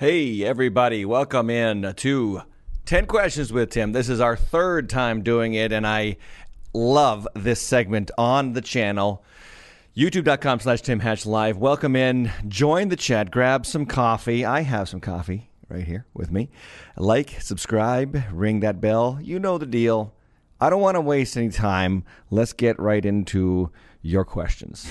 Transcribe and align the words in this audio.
Hey, 0.00 0.42
everybody, 0.42 1.04
welcome 1.04 1.50
in 1.50 1.92
to 1.96 2.42
10 2.86 3.04
Questions 3.04 3.52
with 3.52 3.68
Tim. 3.68 3.92
This 3.92 4.08
is 4.08 4.18
our 4.18 4.34
third 4.34 4.88
time 4.88 5.22
doing 5.22 5.52
it, 5.52 5.72
and 5.72 5.86
I 5.86 6.16
love 6.72 7.28
this 7.34 7.60
segment 7.60 8.10
on 8.16 8.54
the 8.54 8.62
channel. 8.62 9.22
YouTube.com 9.94 10.60
slash 10.60 10.80
Tim 10.80 11.00
Hatch 11.00 11.26
Live. 11.26 11.58
Welcome 11.58 11.96
in. 11.96 12.32
Join 12.48 12.88
the 12.88 12.96
chat. 12.96 13.30
Grab 13.30 13.66
some 13.66 13.84
coffee. 13.84 14.42
I 14.42 14.62
have 14.62 14.88
some 14.88 15.02
coffee 15.02 15.50
right 15.68 15.84
here 15.84 16.06
with 16.14 16.30
me. 16.30 16.48
Like, 16.96 17.38
subscribe, 17.42 18.22
ring 18.32 18.60
that 18.60 18.80
bell. 18.80 19.18
You 19.20 19.38
know 19.38 19.58
the 19.58 19.66
deal. 19.66 20.14
I 20.58 20.70
don't 20.70 20.80
want 20.80 20.94
to 20.94 21.02
waste 21.02 21.36
any 21.36 21.50
time. 21.50 22.04
Let's 22.30 22.54
get 22.54 22.80
right 22.80 23.04
into 23.04 23.70
your 24.00 24.24
questions. 24.24 24.90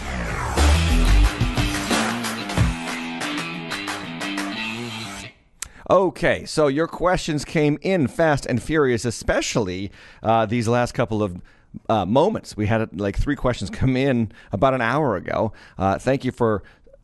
Okay, 5.92 6.46
so 6.46 6.68
your 6.68 6.88
questions 6.88 7.44
came 7.44 7.80
in 7.82 8.08
fast 8.08 8.46
and 8.46 8.62
furious, 8.62 9.06
especially 9.06 9.92
uh, 10.22 10.46
these 10.46 10.68
last 10.68 10.92
couple 10.92 11.24
of 11.24 11.42
uh, 11.90 12.06
moments. 12.06 12.56
We 12.56 12.68
had 12.68 13.00
like 13.00 13.18
three 13.18 13.36
questions 13.36 13.72
come 13.72 13.98
in 13.98 14.32
about 14.52 14.76
an 14.76 14.82
hour 14.82 15.16
ago. 15.16 15.52
Uh, 15.80 15.98
thank 15.98 16.24
you 16.24 16.32
for 16.32 16.62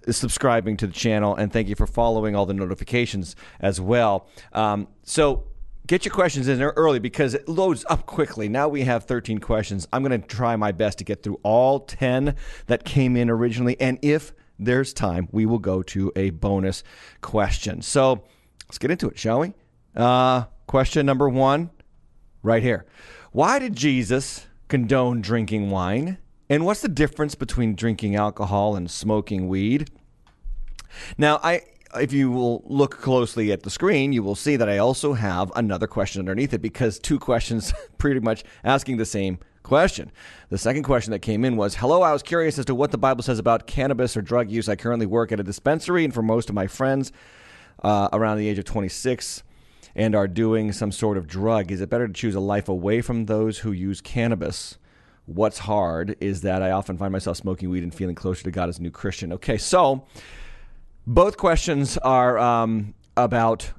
subscribing 0.08 0.78
to 0.78 0.86
the 0.86 0.94
channel 0.94 1.36
and 1.36 1.52
thank 1.52 1.68
you 1.68 1.74
for 1.74 1.88
following 1.88 2.36
all 2.36 2.46
the 2.46 2.54
notifications 2.54 3.36
as 3.60 3.82
well. 3.82 4.28
Um, 4.54 4.88
so 5.02 5.46
get 5.88 6.06
your 6.06 6.14
questions 6.14 6.48
in 6.48 6.60
there 6.60 6.74
early 6.76 7.00
because 7.00 7.34
it 7.34 7.50
loads 7.50 7.86
up 7.90 8.06
quickly. 8.06 8.48
Now 8.48 8.68
we 8.68 8.82
have 8.82 9.06
13 9.06 9.40
questions. 9.40 9.88
I'm 9.92 10.04
going 10.04 10.22
to 10.22 10.28
try 10.28 10.56
my 10.58 10.72
best 10.72 11.00
to 11.00 11.04
get 11.04 11.24
through 11.24 11.40
all 11.42 11.80
10 11.80 12.36
that 12.68 12.86
came 12.86 13.18
in 13.18 13.32
originally. 13.32 13.82
And 13.82 13.98
if 14.04 14.32
there's 14.60 14.94
time, 14.94 15.28
we 15.32 15.48
will 15.48 15.58
go 15.58 15.82
to 15.82 16.12
a 16.16 16.30
bonus 16.30 16.84
question. 17.22 17.82
So 17.82 18.24
let's 18.68 18.78
get 18.78 18.92
into 18.92 19.10
it, 19.10 19.18
shall 19.18 19.40
we? 19.40 19.54
Uh, 19.96 20.46
question 20.68 21.06
number 21.06 21.30
one, 21.30 21.70
right 22.44 22.64
here. 22.64 22.86
Why 23.32 23.60
did 23.60 23.76
Jesus 23.76 24.48
condone 24.68 25.22
drinking 25.22 25.70
wine? 25.70 26.18
And 26.50 26.66
what's 26.66 26.82
the 26.82 26.88
difference 26.88 27.36
between 27.36 27.76
drinking 27.76 28.16
alcohol 28.16 28.76
and 28.76 28.90
smoking 28.90 29.48
weed? 29.48 29.90
Now, 31.18 31.40
I 31.44 31.62
if 32.00 32.12
you 32.12 32.30
will 32.30 32.62
look 32.66 33.00
closely 33.00 33.52
at 33.52 33.64
the 33.64 33.70
screen, 33.70 34.12
you 34.12 34.22
will 34.22 34.36
see 34.36 34.58
that 34.58 34.70
I 34.70 34.78
also 34.78 35.14
have 35.14 35.52
another 35.56 35.88
question 35.88 36.20
underneath 36.20 36.54
it 36.54 36.62
because 36.62 37.00
two 37.00 37.20
questions 37.20 37.74
pretty 37.98 38.20
much 38.20 38.44
asking 38.64 38.98
the 38.98 39.06
same 39.06 39.40
question. 39.64 40.12
The 40.50 40.58
second 40.58 40.84
question 40.84 41.12
that 41.12 41.20
came 41.20 41.46
in 41.46 41.58
was 41.58 41.76
Hello, 41.76 42.02
I 42.02 42.14
was 42.14 42.24
curious 42.24 42.60
as 42.60 42.66
to 42.66 42.76
what 42.76 42.92
the 42.92 42.98
Bible 42.98 43.24
says 43.24 43.40
about 43.40 43.68
cannabis 43.68 44.16
or 44.16 44.22
drug 44.22 44.52
use. 44.52 44.70
I 44.70 44.76
currently 44.76 45.06
work 45.06 45.32
at 45.32 45.40
a 45.40 45.44
dispensary, 45.44 46.04
and 46.04 46.14
for 46.14 46.22
most 46.22 46.50
of 46.50 46.56
my 46.56 46.68
friends 46.68 47.12
uh, 47.84 48.10
around 48.14 48.38
the 48.38 48.48
age 48.48 48.58
of 48.58 48.66
26 48.66 49.44
and 49.96 50.14
are 50.14 50.28
doing 50.28 50.72
some 50.72 50.92
sort 50.92 51.18
of 51.18 51.28
drug, 51.28 51.72
is 51.72 51.82
it 51.82 51.90
better 51.90 52.08
to 52.08 52.14
choose 52.14 52.36
a 52.36 52.40
life 52.40 52.68
away 52.68 53.02
from 53.02 53.26
those 53.26 53.60
who 53.60 53.72
use 53.72 54.02
cannabis? 54.02 54.78
What's 55.26 55.60
hard 55.60 56.16
is 56.20 56.42
that 56.42 56.62
I 56.62 56.72
often 56.72 56.98
find 56.98 57.12
myself 57.12 57.38
smoking 57.38 57.70
weed 57.70 57.84
and 57.84 57.94
feeling 57.94 58.16
closer 58.16 58.44
to 58.44 58.52
God 58.52 58.70
as 58.70 58.78
a 58.78 58.82
new 58.82 58.92
Christian. 58.92 59.34
Okay, 59.34 59.58
so 59.58 60.06
both 61.08 61.38
questions 61.38 61.98
are 62.00 62.38
um, 62.38 62.94
about 63.16 63.72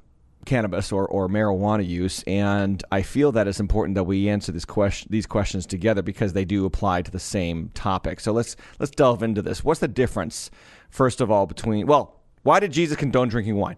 cannabis 0.45 0.91
or, 0.91 1.07
or 1.07 1.27
marijuana 1.27 1.85
use, 1.87 2.23
and 2.25 2.83
I 2.91 3.03
feel 3.03 3.31
that 3.33 3.47
it's 3.47 3.59
important 3.59 3.95
that 3.95 4.05
we 4.05 4.27
answer 4.29 4.51
this 4.51 4.65
question, 4.65 5.07
these 5.11 5.27
questions 5.27 5.65
together 5.65 6.01
because 6.01 6.33
they 6.33 6.45
do 6.45 6.65
apply 6.65 7.03
to 7.03 7.11
the 7.11 7.19
same 7.19 7.69
topic. 7.75 8.19
So 8.19 8.31
let's 8.31 8.55
let's 8.79 8.91
delve 8.91 9.21
into 9.21 9.41
this. 9.43 9.63
What's 9.63 9.81
the 9.81 9.87
difference, 9.87 10.49
first 10.89 11.21
of 11.21 11.29
all, 11.29 11.45
between 11.45 11.85
well, 11.85 12.16
why 12.47 12.61
did 12.61 12.71
Jesus 12.71 12.95
condone 12.95 13.27
drinking 13.27 13.57
wine? 13.57 13.77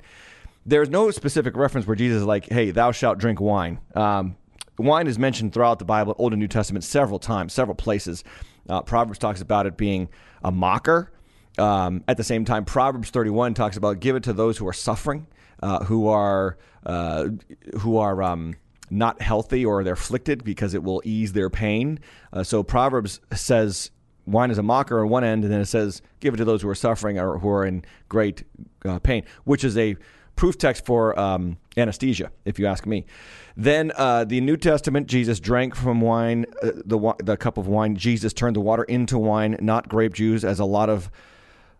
There's 0.63 0.89
no 0.89 1.09
specific 1.09 1.57
reference 1.57 1.87
where 1.87 1.95
Jesus 1.95 2.19
is 2.19 2.23
like, 2.23 2.47
"Hey, 2.49 2.69
thou 2.69 2.91
shalt 2.91 3.17
drink 3.17 3.41
wine." 3.41 3.79
Um, 3.95 4.35
wine 4.77 5.07
is 5.07 5.17
mentioned 5.17 5.53
throughout 5.53 5.79
the 5.79 5.85
Bible, 5.85 6.15
Old 6.19 6.33
and 6.33 6.39
New 6.39 6.47
Testament, 6.47 6.83
several 6.83 7.17
times, 7.17 7.51
several 7.51 7.73
places. 7.73 8.23
Uh, 8.69 8.83
Proverbs 8.83 9.17
talks 9.17 9.41
about 9.41 9.65
it 9.65 9.75
being 9.75 10.08
a 10.43 10.52
mocker. 10.52 11.11
Um, 11.58 12.03
at 12.08 12.17
the 12.17 12.23
same 12.23 12.45
time, 12.45 12.63
Proverbs 12.63 13.09
31 13.09 13.55
talks 13.55 13.75
about 13.75 14.02
give 14.02 14.15
it 14.15 14.21
to 14.23 14.33
those 14.33 14.59
who 14.59 14.67
are 14.67 14.73
suffering, 14.73 15.25
uh, 15.63 15.83
who 15.85 16.08
are 16.08 16.59
uh, 16.85 17.29
who 17.79 17.97
are 17.97 18.21
um, 18.21 18.53
not 18.91 19.19
healthy 19.19 19.65
or 19.65 19.83
they're 19.83 19.93
afflicted 19.93 20.43
because 20.43 20.75
it 20.75 20.83
will 20.83 21.02
ease 21.03 21.33
their 21.33 21.49
pain. 21.49 21.99
Uh, 22.31 22.43
so 22.43 22.61
Proverbs 22.61 23.19
says 23.33 23.89
wine 24.29 24.51
is 24.51 24.57
a 24.57 24.63
mocker 24.63 25.01
on 25.01 25.09
one 25.09 25.23
end, 25.23 25.43
and 25.43 25.51
then 25.51 25.61
it 25.61 25.65
says 25.65 26.01
give 26.19 26.33
it 26.33 26.37
to 26.37 26.45
those 26.45 26.61
who 26.61 26.69
are 26.69 26.75
suffering 26.75 27.19
or 27.19 27.39
who 27.39 27.49
are 27.49 27.65
in 27.65 27.83
great 28.07 28.43
uh, 28.85 28.99
pain, 28.99 29.23
which 29.43 29.63
is 29.63 29.77
a 29.77 29.95
proof 30.35 30.57
text 30.57 30.85
for 30.85 31.19
um, 31.19 31.57
anesthesia, 31.75 32.31
if 32.45 32.57
you 32.57 32.65
ask 32.65 32.85
me. 32.85 33.05
Then 33.57 33.91
uh, 33.97 34.23
the 34.23 34.39
New 34.39 34.55
Testament, 34.55 35.07
Jesus 35.07 35.39
drank 35.39 35.75
from 35.75 35.99
wine, 35.99 36.45
uh, 36.63 36.71
the 36.85 37.13
the 37.23 37.37
cup 37.37 37.57
of 37.57 37.67
wine. 37.67 37.95
Jesus 37.95 38.31
turned 38.33 38.55
the 38.55 38.61
water 38.61 38.83
into 38.83 39.17
wine, 39.17 39.57
not 39.59 39.89
grape 39.89 40.13
juice, 40.13 40.43
as 40.43 40.59
a 40.59 40.65
lot 40.65 40.89
of 40.89 41.11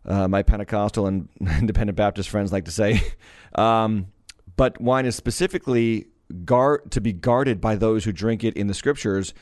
uh, 0.06 0.28
my 0.28 0.44
Pentecostal 0.44 1.08
and 1.08 1.30
Independent 1.60 1.96
Baptist 1.96 2.30
friends 2.30 2.52
like 2.52 2.66
to 2.66 2.72
say. 2.72 3.02
Um, 3.56 4.10
but 4.58 4.80
wine 4.80 5.08
is 5.08 5.16
specifically 5.16 6.06
guard 6.46 6.92
to 6.92 7.02
be 7.02 7.12
guarded 7.12 7.60
by 7.60 7.76
those 7.76 8.04
who 8.06 8.12
drink 8.12 8.44
it 8.44 8.56
in 8.56 8.68
the 8.68 8.76
scriptures. 8.76 9.34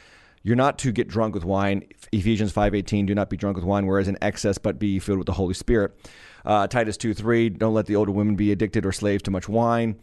You're 0.48 0.56
not 0.56 0.78
to 0.80 0.94
get 0.94 1.10
drunk 1.10 1.36
with 1.36 1.44
wine. 1.44 1.84
Ephesians 2.14 2.54
5:18, 2.54 3.06
do 3.06 3.14
not 3.14 3.30
be 3.30 3.36
drunk 3.36 3.58
with 3.58 3.66
wine, 3.66 3.86
whereas 3.86 4.08
in 4.08 4.18
excess, 4.22 4.58
but 4.58 4.80
be 4.80 4.98
filled 4.98 5.18
with 5.18 5.26
the 5.26 5.34
Holy 5.34 5.54
Spirit. 5.54 5.92
Uh, 6.46 6.68
Titus 6.68 6.96
2:3, 6.96 7.50
don't 7.50 7.74
let 7.74 7.86
the 7.86 7.98
older 7.98 8.14
women 8.14 8.38
be 8.38 8.54
addicted 8.54 8.86
or 8.86 8.94
slaves 8.94 9.22
to 9.24 9.32
much 9.32 9.50
wine. 9.50 9.98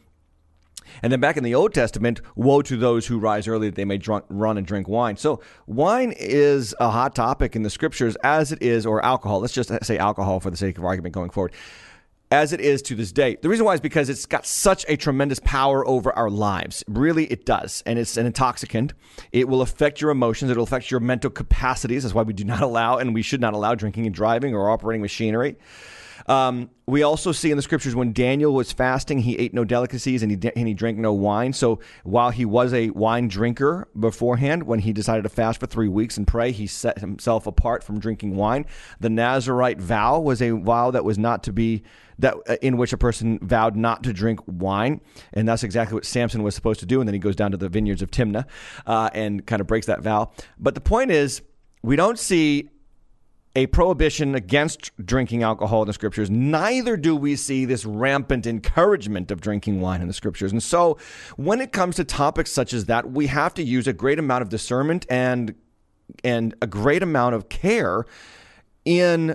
And 1.02 1.10
then 1.10 1.18
back 1.18 1.38
in 1.38 1.44
the 1.44 1.54
Old 1.54 1.72
Testament, 1.72 2.20
woe 2.36 2.60
to 2.60 2.76
those 2.76 3.06
who 3.06 3.18
rise 3.18 3.48
early 3.48 3.68
that 3.70 3.74
they 3.74 3.86
may 3.86 3.96
drunk, 3.96 4.26
run 4.28 4.58
and 4.58 4.66
drink 4.66 4.86
wine. 4.86 5.16
So 5.16 5.40
wine 5.66 6.12
is 6.14 6.74
a 6.78 6.90
hot 6.90 7.14
topic 7.14 7.56
in 7.56 7.62
the 7.62 7.70
scriptures 7.70 8.14
as 8.22 8.52
it 8.52 8.60
is, 8.60 8.84
or 8.84 9.02
alcohol. 9.02 9.40
Let's 9.40 9.54
just 9.54 9.72
say 9.82 9.96
alcohol 9.96 10.40
for 10.40 10.50
the 10.50 10.58
sake 10.58 10.76
of 10.76 10.84
argument 10.84 11.14
going 11.14 11.30
forward. 11.30 11.54
As 12.30 12.52
it 12.52 12.60
is 12.60 12.82
to 12.82 12.94
this 12.94 13.12
day. 13.12 13.36
The 13.40 13.48
reason 13.48 13.64
why 13.64 13.74
is 13.74 13.80
because 13.80 14.08
it's 14.08 14.26
got 14.26 14.44
such 14.46 14.84
a 14.88 14.96
tremendous 14.96 15.38
power 15.40 15.86
over 15.86 16.12
our 16.18 16.30
lives. 16.30 16.82
Really, 16.88 17.26
it 17.26 17.46
does. 17.46 17.82
And 17.86 17.98
it's 17.98 18.16
an 18.16 18.26
intoxicant. 18.26 18.92
It 19.30 19.48
will 19.48 19.62
affect 19.62 20.00
your 20.00 20.10
emotions. 20.10 20.50
It 20.50 20.56
will 20.56 20.64
affect 20.64 20.90
your 20.90 21.00
mental 21.00 21.30
capacities. 21.30 22.02
That's 22.02 22.14
why 22.14 22.22
we 22.22 22.32
do 22.32 22.44
not 22.44 22.60
allow 22.68 22.98
and 22.98 23.14
we 23.14 23.22
should 23.22 23.40
not 23.40 23.54
allow 23.54 23.74
drinking 23.74 24.06
and 24.06 24.14
driving 24.14 24.54
or 24.54 24.70
operating 24.70 25.02
machinery. 25.02 25.56
Um, 26.26 26.70
we 26.86 27.02
also 27.02 27.32
see 27.32 27.50
in 27.50 27.56
the 27.56 27.62
scriptures 27.62 27.94
when 27.94 28.12
Daniel 28.12 28.52
was 28.52 28.72
fasting, 28.72 29.18
he 29.20 29.38
ate 29.38 29.54
no 29.54 29.64
delicacies 29.64 30.22
and 30.22 30.30
he, 30.30 30.50
and 30.56 30.68
he 30.68 30.74
drank 30.74 30.98
no 30.98 31.12
wine. 31.12 31.52
So 31.52 31.80
while 32.02 32.30
he 32.30 32.44
was 32.44 32.72
a 32.72 32.90
wine 32.90 33.28
drinker 33.28 33.88
beforehand, 33.98 34.64
when 34.64 34.80
he 34.80 34.92
decided 34.92 35.22
to 35.22 35.28
fast 35.28 35.60
for 35.60 35.66
three 35.66 35.88
weeks 35.88 36.16
and 36.16 36.26
pray, 36.26 36.52
he 36.52 36.66
set 36.66 36.98
himself 36.98 37.46
apart 37.46 37.82
from 37.82 37.98
drinking 37.98 38.36
wine. 38.36 38.66
The 39.00 39.10
Nazarite 39.10 39.80
vow 39.80 40.20
was 40.20 40.42
a 40.42 40.50
vow 40.50 40.90
that 40.90 41.04
was 41.04 41.18
not 41.18 41.42
to 41.44 41.52
be 41.52 41.82
that 42.18 42.36
uh, 42.48 42.56
in 42.62 42.76
which 42.76 42.92
a 42.92 42.96
person 42.96 43.38
vowed 43.42 43.74
not 43.74 44.04
to 44.04 44.12
drink 44.12 44.40
wine, 44.46 45.00
and 45.32 45.48
that's 45.48 45.64
exactly 45.64 45.94
what 45.94 46.04
Samson 46.04 46.44
was 46.44 46.54
supposed 46.54 46.80
to 46.80 46.86
do. 46.86 47.00
And 47.00 47.08
then 47.08 47.14
he 47.14 47.18
goes 47.18 47.34
down 47.34 47.50
to 47.50 47.56
the 47.56 47.68
vineyards 47.68 48.02
of 48.02 48.10
Timnah 48.12 48.46
uh, 48.86 49.10
and 49.12 49.44
kind 49.46 49.60
of 49.60 49.66
breaks 49.66 49.86
that 49.86 50.00
vow. 50.00 50.30
But 50.58 50.76
the 50.76 50.80
point 50.80 51.10
is, 51.10 51.42
we 51.82 51.96
don't 51.96 52.18
see 52.18 52.70
a 53.56 53.66
prohibition 53.68 54.34
against 54.34 54.90
drinking 55.04 55.42
alcohol 55.42 55.82
in 55.82 55.86
the 55.86 55.92
scriptures. 55.92 56.28
Neither 56.28 56.96
do 56.96 57.14
we 57.14 57.36
see 57.36 57.64
this 57.64 57.84
rampant 57.84 58.46
encouragement 58.46 59.30
of 59.30 59.40
drinking 59.40 59.80
wine 59.80 60.00
in 60.00 60.08
the 60.08 60.14
scriptures. 60.14 60.50
And 60.50 60.62
so, 60.62 60.98
when 61.36 61.60
it 61.60 61.72
comes 61.72 61.96
to 61.96 62.04
topics 62.04 62.50
such 62.50 62.72
as 62.72 62.86
that, 62.86 63.10
we 63.12 63.28
have 63.28 63.54
to 63.54 63.62
use 63.62 63.86
a 63.86 63.92
great 63.92 64.18
amount 64.18 64.42
of 64.42 64.48
discernment 64.48 65.06
and 65.08 65.54
and 66.22 66.54
a 66.60 66.66
great 66.66 67.02
amount 67.02 67.34
of 67.34 67.48
care 67.48 68.04
in 68.84 69.34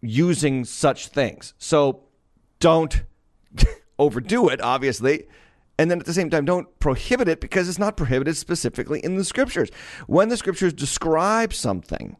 using 0.00 0.64
such 0.64 1.08
things. 1.08 1.54
So, 1.58 2.04
don't 2.60 3.02
overdo 3.98 4.48
it, 4.48 4.60
obviously. 4.60 5.26
And 5.76 5.90
then 5.90 5.98
at 5.98 6.06
the 6.06 6.14
same 6.14 6.30
time, 6.30 6.44
don't 6.44 6.78
prohibit 6.78 7.26
it 7.26 7.40
because 7.40 7.68
it's 7.68 7.80
not 7.80 7.96
prohibited 7.96 8.36
specifically 8.36 9.00
in 9.00 9.16
the 9.16 9.24
scriptures. 9.24 9.70
When 10.06 10.28
the 10.28 10.36
scriptures 10.36 10.72
describe 10.72 11.52
something, 11.52 12.16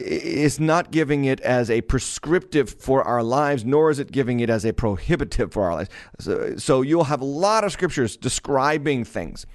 is 0.00 0.58
not 0.58 0.90
giving 0.90 1.24
it 1.24 1.40
as 1.40 1.70
a 1.70 1.80
prescriptive 1.82 2.70
for 2.70 3.02
our 3.02 3.22
lives, 3.22 3.64
nor 3.64 3.90
is 3.90 3.98
it 3.98 4.10
giving 4.12 4.40
it 4.40 4.50
as 4.50 4.64
a 4.64 4.72
prohibitive 4.72 5.52
for 5.52 5.64
our 5.64 5.74
lives. 5.74 5.90
So, 6.18 6.56
so, 6.56 6.82
you'll 6.82 7.04
have 7.04 7.20
a 7.20 7.26
lot 7.26 7.64
of 7.64 7.72
scriptures 7.72 8.16
describing 8.16 9.04
things 9.04 9.46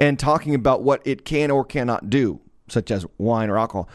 and 0.00 0.18
talking 0.18 0.54
about 0.54 0.82
what 0.82 1.02
it 1.06 1.24
can 1.24 1.50
or 1.50 1.64
cannot 1.64 2.10
do, 2.10 2.40
such 2.68 2.90
as 2.90 3.06
wine 3.18 3.50
or 3.50 3.58
alcohol, 3.58 3.88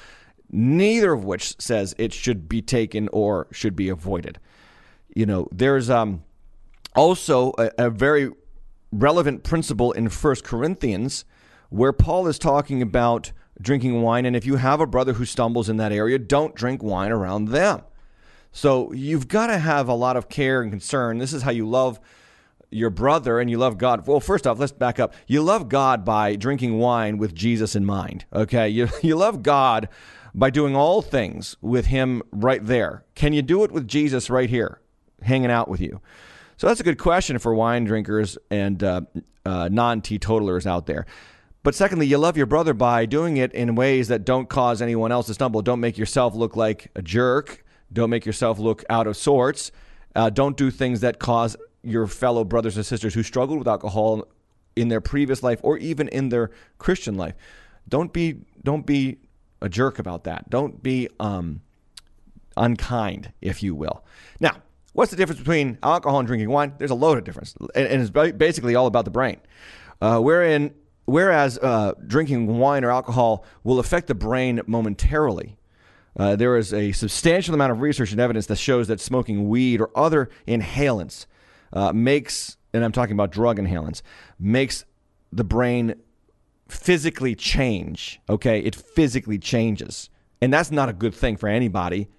neither 0.51 1.13
of 1.13 1.25
which 1.25 1.59
says 1.59 1.93
it 1.97 2.13
should 2.13 2.47
be 2.47 2.61
taken 2.61 3.09
or 3.11 3.47
should 3.51 3.75
be 3.75 3.89
avoided. 3.89 4.39
You 5.15 5.25
know, 5.25 5.47
there's 5.51 5.89
um, 5.89 6.23
also 6.95 7.53
a, 7.57 7.71
a 7.77 7.89
very 7.89 8.31
relevant 8.91 9.43
principle 9.43 9.91
in 9.91 10.09
First 10.09 10.43
Corinthians 10.43 11.25
where 11.69 11.93
Paul 11.93 12.27
is 12.27 12.39
talking 12.39 12.81
about 12.81 13.31
drinking 13.61 14.01
wine. 14.01 14.25
And 14.25 14.35
if 14.35 14.45
you 14.45 14.55
have 14.55 14.79
a 14.79 14.87
brother 14.87 15.13
who 15.13 15.25
stumbles 15.25 15.69
in 15.69 15.77
that 15.77 15.91
area, 15.91 16.17
don't 16.19 16.55
drink 16.55 16.81
wine 16.81 17.11
around 17.11 17.49
them. 17.49 17.81
So 18.51 18.91
you've 18.93 19.27
got 19.27 19.47
to 19.47 19.57
have 19.57 19.87
a 19.87 19.93
lot 19.93 20.17
of 20.17 20.29
care 20.29 20.61
and 20.61 20.71
concern. 20.71 21.17
This 21.17 21.33
is 21.33 21.43
how 21.43 21.51
you 21.51 21.67
love 21.67 21.99
your 22.71 22.89
brother 22.89 23.39
and 23.39 23.49
you 23.49 23.57
love 23.57 23.77
God. 23.77 24.07
Well, 24.07 24.19
first 24.19 24.45
off, 24.47 24.59
let's 24.59 24.71
back 24.71 24.99
up. 24.99 25.13
You 25.27 25.41
love 25.41 25.69
God 25.69 26.05
by 26.05 26.35
drinking 26.35 26.77
wine 26.77 27.17
with 27.17 27.33
Jesus 27.33 27.75
in 27.75 27.85
mind. 27.85 28.25
Okay. 28.33 28.69
You, 28.69 28.87
you 29.01 29.15
love 29.15 29.43
God 29.43 29.89
by 30.33 30.49
doing 30.49 30.75
all 30.75 31.01
things 31.01 31.57
with 31.61 31.87
Him 31.87 32.21
right 32.31 32.63
there. 32.63 33.03
Can 33.15 33.33
you 33.33 33.41
do 33.41 33.63
it 33.63 33.71
with 33.71 33.87
Jesus 33.87 34.29
right 34.29 34.49
here, 34.49 34.79
hanging 35.21 35.51
out 35.51 35.67
with 35.67 35.81
you? 35.81 36.01
So 36.57 36.67
that's 36.67 36.79
a 36.79 36.83
good 36.83 36.99
question 36.99 37.39
for 37.39 37.53
wine 37.55 37.85
drinkers 37.85 38.37
and 38.51 38.83
uh, 38.83 39.01
uh, 39.45 39.69
non 39.71 40.01
teetotalers 40.01 40.67
out 40.67 40.85
there. 40.85 41.05
But 41.61 41.75
secondly, 41.75 42.07
you 42.07 42.17
love 42.17 42.37
your 42.37 42.45
brother 42.45 42.73
by 42.73 43.05
doing 43.05 43.37
it 43.37 43.51
in 43.53 43.75
ways 43.75 44.07
that 44.07 44.23
don't 44.23 44.47
cause 44.47 44.81
anyone 44.81 45.11
else 45.11 45.27
to 45.27 45.33
stumble. 45.33 45.61
Don't 45.61 45.79
make 45.79 45.97
yourself 45.97 46.33
look 46.33 46.55
like 46.55 46.89
a 46.95 47.01
jerk. 47.01 47.65
Don't 47.91 48.09
make 48.09 48.25
yourself 48.25 48.59
look 48.59 48.83
out 48.89 49.07
of 49.07 49.17
sorts. 49.17 49.71
Uh, 50.15 50.29
don't 50.29 50.55
do 50.55 50.71
things 50.71 51.01
that 51.01 51.19
cause 51.19 51.57
your 51.83 52.07
fellow 52.07 52.43
brothers 52.43 52.77
and 52.77 52.85
sisters 52.85 53.13
who 53.13 53.23
struggled 53.23 53.59
with 53.59 53.67
alcohol 53.67 54.25
in 54.75 54.87
their 54.87 55.01
previous 55.01 55.43
life 55.43 55.59
or 55.63 55.77
even 55.77 56.07
in 56.09 56.29
their 56.29 56.51
Christian 56.77 57.15
life. 57.15 57.35
Don't 57.87 58.13
be 58.13 58.41
don't 58.63 58.85
be 58.85 59.17
a 59.61 59.69
jerk 59.69 59.99
about 59.99 60.23
that. 60.23 60.49
Don't 60.49 60.81
be 60.81 61.09
um, 61.19 61.61
unkind, 62.55 63.33
if 63.41 63.61
you 63.61 63.75
will. 63.75 64.05
Now, 64.39 64.57
what's 64.93 65.11
the 65.11 65.17
difference 65.17 65.39
between 65.39 65.77
alcohol 65.83 66.19
and 66.19 66.27
drinking 66.27 66.49
wine? 66.49 66.73
There's 66.77 66.91
a 66.91 66.95
load 66.95 67.17
of 67.17 67.23
difference, 67.23 67.55
and, 67.75 68.01
it's 68.01 68.09
basically 68.09 68.75
all 68.75 68.87
about 68.87 69.05
the 69.05 69.11
brain. 69.11 69.37
Uh, 70.01 70.19
wherein 70.19 70.73
whereas 71.09 71.57
uh, 71.59 71.93
drinking 72.05 72.47
wine 72.57 72.83
or 72.83 72.91
alcohol 72.91 73.43
will 73.63 73.79
affect 73.79 74.07
the 74.07 74.15
brain 74.15 74.61
momentarily. 74.67 75.57
Uh, 76.17 76.35
there 76.35 76.57
is 76.57 76.73
a 76.73 76.91
substantial 76.91 77.53
amount 77.53 77.71
of 77.71 77.81
research 77.81 78.11
and 78.11 78.19
evidence 78.19 78.45
that 78.47 78.57
shows 78.57 78.87
that 78.87 78.99
smoking 78.99 79.47
weed 79.47 79.79
or 79.79 79.89
other 79.95 80.29
inhalants 80.47 81.25
uh, 81.73 81.93
makes, 81.93 82.57
and 82.73 82.83
I'm 82.83 82.91
talking 82.91 83.13
about 83.13 83.31
drug 83.31 83.57
inhalants, 83.59 84.01
makes 84.39 84.85
the 85.31 85.43
brain 85.43 85.95
physically 86.67 87.35
change. 87.35 88.19
Okay, 88.29 88.59
it 88.59 88.75
physically 88.75 89.39
changes, 89.39 90.09
and 90.41 90.51
that's 90.51 90.71
not 90.71 90.89
a 90.89 90.93
good 90.93 91.13
thing 91.13 91.37
for 91.37 91.47
anybody. 91.47 92.09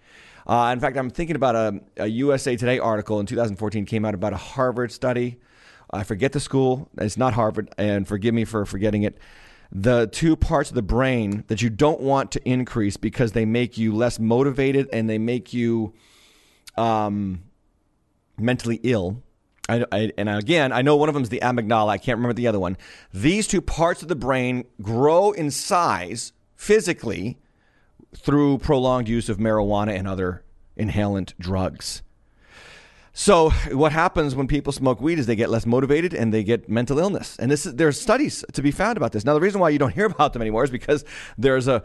Uh, 0.47 0.71
in 0.73 0.81
fact, 0.81 0.97
I'm 0.97 1.11
thinking 1.11 1.37
about 1.37 1.55
a, 1.55 1.81
a 1.99 2.07
USA 2.07 2.57
Today 2.57 2.79
article 2.79 3.21
in 3.21 3.27
2014 3.27 3.85
came 3.87 4.05
out 4.05 4.15
about 4.15 4.33
a 4.33 4.39
Harvard 4.39 4.91
study 4.91 5.39
I 5.93 6.05
forget 6.05 6.33
the 6.33 6.41
school. 6.41 6.89
It's 6.99 7.17
not 7.17 7.35
Harvard, 7.35 7.73
and 7.77 8.07
forgive 8.07 8.35
me 8.35 8.45
for 8.45 8.65
forgetting 8.65 9.03
it. 9.03 9.19
The 9.73 10.09
two 10.09 10.37
parts 10.37 10.71
of 10.71 10.75
the 10.75 10.83
brain 10.83 11.45
that 11.49 11.63
you 11.63 11.71
don't 11.71 12.01
want 12.01 12.33
to 12.33 12.49
increase 12.49 12.97
because 12.97 13.33
they 13.33 13.45
make 13.45 13.79
you 13.79 13.95
less 13.95 14.19
motivated 14.19 14.89
and 14.93 15.09
they 15.09 15.19
make 15.19 15.53
you 15.53 15.95
um, 16.77 17.43
mentally 18.37 18.81
ill. 18.83 19.23
I, 19.69 19.85
I, 19.93 20.13
and 20.19 20.29
again, 20.29 20.73
I 20.73 20.83
know 20.83 20.97
one 20.97 21.09
of 21.09 21.15
them 21.15 21.23
is 21.23 21.29
the 21.29 21.39
amygdala. 21.41 21.89
I 21.89 21.99
can't 21.99 22.19
remember 22.19 22.35
the 22.35 22.49
other 22.49 22.59
one. 22.59 22.77
These 23.15 23.47
two 23.47 23.61
parts 23.61 24.03
of 24.03 24.09
the 24.09 24.17
brain 24.17 24.65
grow 24.83 25.31
in 25.31 25.53
size 25.53 26.33
physically 26.57 27.39
through 28.17 28.59
prolonged 28.59 29.09
use 29.09 29.29
of 29.29 29.39
marijuana 29.39 29.97
and 29.97 30.09
other 30.09 30.43
inhalant 30.77 31.35
drugs. 31.39 32.03
So 33.13 33.51
what 33.73 33.93
happens 33.93 34.37
when 34.37 34.47
people 34.47 34.73
smoke 34.73 35.01
weed 35.01 35.19
is 35.19 35.27
they 35.27 35.37
get 35.37 35.51
less 35.51 35.67
motivated 35.67 36.15
and 36.15 36.33
they 36.33 36.45
get 36.45 36.69
mental 36.69 36.99
illness. 36.99 37.37
And 37.39 37.51
this 37.51 37.67
is, 37.67 37.75
there's 37.75 38.01
studies 38.01 38.45
to 38.53 38.63
be 38.63 38.71
found 38.71 38.97
about 38.97 39.13
this. 39.13 39.25
Now 39.25 39.35
the 39.35 39.41
reason 39.41 39.61
why 39.61 39.71
you 39.71 39.79
don't 39.79 39.95
hear 39.95 40.07
about 40.07 40.33
them 40.33 40.43
anymore 40.43 40.65
is 40.65 40.71
because 40.71 41.05
there's 41.37 41.69
a 41.69 41.83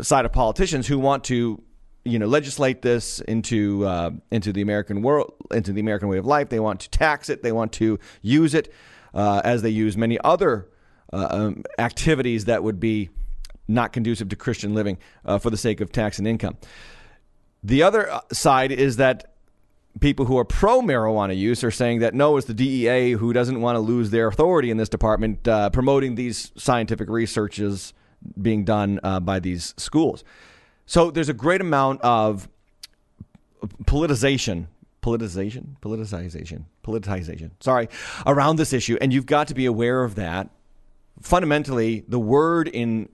side 0.00 0.24
of 0.24 0.32
politicians 0.32 0.86
who 0.86 0.98
want 0.98 1.24
to 1.24 1.62
you 2.04 2.18
know 2.18 2.26
legislate 2.26 2.82
this 2.82 3.20
into 3.20 3.86
uh, 3.86 4.10
into 4.30 4.52
the 4.52 4.60
American 4.60 5.00
world 5.02 5.32
into 5.50 5.72
the 5.72 5.80
American 5.80 6.08
way 6.08 6.18
of 6.18 6.26
life. 6.26 6.48
They 6.48 6.60
want 6.60 6.80
to 6.80 6.90
tax 6.90 7.28
it. 7.28 7.42
They 7.42 7.52
want 7.52 7.72
to 7.74 7.98
use 8.20 8.54
it 8.54 8.72
uh, 9.14 9.40
as 9.44 9.62
they 9.62 9.70
use 9.70 9.96
many 9.96 10.18
other 10.22 10.68
uh, 11.12 11.28
um, 11.30 11.64
activities 11.78 12.46
that 12.46 12.62
would 12.62 12.80
be 12.80 13.10
not 13.68 13.92
conducive 13.92 14.28
to 14.28 14.36
Christian 14.36 14.74
living 14.74 14.98
uh, 15.24 15.38
for 15.38 15.50
the 15.50 15.56
sake 15.56 15.80
of 15.80 15.92
tax 15.92 16.18
and 16.18 16.28
income. 16.28 16.56
The 17.62 17.82
other 17.82 18.10
uh, 18.10 18.20
side 18.32 18.72
is 18.72 18.96
that 18.96 19.33
people 20.00 20.26
who 20.26 20.36
are 20.38 20.44
pro 20.44 20.80
marijuana 20.80 21.36
use 21.36 21.62
are 21.62 21.70
saying 21.70 22.00
that 22.00 22.14
no, 22.14 22.36
it's 22.36 22.46
the 22.46 22.54
DEA 22.54 23.12
who 23.12 23.32
doesn't 23.32 23.60
want 23.60 23.76
to 23.76 23.80
lose 23.80 24.10
their 24.10 24.28
authority 24.28 24.70
in 24.70 24.76
this 24.76 24.88
department, 24.88 25.46
uh, 25.46 25.70
promoting 25.70 26.14
these 26.14 26.52
scientific 26.56 27.08
researches 27.08 27.94
being 28.40 28.64
done 28.64 28.98
uh, 29.02 29.20
by 29.20 29.38
these 29.38 29.74
schools. 29.76 30.24
So 30.86 31.10
there's 31.10 31.28
a 31.28 31.34
great 31.34 31.60
amount 31.60 32.00
of 32.02 32.48
politicization, 33.84 34.66
politicization, 35.02 35.76
politicization, 35.80 36.64
politicization, 36.82 37.50
sorry, 37.60 37.88
around 38.26 38.56
this 38.56 38.72
issue. 38.72 38.98
And 39.00 39.12
you've 39.12 39.26
got 39.26 39.48
to 39.48 39.54
be 39.54 39.66
aware 39.66 40.02
of 40.02 40.14
that. 40.16 40.50
Fundamentally, 41.20 42.04
the 42.08 42.18
word 42.18 42.68
in 42.68 43.08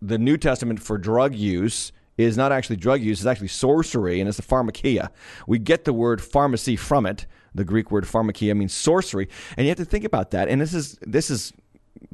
the 0.00 0.18
New 0.18 0.36
Testament 0.38 0.80
for 0.80 0.96
drug 0.96 1.34
use 1.34 1.92
is 2.24 2.36
not 2.36 2.52
actually 2.52 2.76
drug 2.76 3.02
use, 3.02 3.20
it's 3.20 3.26
actually 3.26 3.48
sorcery, 3.48 4.20
and 4.20 4.28
it's 4.28 4.36
the 4.36 4.42
pharmakia. 4.42 5.10
We 5.46 5.58
get 5.58 5.84
the 5.84 5.92
word 5.92 6.22
pharmacy 6.22 6.76
from 6.76 7.06
it. 7.06 7.26
The 7.54 7.64
Greek 7.64 7.90
word 7.90 8.04
pharmakia 8.04 8.56
means 8.56 8.72
sorcery, 8.72 9.28
and 9.56 9.66
you 9.66 9.70
have 9.70 9.78
to 9.78 9.84
think 9.84 10.04
about 10.04 10.30
that. 10.30 10.48
And 10.48 10.60
this 10.60 10.74
is 10.74 10.98
this 11.02 11.30
is 11.30 11.52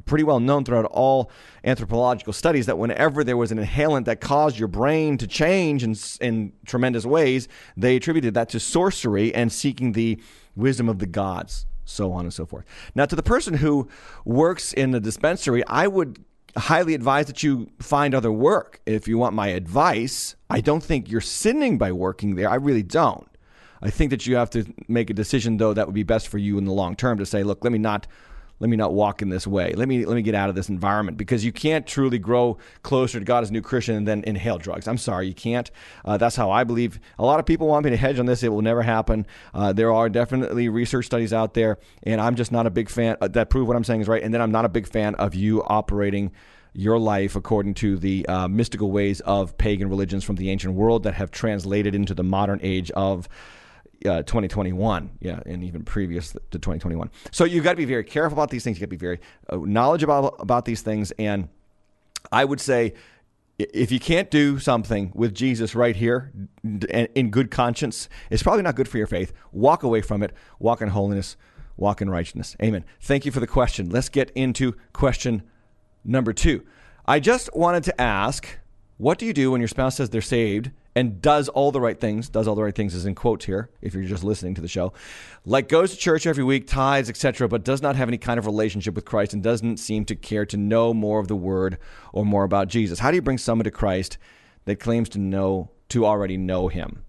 pretty 0.05 0.23
well 0.23 0.39
known 0.39 0.63
throughout 0.63 0.85
all 0.85 1.31
anthropological 1.63 2.33
studies 2.33 2.65
that 2.65 2.77
whenever 2.77 3.23
there 3.23 3.37
was 3.37 3.51
an 3.51 3.59
inhalant 3.59 4.05
that 4.05 4.21
caused 4.21 4.57
your 4.57 4.67
brain 4.67 5.17
to 5.17 5.27
change 5.27 5.83
in, 5.83 5.95
in 6.21 6.53
tremendous 6.65 7.05
ways, 7.05 7.47
they 7.75 7.95
attributed 7.95 8.33
that 8.33 8.49
to 8.49 8.59
sorcery 8.59 9.33
and 9.33 9.51
seeking 9.51 9.91
the 9.91 10.19
wisdom 10.55 10.89
of 10.89 10.99
the 10.99 11.05
gods, 11.05 11.65
so 11.85 12.11
on 12.11 12.25
and 12.25 12.33
so 12.33 12.45
forth. 12.45 12.65
Now, 12.95 13.05
to 13.05 13.15
the 13.15 13.23
person 13.23 13.55
who 13.55 13.87
works 14.25 14.73
in 14.73 14.91
the 14.91 14.99
dispensary, 14.99 15.63
I 15.67 15.87
would 15.87 16.23
highly 16.57 16.93
advise 16.93 17.27
that 17.27 17.43
you 17.43 17.69
find 17.79 18.13
other 18.13 18.31
work. 18.31 18.81
If 18.85 19.07
you 19.07 19.17
want 19.17 19.35
my 19.35 19.47
advice, 19.47 20.35
I 20.49 20.61
don't 20.61 20.83
think 20.83 21.09
you're 21.09 21.21
sinning 21.21 21.77
by 21.77 21.91
working 21.91 22.35
there. 22.35 22.49
I 22.49 22.55
really 22.55 22.83
don't. 22.83 23.27
I 23.81 23.89
think 23.89 24.09
that 24.09 24.25
you 24.25 24.35
have 24.35 24.49
to 24.51 24.65
make 24.87 25.09
a 25.09 25.13
decision 25.13 25.57
though 25.57 25.73
that 25.73 25.85
would 25.85 25.95
be 25.95 26.03
best 26.03 26.27
for 26.27 26.37
you 26.37 26.57
in 26.57 26.65
the 26.65 26.71
long 26.71 26.95
term 26.95 27.17
to 27.19 27.25
say, 27.25 27.43
look, 27.43 27.63
let 27.63 27.71
me 27.71 27.79
not 27.79 28.07
let 28.59 28.69
me 28.69 28.77
not 28.77 28.93
walk 28.93 29.21
in 29.21 29.29
this 29.29 29.45
way. 29.45 29.73
Let 29.73 29.87
me 29.87 30.05
let 30.05 30.15
me 30.15 30.21
get 30.21 30.35
out 30.35 30.49
of 30.49 30.55
this 30.55 30.69
environment 30.69 31.17
because 31.17 31.45
you 31.45 31.51
can't 31.51 31.85
truly 31.85 32.17
grow 32.17 32.57
closer 32.83 33.19
to 33.19 33.25
God 33.25 33.43
as 33.43 33.49
a 33.49 33.53
new 33.53 33.61
Christian 33.61 33.95
and 33.95 34.07
then 34.07 34.23
inhale 34.25 34.57
drugs. 34.57 34.87
I'm 34.87 34.97
sorry, 34.97 35.27
you 35.27 35.33
can't. 35.33 35.69
Uh, 36.03 36.17
that's 36.17 36.35
how 36.35 36.49
I 36.49 36.63
believe. 36.63 36.99
A 37.19 37.25
lot 37.25 37.39
of 37.39 37.45
people 37.45 37.67
want 37.67 37.85
me 37.85 37.91
to 37.91 37.97
hedge 37.97 38.19
on 38.19 38.25
this. 38.25 38.43
It 38.43 38.49
will 38.49 38.61
never 38.61 38.81
happen. 38.81 39.27
Uh, 39.53 39.73
there 39.73 39.93
are 39.93 40.09
definitely 40.09 40.69
research 40.69 41.05
studies 41.05 41.33
out 41.33 41.53
there, 41.53 41.77
and 42.03 42.19
I'm 42.19 42.35
just 42.35 42.51
not 42.51 42.65
a 42.65 42.71
big 42.71 42.89
fan 42.89 43.17
uh, 43.21 43.27
that 43.29 43.49
prove 43.49 43.67
what 43.67 43.77
I'm 43.77 43.83
saying 43.83 44.01
is 44.01 44.07
right. 44.07 44.23
And 44.23 44.33
then 44.33 44.41
I'm 44.41 44.51
not 44.51 44.65
a 44.65 44.69
big 44.69 44.87
fan 44.87 45.15
of 45.15 45.35
you 45.35 45.63
operating 45.63 46.31
your 46.73 46.99
life 46.99 47.35
according 47.35 47.73
to 47.73 47.97
the 47.97 48.25
uh, 48.27 48.47
mystical 48.47 48.91
ways 48.91 49.19
of 49.21 49.57
pagan 49.57 49.89
religions 49.89 50.23
from 50.23 50.35
the 50.35 50.51
ancient 50.51 50.75
world 50.75 51.03
that 51.03 51.15
have 51.15 51.31
translated 51.31 51.95
into 51.95 52.13
the 52.13 52.23
modern 52.23 52.59
age 52.61 52.91
of 52.91 53.27
uh, 54.05 54.23
2021, 54.23 55.09
yeah, 55.19 55.39
and 55.45 55.63
even 55.63 55.83
previous 55.83 56.31
to 56.31 56.39
2021. 56.59 57.09
So 57.31 57.45
you've 57.45 57.63
got 57.63 57.71
to 57.71 57.77
be 57.77 57.85
very 57.85 58.03
careful 58.03 58.37
about 58.37 58.49
these 58.49 58.63
things. 58.63 58.77
You 58.77 58.81
got 58.81 58.91
to 58.91 58.97
be 58.97 58.97
very 58.97 59.19
uh, 59.49 59.57
knowledgeable 59.57 60.17
about, 60.17 60.35
about 60.39 60.65
these 60.65 60.81
things. 60.81 61.11
And 61.17 61.49
I 62.31 62.45
would 62.45 62.59
say, 62.59 62.93
if 63.57 63.91
you 63.91 63.99
can't 63.99 64.29
do 64.29 64.59
something 64.59 65.11
with 65.15 65.33
Jesus 65.33 65.73
right 65.73 65.95
here 65.95 66.31
in 66.63 67.31
good 67.31 67.49
conscience, 67.49 68.07
it's 68.29 68.43
probably 68.43 68.61
not 68.61 68.75
good 68.75 68.87
for 68.87 68.99
your 68.99 69.07
faith. 69.07 69.33
Walk 69.51 69.81
away 69.81 70.01
from 70.01 70.21
it. 70.21 70.31
Walk 70.59 70.81
in 70.81 70.89
holiness. 70.89 71.37
Walk 71.75 72.01
in 72.01 72.09
righteousness. 72.09 72.55
Amen. 72.61 72.85
Thank 73.01 73.25
you 73.25 73.31
for 73.31 73.39
the 73.39 73.47
question. 73.47 73.89
Let's 73.89 74.09
get 74.09 74.29
into 74.31 74.75
question 74.93 75.43
number 76.03 76.33
two. 76.33 76.65
I 77.05 77.19
just 77.19 77.49
wanted 77.55 77.83
to 77.85 78.01
ask, 78.01 78.47
what 78.97 79.17
do 79.17 79.25
you 79.25 79.33
do 79.33 79.51
when 79.51 79.61
your 79.61 79.67
spouse 79.67 79.95
says 79.95 80.09
they're 80.09 80.21
saved 80.21 80.71
and 80.97 81.21
does 81.21 81.47
all 81.49 81.71
the 81.71 81.79
right 81.79 81.99
things, 81.99 82.27
does 82.27 82.47
all 82.47 82.55
the 82.55 82.63
right 82.63 82.73
things 82.73 82.95
is 82.95 83.05
in 83.05 83.13
quotes 83.13 83.45
here, 83.45 83.69
if 83.81 83.93
you're 83.93 84.03
just 84.03 84.23
listening 84.23 84.55
to 84.55 84.61
the 84.61 84.67
show, 84.67 84.93
like 85.45 85.69
goes 85.69 85.91
to 85.91 85.97
church 85.97 86.25
every 86.25 86.43
week, 86.43 86.65
tithes, 86.65 87.07
etc., 87.07 87.47
but 87.47 87.63
does 87.63 87.83
not 87.83 87.95
have 87.95 88.07
any 88.07 88.17
kind 88.17 88.39
of 88.39 88.47
relationship 88.47 88.95
with 88.95 89.05
Christ 89.05 89.31
and 89.31 89.43
doesn't 89.43 89.77
seem 89.77 90.05
to 90.05 90.15
care 90.15 90.43
to 90.47 90.57
know 90.57 90.95
more 90.95 91.19
of 91.19 91.27
the 91.27 91.35
word 91.35 91.77
or 92.13 92.25
more 92.25 92.43
about 92.43 92.67
Jesus. 92.67 92.97
How 92.97 93.11
do 93.11 93.15
you 93.15 93.21
bring 93.21 93.37
someone 93.37 93.65
to 93.65 93.69
Christ 93.69 94.17
that 94.65 94.79
claims 94.79 95.07
to 95.09 95.19
know, 95.19 95.69
to 95.89 96.03
already 96.03 96.35
know 96.35 96.67
him? 96.67 97.03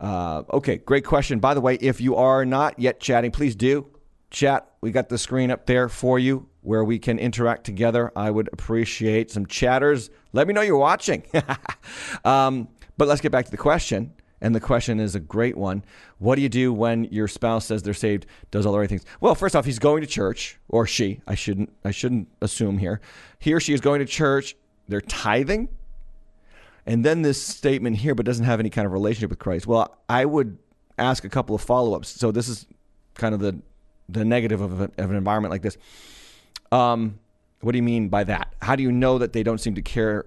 Uh, 0.00 0.42
okay, 0.52 0.78
great 0.78 1.04
question. 1.04 1.38
By 1.38 1.54
the 1.54 1.60
way, 1.60 1.76
if 1.76 2.00
you 2.00 2.16
are 2.16 2.44
not 2.44 2.80
yet 2.80 2.98
chatting, 2.98 3.30
please 3.30 3.54
do 3.54 3.86
chat. 4.30 4.68
We 4.80 4.90
got 4.90 5.08
the 5.08 5.18
screen 5.18 5.52
up 5.52 5.66
there 5.66 5.88
for 5.88 6.18
you 6.18 6.48
where 6.62 6.82
we 6.82 6.98
can 6.98 7.20
interact 7.20 7.62
together. 7.62 8.10
I 8.16 8.30
would 8.30 8.48
appreciate 8.52 9.30
some 9.30 9.46
chatters. 9.46 10.10
Let 10.32 10.48
me 10.48 10.54
know 10.54 10.62
you're 10.62 10.76
watching. 10.76 11.24
um, 12.24 12.68
but 13.00 13.08
let's 13.08 13.22
get 13.22 13.32
back 13.32 13.46
to 13.46 13.50
the 13.50 13.56
question. 13.56 14.12
And 14.42 14.54
the 14.54 14.60
question 14.60 15.00
is 15.00 15.14
a 15.14 15.20
great 15.20 15.56
one. 15.56 15.82
What 16.18 16.36
do 16.36 16.42
you 16.42 16.50
do 16.50 16.70
when 16.70 17.04
your 17.04 17.28
spouse 17.28 17.64
says 17.64 17.82
they're 17.82 17.94
saved, 17.94 18.26
does 18.50 18.66
all 18.66 18.72
the 18.74 18.78
right 18.78 18.90
things? 18.90 19.06
Well, 19.22 19.34
first 19.34 19.56
off, 19.56 19.64
he's 19.64 19.78
going 19.78 20.02
to 20.02 20.06
church, 20.06 20.58
or 20.68 20.86
she. 20.86 21.22
I 21.26 21.34
shouldn't. 21.34 21.72
I 21.82 21.92
shouldn't 21.92 22.28
assume 22.42 22.76
here. 22.76 23.00
He 23.38 23.54
or 23.54 23.60
she 23.60 23.72
is 23.72 23.80
going 23.80 24.00
to 24.00 24.04
church. 24.04 24.54
They're 24.86 25.00
tithing. 25.00 25.70
and 26.84 27.02
then 27.02 27.22
this 27.22 27.42
statement 27.42 27.96
here, 27.96 28.14
but 28.14 28.26
doesn't 28.26 28.44
have 28.44 28.60
any 28.60 28.68
kind 28.68 28.84
of 28.84 28.92
relationship 28.92 29.30
with 29.30 29.38
Christ. 29.38 29.66
Well, 29.66 29.96
I 30.08 30.26
would 30.26 30.58
ask 30.98 31.24
a 31.24 31.30
couple 31.30 31.54
of 31.54 31.62
follow 31.62 31.94
ups. 31.94 32.10
So 32.10 32.30
this 32.32 32.48
is 32.48 32.66
kind 33.14 33.34
of 33.34 33.40
the 33.40 33.62
the 34.10 34.26
negative 34.26 34.60
of, 34.60 34.78
a, 34.78 34.84
of 34.98 35.10
an 35.10 35.16
environment 35.16 35.52
like 35.52 35.62
this. 35.62 35.78
Um, 36.70 37.18
what 37.62 37.72
do 37.72 37.78
you 37.78 37.82
mean 37.82 38.10
by 38.10 38.24
that? 38.24 38.54
How 38.60 38.76
do 38.76 38.82
you 38.82 38.92
know 38.92 39.16
that 39.16 39.32
they 39.32 39.42
don't 39.42 39.58
seem 39.58 39.74
to 39.76 39.82
care 39.82 40.26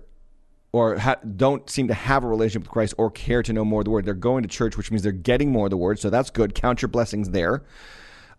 or 0.73 0.97
ha- 0.97 1.15
don't 1.37 1.69
seem 1.69 1.87
to 1.87 1.93
have 1.93 2.23
a 2.23 2.27
relationship 2.27 2.63
with 2.63 2.71
Christ 2.71 2.95
or 2.97 3.09
care 3.09 3.41
to 3.43 3.53
know 3.53 3.63
more 3.63 3.81
of 3.81 3.85
the 3.85 3.91
Word? 3.91 4.05
They're 4.05 4.13
going 4.13 4.43
to 4.43 4.49
church, 4.49 4.75
which 4.75 4.91
means 4.91 5.03
they're 5.03 5.13
getting 5.13 5.51
more 5.51 5.67
of 5.67 5.69
the 5.69 5.77
Word, 5.77 5.99
so 5.99 6.09
that's 6.09 6.29
good. 6.29 6.53
Count 6.55 6.81
your 6.81 6.89
blessings 6.89 7.29
there. 7.29 7.63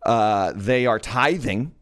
Uh, 0.02 0.52
they 0.54 0.84
are 0.84 0.98
tithing, 0.98 1.72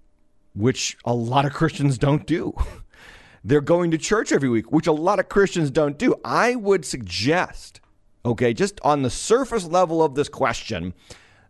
which 0.55 0.97
a 1.05 1.15
lot 1.15 1.45
of 1.45 1.53
Christians 1.53 1.99
don't 1.99 2.27
do. 2.27 2.55
they're 3.45 3.61
going 3.61 3.91
to 3.91 3.99
church 3.99 4.31
every 4.31 4.49
week, 4.49 4.71
which 4.71 4.87
a 4.87 4.93
lot 4.93 5.19
of 5.19 5.29
Christians 5.29 5.71
don't 5.71 5.99
do. 5.99 6.15
I 6.25 6.55
would 6.55 6.85
suggest, 6.85 7.81
okay, 8.25 8.55
just 8.55 8.81
on 8.83 9.03
the 9.03 9.11
surface 9.11 9.65
level 9.67 10.03
of 10.03 10.15
this 10.15 10.29
question, 10.29 10.95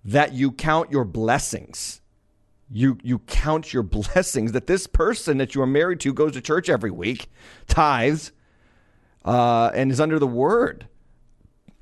that 0.04 0.32
you 0.32 0.52
count 0.52 0.90
your 0.90 1.04
blessings 1.04 2.00
you 2.74 2.96
you 3.02 3.18
count 3.20 3.72
your 3.72 3.82
blessings 3.82 4.52
that 4.52 4.66
this 4.66 4.86
person 4.86 5.38
that 5.38 5.54
you 5.54 5.62
are 5.62 5.66
married 5.66 6.00
to 6.00 6.12
goes 6.12 6.32
to 6.32 6.40
church 6.40 6.68
every 6.68 6.90
week, 6.90 7.30
tithes, 7.66 8.32
uh, 9.24 9.70
and 9.74 9.90
is 9.90 10.00
under 10.00 10.18
the 10.18 10.26
word. 10.26 10.86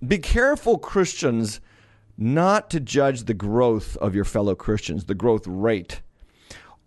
Be 0.06 0.18
careful, 0.18 0.78
Christians, 0.78 1.60
not 2.16 2.70
to 2.70 2.80
judge 2.80 3.24
the 3.24 3.34
growth 3.34 3.96
of 3.96 4.14
your 4.14 4.24
fellow 4.24 4.54
Christians, 4.54 5.04
the 5.04 5.14
growth 5.14 5.46
rate. 5.46 6.00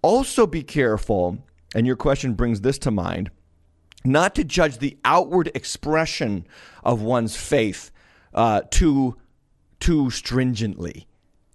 Also, 0.02 0.46
be 0.46 0.64
careful, 0.64 1.38
and 1.74 1.88
your 1.88 1.96
question 1.96 2.34
brings 2.34 2.62
this 2.62 2.78
to 2.80 2.92
mind, 2.92 3.32
not 4.04 4.36
to 4.36 4.44
judge 4.44 4.78
the 4.78 4.98
outward 5.06 5.50
expression 5.56 6.46
of 6.84 7.02
one's 7.02 7.36
faith 7.36 7.92
uh, 8.34 8.62
too 8.70 9.16
too 9.80 10.10
stringently, 10.10 11.08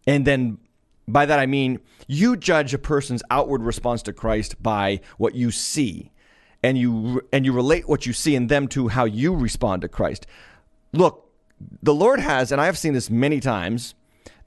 and 0.06 0.26
then 0.26 0.58
by 1.06 1.24
that 1.24 1.38
I 1.38 1.46
mean 1.46 1.80
you 2.06 2.36
judge 2.36 2.74
a 2.74 2.78
person's 2.78 3.22
outward 3.30 3.62
response 3.62 4.02
to 4.02 4.12
Christ 4.12 4.62
by 4.62 5.00
what 5.16 5.34
you 5.34 5.50
see, 5.50 6.10
and 6.62 6.76
you 6.76 7.22
and 7.32 7.44
you 7.44 7.52
relate 7.52 7.88
what 7.88 8.06
you 8.06 8.12
see 8.12 8.34
in 8.34 8.48
them 8.48 8.68
to 8.68 8.88
how 8.88 9.04
you 9.04 9.34
respond 9.34 9.82
to 9.82 9.88
Christ. 9.88 10.26
Look, 10.92 11.30
the 11.82 11.94
Lord 11.94 12.20
has, 12.20 12.52
and 12.52 12.60
I 12.60 12.66
have 12.66 12.78
seen 12.78 12.94
this 12.94 13.10
many 13.10 13.40
times. 13.40 13.94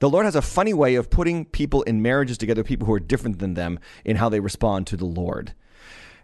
The 0.00 0.10
Lord 0.10 0.24
has 0.24 0.34
a 0.34 0.42
funny 0.42 0.74
way 0.74 0.96
of 0.96 1.10
putting 1.10 1.44
people 1.44 1.82
in 1.82 2.02
marriages 2.02 2.36
together, 2.36 2.64
people 2.64 2.86
who 2.86 2.92
are 2.92 3.00
different 3.00 3.38
than 3.38 3.54
them 3.54 3.78
in 4.04 4.16
how 4.16 4.28
they 4.28 4.40
respond 4.40 4.86
to 4.88 4.96
the 4.96 5.04
Lord. 5.04 5.54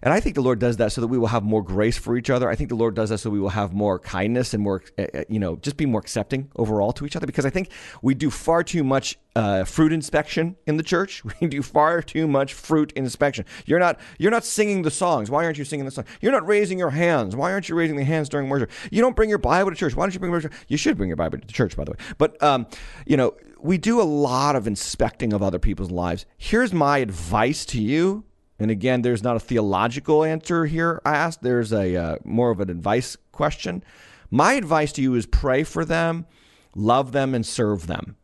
And 0.03 0.13
I 0.13 0.21
think 0.21 0.35
the 0.35 0.43
Lord 0.43 0.59
does 0.59 0.77
that 0.79 0.93
so 0.93 1.01
that 1.01 1.07
we 1.09 1.19
will 1.19 1.29
have 1.29 1.43
more 1.43 1.63
grace 1.63 1.99
for 1.99 2.17
each 2.17 2.31
other. 2.31 2.49
I 2.49 2.55
think 2.55 2.69
the 2.69 2.77
Lord 2.77 2.95
does 2.95 3.11
that 3.11 3.19
so 3.19 3.31
we 3.31 3.41
will 3.41 3.49
have 3.49 3.73
more 3.73 3.99
kindness 3.99 4.55
and 4.55 4.63
more, 4.63 4.83
uh, 4.99 5.07
uh, 5.15 5.25
you 5.29 5.39
know, 5.39 5.57
just 5.57 5.77
be 5.77 5.87
more 5.87 6.01
accepting 6.01 6.51
overall 6.57 6.93
to 6.93 7.07
each 7.07 7.17
other. 7.17 7.27
Because 7.27 7.45
I 7.45 7.51
think 7.51 7.71
we 8.03 8.15
do 8.15 8.31
far 8.31 8.63
too 8.63 8.85
much 8.85 9.19
uh, 9.35 9.65
fruit 9.65 9.93
inspection 9.93 10.57
in 10.67 10.77
the 10.77 10.83
church. 10.83 11.23
We 11.41 11.47
do 11.47 11.63
far 11.63 12.03
too 12.03 12.27
much 12.27 12.53
fruit 12.53 12.93
inspection. 12.97 13.45
You're 13.65 13.79
not, 13.79 14.01
you're 14.19 14.33
not 14.33 14.45
singing 14.45 14.83
the 14.83 14.91
songs. 14.91 15.31
Why 15.31 15.45
aren't 15.45 15.57
you 15.57 15.65
singing 15.65 15.85
the 15.85 15.93
song? 15.93 16.05
You're 16.21 16.33
not 16.33 16.45
raising 16.47 16.79
your 16.79 16.91
hands. 16.91 17.37
Why 17.37 17.53
aren't 17.53 17.69
you 17.69 17.77
raising 17.77 17.97
the 17.97 18.05
hands 18.05 18.29
during 18.29 18.49
worship? 18.49 18.71
You 18.91 19.01
don't 19.01 19.15
bring 19.15 19.29
your 19.29 19.39
Bible 19.39 19.71
to 19.71 19.77
church. 19.77 19.95
Why 19.95 20.05
don't 20.05 20.15
you 20.15 20.21
bring 20.21 20.33
your 20.33 20.41
Bible? 20.41 20.57
You 20.67 20.77
should 20.77 20.97
bring 20.97 21.09
your 21.09 21.17
Bible 21.17 21.39
to 21.39 21.47
church, 21.47 21.77
by 21.77 21.85
the 21.85 21.93
way. 21.93 21.97
But 22.19 22.43
um, 22.43 22.67
you 23.07 23.17
know, 23.17 23.35
we 23.61 23.79
do 23.79 24.01
a 24.01 24.03
lot 24.05 24.57
of 24.57 24.67
inspecting 24.67 25.33
of 25.33 25.43
other 25.43 25.59
people's 25.59 25.91
lives. 25.91 26.27
Here's 26.37 26.73
my 26.73 26.99
advice 26.99 27.65
to 27.67 27.81
you 27.81 28.25
and 28.59 28.71
again, 28.71 29.03
there's 29.03 29.23
not 29.23 29.37
a 29.37 29.41
theological 29.41 30.25
answer 30.25 30.67
here 30.67 31.01
I 31.05 31.15
asked. 31.15 31.43
There's 31.43 31.73
a 31.73 31.97
uh, 31.97 32.17
more 32.25 32.51
of 32.51 32.61
an 32.61 32.71
advice 32.71 33.17
question. 33.33 33.85
My 34.31 34.55
advice 34.55 34.93
to 34.93 35.03
you 35.03 35.15
is 35.15 35.27
pray 35.27 35.65
for 35.65 35.85
them, 35.85 36.27
love 36.75 37.13
them, 37.13 37.35
and 37.35 37.47
serve 37.47 37.87
them. 37.87 38.17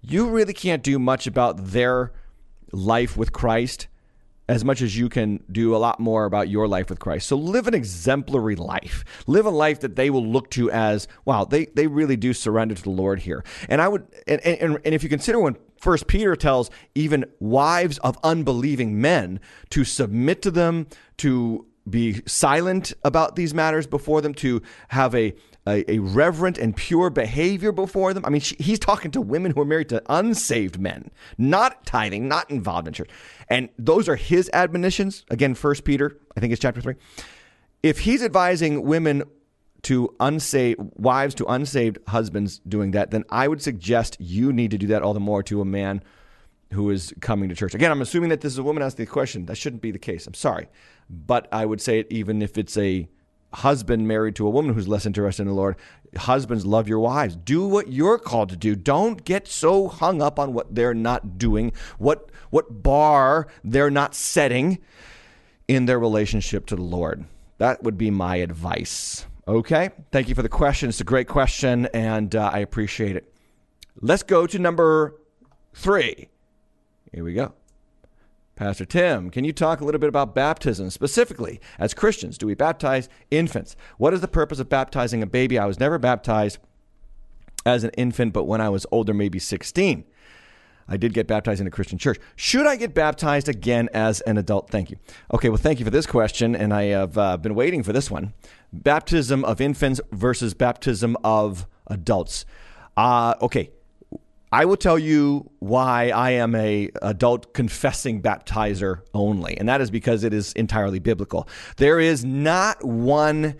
You 0.00 0.28
really 0.28 0.54
can't 0.54 0.82
do 0.82 0.98
much 0.98 1.26
about 1.26 1.66
their 1.66 2.12
life 2.72 3.16
with 3.16 3.32
Christ 3.32 3.88
as 4.50 4.64
much 4.64 4.82
as 4.82 4.98
you 4.98 5.08
can 5.08 5.40
do 5.52 5.76
a 5.76 5.78
lot 5.78 6.00
more 6.00 6.24
about 6.24 6.48
your 6.48 6.66
life 6.66 6.90
with 6.90 6.98
Christ. 6.98 7.28
So 7.28 7.36
live 7.36 7.68
an 7.68 7.74
exemplary 7.74 8.56
life. 8.56 9.04
Live 9.28 9.46
a 9.46 9.50
life 9.50 9.78
that 9.80 9.94
they 9.94 10.10
will 10.10 10.26
look 10.26 10.50
to 10.50 10.68
as, 10.72 11.06
wow, 11.24 11.44
they, 11.44 11.66
they 11.66 11.86
really 11.86 12.16
do 12.16 12.32
surrender 12.32 12.74
to 12.74 12.82
the 12.82 12.90
Lord 12.90 13.20
here. 13.20 13.44
And 13.68 13.80
I 13.80 13.86
would 13.86 14.08
and, 14.26 14.40
and, 14.40 14.80
and 14.84 14.92
if 14.92 15.04
you 15.04 15.08
consider 15.08 15.38
when 15.38 15.56
First 15.80 16.06
Peter 16.06 16.36
tells 16.36 16.70
even 16.94 17.24
wives 17.40 17.98
of 17.98 18.18
unbelieving 18.22 19.00
men 19.00 19.40
to 19.70 19.84
submit 19.84 20.42
to 20.42 20.50
them, 20.50 20.86
to 21.18 21.66
be 21.88 22.20
silent 22.26 22.92
about 23.02 23.34
these 23.34 23.54
matters 23.54 23.86
before 23.86 24.20
them, 24.20 24.34
to 24.34 24.62
have 24.88 25.14
a 25.14 25.34
a, 25.66 25.84
a, 25.90 25.98
reverent 25.98 26.56
and 26.56 26.74
pure 26.74 27.10
behavior 27.10 27.70
before 27.70 28.14
them. 28.14 28.24
I 28.24 28.30
mean, 28.30 28.40
she, 28.40 28.56
he's 28.58 28.78
talking 28.78 29.10
to 29.10 29.20
women 29.20 29.52
who 29.52 29.60
are 29.60 29.66
married 29.66 29.90
to 29.90 30.02
unsaved 30.08 30.80
men, 30.80 31.10
not 31.36 31.84
tithing, 31.84 32.28
not 32.28 32.50
involved 32.50 32.88
in 32.88 32.94
church. 32.94 33.10
And 33.48 33.68
those 33.78 34.08
are 34.08 34.16
his 34.16 34.48
admonitions. 34.54 35.24
Again, 35.30 35.54
First 35.54 35.84
Peter, 35.84 36.16
I 36.34 36.40
think 36.40 36.52
it's 36.52 36.62
chapter 36.62 36.80
three. 36.80 36.94
If 37.82 38.00
he's 38.00 38.22
advising 38.22 38.84
women 38.84 39.22
to 39.82 40.14
unsaved 40.20 40.80
wives 40.96 41.34
to 41.36 41.46
unsaved 41.46 41.98
husbands 42.08 42.60
doing 42.68 42.90
that, 42.92 43.10
then 43.10 43.24
I 43.30 43.48
would 43.48 43.62
suggest 43.62 44.16
you 44.20 44.52
need 44.52 44.70
to 44.72 44.78
do 44.78 44.88
that 44.88 45.02
all 45.02 45.14
the 45.14 45.20
more 45.20 45.42
to 45.44 45.60
a 45.60 45.64
man 45.64 46.02
who 46.72 46.90
is 46.90 47.12
coming 47.20 47.48
to 47.48 47.54
church. 47.54 47.74
Again, 47.74 47.90
I'm 47.90 48.02
assuming 48.02 48.30
that 48.30 48.40
this 48.40 48.52
is 48.52 48.58
a 48.58 48.62
woman 48.62 48.82
asking 48.82 49.06
the 49.06 49.10
question. 49.10 49.46
That 49.46 49.56
shouldn't 49.56 49.82
be 49.82 49.90
the 49.90 49.98
case. 49.98 50.26
I'm 50.26 50.34
sorry. 50.34 50.68
But 51.08 51.48
I 51.50 51.66
would 51.66 51.80
say 51.80 51.98
it 51.98 52.06
even 52.10 52.42
if 52.42 52.56
it's 52.56 52.76
a 52.76 53.08
husband 53.52 54.06
married 54.06 54.36
to 54.36 54.46
a 54.46 54.50
woman 54.50 54.74
who's 54.74 54.88
less 54.88 55.06
interested 55.06 55.42
in 55.42 55.48
the 55.48 55.54
Lord. 55.54 55.76
Husbands, 56.16 56.64
love 56.64 56.88
your 56.88 57.00
wives. 57.00 57.36
Do 57.36 57.66
what 57.66 57.88
you're 57.88 58.18
called 58.18 58.50
to 58.50 58.56
do. 58.56 58.76
Don't 58.76 59.24
get 59.24 59.48
so 59.48 59.88
hung 59.88 60.22
up 60.22 60.38
on 60.38 60.52
what 60.52 60.74
they're 60.74 60.94
not 60.94 61.38
doing, 61.38 61.72
what 61.98 62.30
what 62.50 62.82
bar 62.82 63.46
they're 63.62 63.90
not 63.90 64.14
setting 64.14 64.78
in 65.68 65.86
their 65.86 65.98
relationship 65.98 66.66
to 66.66 66.76
the 66.76 66.82
Lord. 66.82 67.24
That 67.58 67.82
would 67.82 67.98
be 67.98 68.10
my 68.10 68.36
advice. 68.36 69.26
Okay. 69.48 69.90
Thank 70.12 70.28
you 70.28 70.34
for 70.34 70.42
the 70.42 70.48
question. 70.48 70.88
It's 70.88 71.00
a 71.00 71.04
great 71.04 71.28
question, 71.28 71.86
and 71.94 72.34
uh, 72.34 72.50
I 72.52 72.58
appreciate 72.58 73.16
it. 73.16 73.32
Let's 74.00 74.22
go 74.22 74.46
to 74.46 74.58
number 74.58 75.16
three. 75.74 76.28
Here 77.12 77.24
we 77.24 77.34
go. 77.34 77.54
Pastor 78.56 78.84
Tim, 78.84 79.30
can 79.30 79.44
you 79.44 79.54
talk 79.54 79.80
a 79.80 79.84
little 79.86 79.98
bit 79.98 80.08
about 80.10 80.34
baptism? 80.34 80.90
Specifically, 80.90 81.60
as 81.78 81.94
Christians, 81.94 82.36
do 82.36 82.46
we 82.46 82.54
baptize 82.54 83.08
infants? 83.30 83.74
What 83.96 84.12
is 84.12 84.20
the 84.20 84.28
purpose 84.28 84.58
of 84.58 84.68
baptizing 84.68 85.22
a 85.22 85.26
baby? 85.26 85.58
I 85.58 85.64
was 85.64 85.80
never 85.80 85.98
baptized 85.98 86.58
as 87.64 87.84
an 87.84 87.90
infant, 87.96 88.34
but 88.34 88.44
when 88.44 88.60
I 88.60 88.68
was 88.68 88.84
older, 88.92 89.14
maybe 89.14 89.38
16. 89.38 90.04
I 90.90 90.96
did 90.96 91.14
get 91.14 91.28
baptized 91.28 91.60
in 91.60 91.66
a 91.66 91.70
Christian 91.70 91.96
church. 91.98 92.18
Should 92.34 92.66
I 92.66 92.76
get 92.76 92.92
baptized 92.94 93.48
again 93.48 93.88
as 93.94 94.20
an 94.22 94.36
adult? 94.36 94.68
Thank 94.70 94.90
you. 94.90 94.96
Okay, 95.32 95.48
well, 95.48 95.56
thank 95.56 95.78
you 95.78 95.84
for 95.84 95.90
this 95.90 96.06
question, 96.06 96.56
and 96.56 96.74
I 96.74 96.84
have 96.86 97.16
uh, 97.16 97.36
been 97.36 97.54
waiting 97.54 97.84
for 97.84 97.92
this 97.92 98.10
one. 98.10 98.34
Baptism 98.72 99.44
of 99.44 99.60
infants 99.60 100.00
versus 100.10 100.52
baptism 100.52 101.16
of 101.22 101.66
adults. 101.86 102.44
Uh, 102.96 103.34
okay, 103.40 103.70
I 104.52 104.64
will 104.64 104.76
tell 104.76 104.98
you 104.98 105.48
why 105.60 106.10
I 106.10 106.32
am 106.32 106.56
a 106.56 106.90
adult 107.02 107.54
confessing 107.54 108.20
baptizer 108.20 109.02
only, 109.14 109.56
and 109.56 109.68
that 109.68 109.80
is 109.80 109.92
because 109.92 110.24
it 110.24 110.34
is 110.34 110.52
entirely 110.54 110.98
biblical. 110.98 111.48
There 111.76 112.00
is 112.00 112.24
not 112.24 112.84
one 112.84 113.54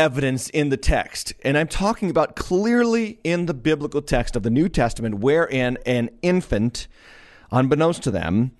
evidence 0.00 0.48
in 0.48 0.70
the 0.70 0.78
text, 0.78 1.34
and 1.42 1.58
I'm 1.58 1.68
talking 1.68 2.08
about 2.08 2.34
clearly 2.34 3.18
in 3.22 3.44
the 3.44 3.52
biblical 3.52 4.00
text 4.00 4.34
of 4.34 4.42
the 4.42 4.48
New 4.48 4.66
Testament, 4.66 5.16
wherein 5.16 5.76
an 5.84 6.08
infant, 6.22 6.88
unbeknownst 7.52 8.02
to 8.04 8.10
them, 8.10 8.52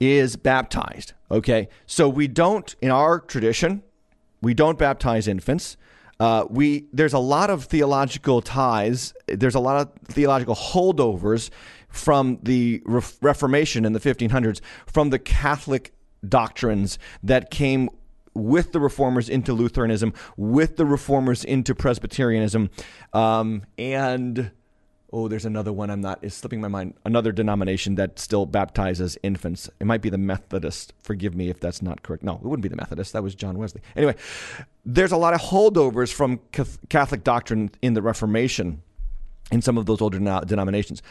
is 0.00 0.34
baptized. 0.34 1.12
Okay, 1.30 1.68
so 1.86 2.08
we 2.08 2.26
don't 2.26 2.74
in 2.82 2.90
our 2.90 3.20
tradition, 3.20 3.84
we 4.42 4.54
don't 4.54 4.76
baptize 4.76 5.28
infants. 5.28 5.76
Uh, 6.18 6.46
we 6.50 6.86
there's 6.92 7.12
a 7.12 7.20
lot 7.20 7.48
of 7.48 7.64
theological 7.66 8.42
ties. 8.42 9.14
There's 9.28 9.54
a 9.54 9.60
lot 9.60 9.80
of 9.80 9.92
theological 10.12 10.56
holdovers 10.56 11.50
from 11.88 12.40
the 12.42 12.82
Re- 12.84 13.02
Reformation 13.22 13.84
in 13.84 13.92
the 13.92 14.00
1500s, 14.00 14.60
from 14.86 15.10
the 15.10 15.20
Catholic 15.20 15.92
doctrines 16.28 16.98
that 17.22 17.52
came 17.52 17.88
with 18.34 18.72
the 18.72 18.80
reformers 18.80 19.28
into 19.28 19.52
Lutheranism, 19.52 20.12
with 20.36 20.76
the 20.76 20.86
reformers 20.86 21.44
into 21.44 21.74
Presbyterianism, 21.74 22.70
um, 23.12 23.62
and 23.76 24.50
oh, 25.12 25.28
there's 25.28 25.46
another 25.46 25.72
one 25.72 25.90
I'm 25.90 26.00
not, 26.00 26.22
is 26.22 26.34
slipping 26.34 26.60
my 26.60 26.68
mind. 26.68 26.94
Another 27.04 27.32
denomination 27.32 27.94
that 27.94 28.18
still 28.18 28.46
baptizes 28.46 29.16
infants. 29.22 29.70
It 29.80 29.86
might 29.86 30.02
be 30.02 30.10
the 30.10 30.18
Methodist. 30.18 30.92
Forgive 31.02 31.34
me 31.34 31.48
if 31.48 31.60
that's 31.60 31.80
not 31.80 32.02
correct. 32.02 32.22
No, 32.22 32.34
it 32.34 32.42
wouldn't 32.42 32.62
be 32.62 32.68
the 32.68 32.76
Methodist. 32.76 33.14
That 33.14 33.22
was 33.22 33.34
John 33.34 33.56
Wesley. 33.56 33.80
Anyway, 33.96 34.16
there's 34.84 35.12
a 35.12 35.16
lot 35.16 35.34
of 35.34 35.40
holdovers 35.40 36.12
from 36.12 36.40
Catholic 36.88 37.24
doctrine 37.24 37.70
in 37.80 37.94
the 37.94 38.02
Reformation 38.02 38.82
in 39.50 39.62
some 39.62 39.78
of 39.78 39.86
those 39.86 40.00
older 40.02 40.18
denominations. 40.18 41.02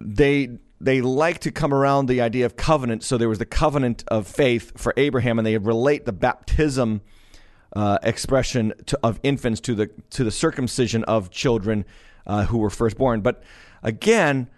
They 0.00 0.58
they 0.80 1.00
like 1.00 1.40
to 1.40 1.50
come 1.50 1.72
around 1.72 2.06
the 2.06 2.20
idea 2.20 2.46
of 2.46 2.56
covenant. 2.56 3.02
So 3.02 3.16
there 3.16 3.28
was 3.28 3.38
the 3.38 3.46
covenant 3.46 4.04
of 4.08 4.26
faith 4.26 4.78
for 4.78 4.92
Abraham, 4.96 5.38
and 5.38 5.46
they 5.46 5.56
relate 5.58 6.04
the 6.04 6.12
baptism 6.12 7.00
uh, 7.74 7.98
expression 8.02 8.72
to, 8.86 8.98
of 9.02 9.20
infants 9.22 9.60
to 9.60 9.74
the 9.74 9.90
to 10.10 10.24
the 10.24 10.30
circumcision 10.30 11.04
of 11.04 11.30
children 11.30 11.84
uh, 12.26 12.46
who 12.46 12.58
were 12.58 12.70
firstborn. 12.70 13.20
But 13.20 13.42
again, 13.82 14.48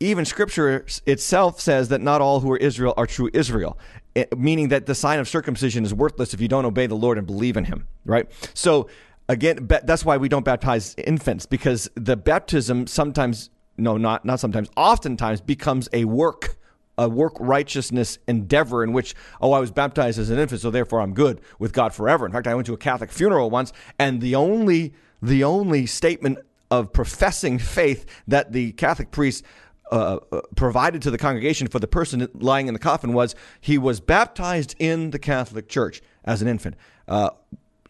even 0.00 0.24
Scripture 0.24 0.84
itself 1.06 1.60
says 1.60 1.88
that 1.88 2.00
not 2.00 2.20
all 2.20 2.40
who 2.40 2.50
are 2.52 2.56
Israel 2.56 2.94
are 2.96 3.06
true 3.06 3.30
Israel, 3.32 3.78
it, 4.14 4.36
meaning 4.36 4.68
that 4.68 4.86
the 4.86 4.94
sign 4.94 5.18
of 5.18 5.28
circumcision 5.28 5.84
is 5.84 5.94
worthless 5.94 6.34
if 6.34 6.40
you 6.40 6.48
don't 6.48 6.64
obey 6.64 6.86
the 6.86 6.96
Lord 6.96 7.18
and 7.18 7.26
believe 7.26 7.56
in 7.56 7.64
Him. 7.64 7.86
Right. 8.04 8.30
So 8.54 8.88
again, 9.28 9.66
that's 9.66 10.04
why 10.04 10.16
we 10.16 10.28
don't 10.28 10.44
baptize 10.44 10.94
infants 10.98 11.46
because 11.46 11.88
the 11.94 12.16
baptism 12.16 12.86
sometimes, 12.86 13.50
no, 13.76 13.96
not 13.96 14.24
not 14.24 14.40
sometimes, 14.40 14.68
oftentimes 14.76 15.40
becomes 15.40 15.88
a 15.92 16.04
work 16.04 16.56
a 16.98 17.08
work 17.08 17.32
righteousness 17.40 18.18
endeavor 18.28 18.84
in 18.84 18.92
which, 18.92 19.14
oh, 19.40 19.52
I 19.52 19.60
was 19.60 19.70
baptized 19.70 20.18
as 20.18 20.30
an 20.30 20.38
infant, 20.38 20.60
so 20.60 20.70
therefore 20.70 21.00
I'm 21.00 21.14
good 21.14 21.40
with 21.58 21.72
God 21.72 21.94
forever. 21.94 22.26
In 22.26 22.32
fact, 22.32 22.46
I 22.46 22.54
went 22.54 22.66
to 22.66 22.74
a 22.74 22.78
Catholic 22.78 23.10
funeral 23.10 23.50
once, 23.50 23.72
and 23.98 24.20
the 24.20 24.34
only 24.34 24.92
the 25.20 25.44
only 25.44 25.86
statement 25.86 26.38
of 26.70 26.92
professing 26.92 27.58
faith 27.58 28.06
that 28.26 28.52
the 28.52 28.72
Catholic 28.72 29.10
priest 29.10 29.44
uh, 29.90 30.18
uh, 30.32 30.40
provided 30.56 31.02
to 31.02 31.10
the 31.10 31.18
congregation 31.18 31.68
for 31.68 31.78
the 31.78 31.86
person 31.86 32.26
lying 32.34 32.66
in 32.66 32.74
the 32.74 32.80
coffin 32.80 33.12
was 33.12 33.34
he 33.60 33.76
was 33.78 34.00
baptized 34.00 34.74
in 34.78 35.10
the 35.10 35.18
Catholic 35.18 35.68
Church 35.68 36.00
as 36.24 36.40
an 36.40 36.48
infant. 36.48 36.76
Uh, 37.06 37.30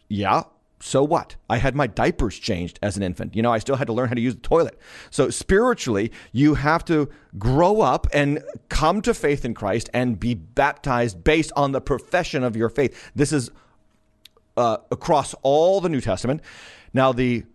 yeah, 0.09 0.43
so 0.85 1.01
what? 1.01 1.37
I 1.49 1.57
had 1.57 1.77
my 1.77 1.87
diapers 1.87 2.37
changed 2.37 2.77
as 2.83 2.97
an 2.97 3.03
infant. 3.03 3.37
You 3.37 3.41
know, 3.41 3.53
I 3.53 3.59
still 3.59 3.77
had 3.77 3.87
to 3.87 3.93
learn 3.93 4.09
how 4.09 4.15
to 4.15 4.21
use 4.21 4.35
the 4.35 4.41
toilet. 4.41 4.77
So 5.11 5.29
spiritually, 5.29 6.11
you 6.33 6.55
have 6.55 6.83
to 6.85 7.07
grow 7.39 7.79
up 7.79 8.05
and 8.11 8.43
come 8.67 9.01
to 9.03 9.13
faith 9.13 9.45
in 9.45 9.53
Christ 9.53 9.89
and 9.93 10.19
be 10.19 10.33
baptized 10.33 11.23
based 11.23 11.53
on 11.55 11.71
the 11.71 11.79
profession 11.79 12.43
of 12.43 12.57
your 12.57 12.67
faith. 12.67 13.11
This 13.15 13.31
is 13.31 13.49
uh, 14.57 14.77
across 14.91 15.33
all 15.41 15.79
the 15.79 15.87
New 15.87 16.01
Testament. 16.01 16.41
Now, 16.93 17.13
the 17.13 17.45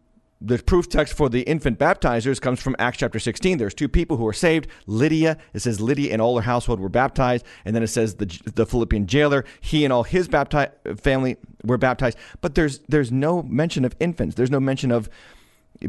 the 0.41 0.59
proof 0.59 0.89
text 0.89 1.15
for 1.15 1.29
the 1.29 1.41
infant 1.43 1.79
baptizers 1.79 2.41
comes 2.41 2.61
from 2.61 2.77
Acts 2.79 2.99
chapter 2.99 3.19
16. 3.19 3.59
There's 3.59 3.75
two 3.75 3.89
people 3.89 4.17
who 4.17 4.27
are 4.27 4.33
saved. 4.33 4.69
Lydia, 4.87 5.37
it 5.53 5.61
says 5.61 5.81
Lydia 5.81 6.13
and 6.13 6.23
all 6.23 6.37
her 6.37 6.43
household 6.43 6.79
were 6.79 6.89
baptized. 6.89 7.45
And 7.65 7.75
then 7.75 7.83
it 7.83 7.89
says 7.89 8.17
the, 8.17 8.27
the 8.55 8.65
Philippian 8.65 9.07
jailer, 9.07 9.45
he 9.61 9.85
and 9.85 9.93
all 9.93 10.05
his 10.05 10.29
family 10.29 11.37
were 11.65 11.79
baptized. 11.79 12.19
But 12.41 12.55
there's, 12.55 12.79
there's 12.89 13.11
no 13.11 13.43
mention 13.43 13.85
of 13.85 13.97
infants. 13.99 14.37
There's 14.37 14.51
no 14.51 14.61
mention 14.61 14.93
of 14.93 15.09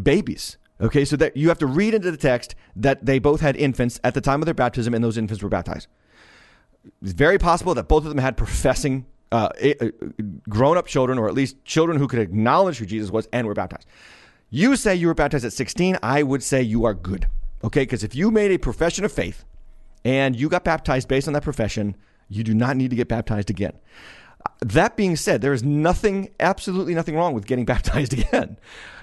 babies. 0.01 0.57
Okay, 0.81 1.03
so 1.03 1.15
that 1.17 1.35
you 1.35 1.49
have 1.49 1.59
to 1.59 1.67
read 1.67 1.93
into 1.93 2.09
the 2.09 2.17
text 2.17 2.55
that 2.75 3.05
they 3.05 3.19
both 3.19 3.41
had 3.41 3.55
infants 3.57 3.99
at 4.03 4.13
the 4.13 4.21
time 4.21 4.41
of 4.41 4.45
their 4.45 4.53
baptism 4.53 4.93
and 4.93 5.03
those 5.03 5.17
infants 5.17 5.43
were 5.43 5.49
baptized. 5.49 5.87
It's 7.01 7.11
very 7.11 7.37
possible 7.37 7.75
that 7.75 7.87
both 7.87 8.03
of 8.03 8.09
them 8.09 8.17
had 8.17 8.37
professing 8.37 9.05
uh, 9.31 9.49
grown 10.47 10.77
up 10.77 10.87
children, 10.87 11.19
or 11.19 11.27
at 11.27 11.33
least 11.33 11.63
children 11.65 11.97
who 11.99 12.07
could 12.07 12.19
acknowledge 12.19 12.77
who 12.77 12.85
Jesus 12.85 13.11
was 13.11 13.27
and 13.31 13.45
were 13.45 13.53
baptized. 13.53 13.87
You 14.49 14.75
say 14.75 14.95
you 14.95 15.07
were 15.07 15.13
baptized 15.13 15.45
at 15.45 15.53
16. 15.53 15.97
I 16.01 16.23
would 16.23 16.43
say 16.43 16.61
you 16.61 16.85
are 16.85 16.93
good. 16.93 17.27
Okay? 17.63 17.83
Because 17.83 18.03
if 18.03 18.15
you 18.15 18.31
made 18.31 18.51
a 18.51 18.57
profession 18.57 19.05
of 19.05 19.11
faith 19.11 19.45
and 20.03 20.35
you 20.35 20.49
got 20.49 20.63
baptized 20.63 21.07
based 21.07 21.27
on 21.27 21.33
that 21.33 21.43
profession, 21.43 21.95
you 22.29 22.43
do 22.43 22.53
not 22.53 22.77
need 22.77 22.89
to 22.89 22.95
get 22.95 23.07
baptized 23.07 23.49
again. 23.49 23.73
That 24.61 24.95
being 24.95 25.15
said, 25.15 25.41
there 25.41 25.53
is 25.53 25.63
nothing, 25.63 26.29
absolutely 26.39 26.93
nothing 26.95 27.15
wrong 27.15 27.33
with 27.33 27.45
getting 27.45 27.65
baptized 27.73 28.13
again. 28.13 28.57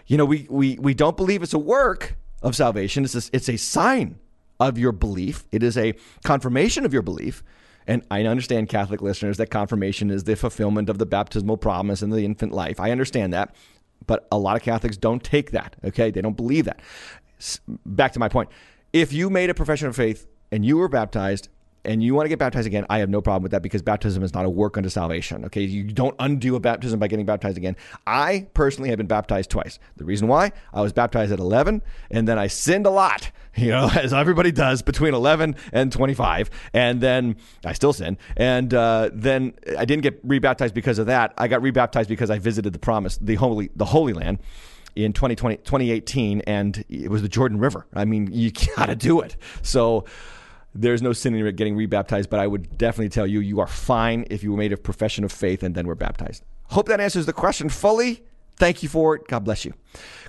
You 0.07 0.17
know, 0.17 0.25
we, 0.25 0.47
we, 0.49 0.79
we 0.79 0.95
don't 0.95 1.17
believe 1.17 1.43
it's 1.43 1.55
a 1.55 1.59
work 1.59 2.17
of 2.43 2.55
salvation, 2.55 3.05
it's 3.05 3.15
a, 3.15 3.31
it's 3.33 3.49
a 3.49 3.57
sign 3.57 4.19
of 4.61 4.79
your 4.79 4.93
belief, 4.93 5.47
it 5.53 5.63
is 5.63 5.77
a 5.77 5.95
confirmation 6.23 6.85
of 6.85 6.93
your 6.93 7.03
belief. 7.03 7.43
And 7.89 8.03
I 8.11 8.25
understand, 8.25 8.69
Catholic 8.69 9.01
listeners, 9.01 9.37
that 9.37 9.47
confirmation 9.47 10.11
is 10.11 10.25
the 10.25 10.35
fulfillment 10.35 10.89
of 10.89 10.99
the 10.99 11.07
baptismal 11.07 11.57
promise 11.57 12.03
in 12.03 12.11
the 12.11 12.25
infant 12.25 12.53
life. 12.53 12.81
I 12.81 12.91
understand 12.91 13.33
that. 13.33 13.55
But 14.07 14.27
a 14.31 14.39
lot 14.39 14.57
of 14.57 14.63
Catholics 14.63 14.97
don't 14.97 15.23
take 15.23 15.51
that. 15.53 15.77
Okay, 15.85 16.11
they 16.11 16.21
don't 16.21 16.37
believe 16.37 16.65
that. 16.67 16.81
Back 17.85 18.13
to 18.13 18.19
my 18.19 18.29
point: 18.29 18.49
if 18.93 19.13
you 19.13 19.31
made 19.31 19.51
a 19.51 19.55
profession 19.55 19.89
of 19.89 19.97
faith 19.97 20.27
and 20.51 20.65
you 20.65 20.77
were 20.77 20.89
baptized 20.89 21.49
and 21.85 22.03
you 22.03 22.15
want 22.15 22.25
to 22.25 22.29
get 22.29 22.39
baptized 22.39 22.67
again, 22.67 22.85
I 22.91 22.99
have 22.99 23.09
no 23.09 23.21
problem 23.21 23.43
with 23.43 23.53
that 23.53 23.63
because 23.63 23.81
baptism 23.81 24.23
is 24.23 24.35
not 24.35 24.45
a 24.45 24.51
work 24.51 24.77
unto 24.77 24.89
salvation. 24.89 25.45
Okay, 25.47 25.63
you 25.63 25.85
don't 25.85 26.17
undo 26.19 26.57
a 26.57 26.61
baptism 26.61 26.99
by 26.99 27.07
getting 27.07 27.27
baptized 27.27 27.57
again. 27.57 27.77
I 28.07 28.49
personally 28.55 28.91
have 28.91 28.99
been 28.99 29.07
baptized 29.07 29.51
twice. 29.51 29.79
The 29.97 30.05
reason 30.05 30.27
why 30.29 30.53
I 30.75 30.81
was 30.81 30.93
baptized 30.93 31.33
at 31.33 31.39
11, 31.39 31.83
and 32.11 32.27
then 32.27 32.39
I 32.39 32.49
sinned 32.49 32.87
a 32.87 32.91
lot, 32.91 33.31
you 33.57 33.69
know, 33.69 33.89
as 33.95 34.13
everybody 34.13 34.51
does 34.51 34.83
between 34.83 35.15
11 35.15 35.57
and 35.73 35.93
25, 35.93 36.51
and 36.73 37.01
then 37.01 37.37
I 37.65 37.73
still 37.73 37.93
sin, 37.93 38.19
and 38.37 38.75
uh, 38.75 39.11
then 39.13 39.55
I 39.79 39.85
didn't 39.85 40.03
get 40.03 40.21
rebaptized 40.27 40.75
because 40.75 40.99
of 40.99 41.07
that. 41.07 41.35
I 41.39 41.49
got 41.49 41.63
rebaptized 41.63 42.09
because 42.09 42.31
I 42.31 42.39
visited 42.39 42.73
the 42.73 42.79
promise, 42.79 43.17
the 43.19 43.37
holy, 43.37 43.71
the 43.77 43.87
Holy 43.87 44.13
Land 44.13 44.41
in 44.97 45.13
2020, 45.13 45.59
2018, 45.59 46.41
and 46.47 46.85
it 46.89 47.11
was 47.11 47.23
the 47.23 47.29
Jordan 47.29 47.59
River. 47.59 47.87
I 47.95 48.05
mean, 48.05 48.33
you 48.33 48.51
got 48.77 48.87
to 48.87 48.97
do 48.97 49.21
it. 49.21 49.37
So 49.63 50.07
there's 50.81 51.03
no 51.03 51.13
sin 51.13 51.35
in 51.35 51.57
getting 51.57 51.77
rebaptized, 51.77 52.31
but 52.31 52.41
I 52.41 52.47
would 52.47 52.77
definitely 52.79 53.09
tell 53.09 53.27
you 53.27 53.41
you 53.41 53.61
are 53.61 53.67
fine 53.67 54.27
if 54.31 54.43
you 54.43 54.57
made 54.57 54.73
a 54.73 54.77
profession 54.77 55.25
of 55.25 55.33
faith 55.33 55.63
and 55.63 55.75
then 55.75 55.87
were 55.87 55.95
baptized. 55.95 56.45
Hope 56.71 56.89
that 56.89 57.01
answers 57.01 57.27
the 57.27 57.33
question 57.33 57.69
fully. 57.69 58.23
Thank 58.57 58.83
you 58.83 58.89
for 58.89 59.15
it. 59.17 59.29
God 59.29 59.45
bless 59.45 59.65
you. 59.65 59.75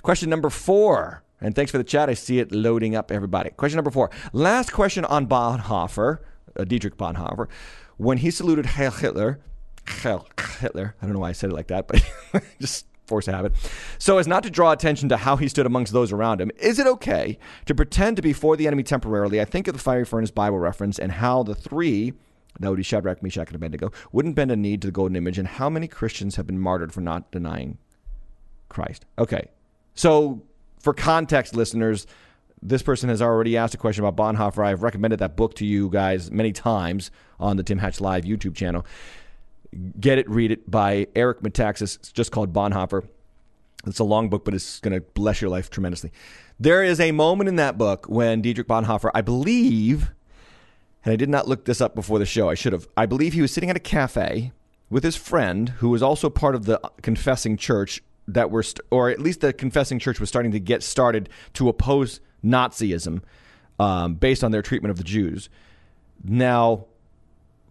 Question 0.02 0.30
number 0.30 0.50
four. 0.50 1.22
And 1.40 1.54
thanks 1.54 1.70
for 1.70 1.78
the 1.78 1.84
chat. 1.84 2.08
I 2.08 2.14
see 2.14 2.40
it 2.40 2.52
loading 2.52 2.96
up, 2.96 3.12
everybody. 3.12 3.50
Question 3.50 3.76
number 3.76 3.90
four. 3.90 4.10
Last 4.32 4.72
question 4.72 5.04
on 5.04 5.26
Bonhoeffer, 5.26 6.18
uh, 6.58 6.64
Dietrich 6.64 6.96
Bonhoeffer. 6.96 7.48
When 7.96 8.18
he 8.18 8.30
saluted 8.30 8.66
Heil 8.66 8.90
Hitler, 8.90 9.40
Heil 9.86 10.26
Hitler, 10.60 10.94
I 11.00 11.06
don't 11.06 11.14
know 11.14 11.20
why 11.20 11.30
I 11.30 11.32
said 11.32 11.50
it 11.50 11.54
like 11.54 11.68
that, 11.68 11.86
but 11.86 12.02
just 12.60 12.86
force 13.08 13.26
habit, 13.26 13.52
so 13.98 14.18
as 14.18 14.28
not 14.28 14.42
to 14.44 14.50
draw 14.50 14.70
attention 14.70 15.08
to 15.08 15.16
how 15.16 15.36
he 15.36 15.48
stood 15.48 15.66
amongst 15.66 15.92
those 15.92 16.12
around 16.12 16.40
him. 16.40 16.50
Is 16.60 16.78
it 16.78 16.86
okay 16.86 17.38
to 17.66 17.74
pretend 17.74 18.16
to 18.16 18.22
be 18.22 18.32
for 18.32 18.56
the 18.56 18.66
enemy 18.66 18.82
temporarily? 18.82 19.40
I 19.40 19.44
think 19.44 19.66
of 19.66 19.74
the 19.74 19.80
fiery 19.80 20.04
furnace 20.04 20.30
Bible 20.30 20.58
reference 20.58 20.98
and 20.98 21.12
how 21.12 21.42
the 21.42 21.54
three, 21.54 22.12
that 22.60 22.68
would 22.68 22.76
be 22.76 22.82
Shadrach, 22.82 23.22
Meshach, 23.22 23.48
and 23.48 23.56
Abednego, 23.56 23.90
wouldn't 24.12 24.36
bend 24.36 24.50
a 24.52 24.56
knee 24.56 24.76
to 24.76 24.86
the 24.86 24.92
golden 24.92 25.16
image, 25.16 25.38
and 25.38 25.48
how 25.48 25.68
many 25.68 25.88
Christians 25.88 26.36
have 26.36 26.46
been 26.46 26.60
martyred 26.60 26.92
for 26.92 27.00
not 27.00 27.30
denying 27.32 27.78
Christ. 28.68 29.06
Okay, 29.18 29.48
so 29.94 30.42
for 30.78 30.92
context, 30.94 31.56
listeners, 31.56 32.06
this 32.60 32.82
person 32.82 33.08
has 33.08 33.22
already 33.22 33.56
asked 33.56 33.74
a 33.74 33.78
question 33.78 34.04
about 34.04 34.16
Bonhoeffer. 34.16 34.64
I've 34.64 34.82
recommended 34.82 35.20
that 35.20 35.36
book 35.36 35.54
to 35.54 35.64
you 35.64 35.88
guys 35.88 36.30
many 36.30 36.52
times 36.52 37.10
on 37.38 37.56
the 37.56 37.62
Tim 37.62 37.78
Hatch 37.78 38.00
Live 38.00 38.24
YouTube 38.24 38.54
channel. 38.54 38.84
Get 40.00 40.18
it, 40.18 40.28
read 40.28 40.50
it 40.50 40.70
by 40.70 41.06
Eric 41.14 41.40
Metaxas. 41.42 41.96
It's 41.96 42.12
just 42.12 42.32
called 42.32 42.52
Bonhoeffer. 42.52 43.06
It's 43.86 43.98
a 43.98 44.04
long 44.04 44.28
book, 44.28 44.44
but 44.44 44.54
it's 44.54 44.80
going 44.80 44.94
to 44.94 45.00
bless 45.00 45.40
your 45.40 45.50
life 45.50 45.70
tremendously. 45.70 46.10
There 46.58 46.82
is 46.82 47.00
a 47.00 47.12
moment 47.12 47.48
in 47.48 47.56
that 47.56 47.78
book 47.78 48.06
when 48.08 48.42
Dietrich 48.42 48.66
Bonhoeffer, 48.66 49.10
I 49.14 49.20
believe, 49.20 50.10
and 51.04 51.12
I 51.12 51.16
did 51.16 51.28
not 51.28 51.46
look 51.46 51.64
this 51.64 51.80
up 51.80 51.94
before 51.94 52.18
the 52.18 52.26
show, 52.26 52.48
I 52.48 52.54
should 52.54 52.72
have. 52.72 52.88
I 52.96 53.06
believe 53.06 53.34
he 53.34 53.42
was 53.42 53.52
sitting 53.52 53.70
at 53.70 53.76
a 53.76 53.80
cafe 53.80 54.52
with 54.90 55.04
his 55.04 55.16
friend, 55.16 55.68
who 55.68 55.90
was 55.90 56.02
also 56.02 56.28
part 56.30 56.54
of 56.54 56.64
the 56.64 56.80
confessing 57.02 57.56
church 57.56 58.02
that 58.26 58.50
were, 58.50 58.62
st- 58.62 58.80
or 58.90 59.10
at 59.10 59.20
least 59.20 59.40
the 59.40 59.52
confessing 59.52 59.98
church 59.98 60.18
was 60.18 60.28
starting 60.28 60.50
to 60.52 60.60
get 60.60 60.82
started 60.82 61.28
to 61.54 61.68
oppose 61.68 62.20
Nazism 62.44 63.22
um, 63.78 64.14
based 64.14 64.42
on 64.42 64.50
their 64.50 64.62
treatment 64.62 64.90
of 64.90 64.96
the 64.96 65.04
Jews. 65.04 65.48
Now, 66.24 66.86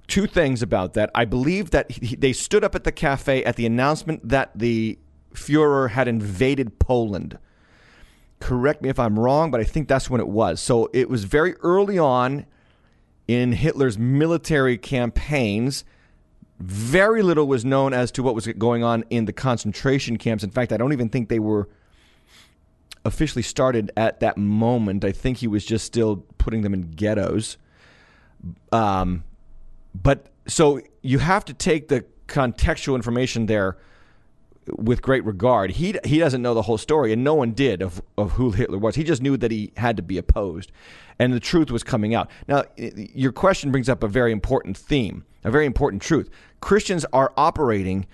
two 0.08 0.28
things 0.28 0.62
about 0.62 0.94
that. 0.94 1.10
I 1.14 1.26
believe 1.26 1.72
that 1.72 1.92
he, 1.92 2.16
they 2.16 2.34
stood 2.34 2.64
up 2.64 2.76
at 2.76 2.84
the 2.84 2.92
cafe 2.92 3.44
at 3.44 3.56
the 3.56 3.66
announcement 3.66 4.28
that 4.28 4.52
the 4.56 4.98
Fuhrer 5.34 5.92
had 5.92 6.08
invaded 6.08 6.80
Poland. 6.80 7.38
Correct 8.40 8.82
me 8.82 8.90
if 8.90 9.00
I'm 9.00 9.20
wrong, 9.20 9.52
but 9.52 9.60
I 9.60 9.64
think 9.64 9.88
that's 9.88 10.10
when 10.10 10.22
it 10.22 10.28
was. 10.28 10.62
So 10.62 10.90
it 10.94 11.10
was 11.10 11.24
very 11.24 11.56
early 11.56 11.98
on 11.98 12.46
in 13.28 13.52
Hitler's 13.52 13.98
military 13.98 14.78
campaigns. 14.78 15.84
Very 16.60 17.22
little 17.22 17.48
was 17.48 17.66
known 17.66 17.94
as 17.94 18.12
to 18.12 18.24
what 18.24 18.36
was 18.36 18.48
going 18.48 18.84
on 18.84 19.04
in 19.10 19.26
the 19.26 19.34
concentration 19.34 20.18
camps. 20.18 20.44
In 20.44 20.52
fact, 20.52 20.72
I 20.72 20.78
don't 20.78 20.94
even 20.94 21.10
think 21.10 21.30
they 21.30 21.40
were 21.40 21.68
officially 23.06 23.44
started 23.44 23.92
at 23.98 24.20
that 24.20 24.38
moment. 24.38 25.04
I 25.04 25.12
think 25.12 25.38
he 25.38 25.48
was 25.48 25.66
just 25.66 25.86
still 25.86 26.18
putting 26.38 26.62
them 26.62 26.74
in 26.74 26.92
ghettos. 26.92 27.58
Um, 28.72 29.24
but 30.04 30.28
so 30.48 30.82
you 31.02 31.20
have 31.20 31.46
to 31.46 31.54
take 31.54 31.88
the 31.88 32.06
contextual 32.28 32.96
information 32.96 33.46
there 33.46 33.78
with 34.76 35.02
great 35.02 35.24
regard. 35.24 35.72
He 35.72 35.98
he 36.04 36.20
doesn't 36.20 36.42
know 36.42 36.54
the 36.54 36.64
whole 36.64 36.78
story, 36.78 37.14
and 37.14 37.24
no 37.24 37.36
one 37.36 37.52
did 37.52 37.82
of 37.82 38.02
of 38.18 38.34
who 38.34 38.52
Hitler 38.52 38.78
was. 38.78 38.96
He 38.96 39.04
just 39.04 39.22
knew 39.22 39.38
that 39.38 39.52
he 39.52 39.72
had 39.78 39.98
to 39.98 40.04
be 40.04 40.18
opposed, 40.18 40.72
and 41.20 41.34
the 41.34 41.40
truth 41.40 41.72
was 41.72 41.84
coming 41.84 42.14
out. 42.14 42.30
Now, 42.48 42.64
your 42.78 43.32
question 43.32 43.72
brings 43.72 43.90
up 43.90 44.04
a 44.04 44.08
very 44.08 44.32
important 44.32 44.78
theme, 44.78 45.26
a 45.44 45.52
very 45.52 45.66
important 45.66 46.02
truth. 46.02 46.30
Christians 46.62 47.06
are 47.14 47.34
operating. 47.38 48.06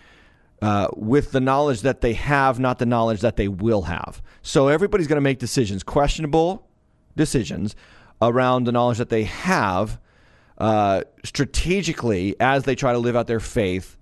Uh, 0.62 0.88
with 0.96 1.34
the 1.34 1.42
knowledge 1.42 1.82
that 1.82 2.00
they 2.00 2.14
have, 2.14 2.58
not 2.58 2.80
the 2.80 2.86
knowledge 2.86 3.20
that 3.20 3.36
they 3.36 3.50
will 3.50 3.82
have. 3.82 4.22
So 4.42 4.70
everybody's 4.70 5.08
going 5.08 5.18
to 5.18 5.22
make 5.22 5.38
decisions, 5.38 5.84
questionable 5.84 6.66
decisions, 7.18 7.76
around 8.22 8.64
the 8.64 8.72
knowledge 8.72 8.98
that 8.98 9.10
they 9.10 9.26
have, 9.26 10.00
uh, 10.58 11.02
strategically 11.24 12.36
as 12.40 12.64
they 12.64 12.76
try 12.76 12.94
to 12.94 13.00
live 13.00 13.16
out 13.16 13.28
their 13.28 13.40
faith 13.40 13.98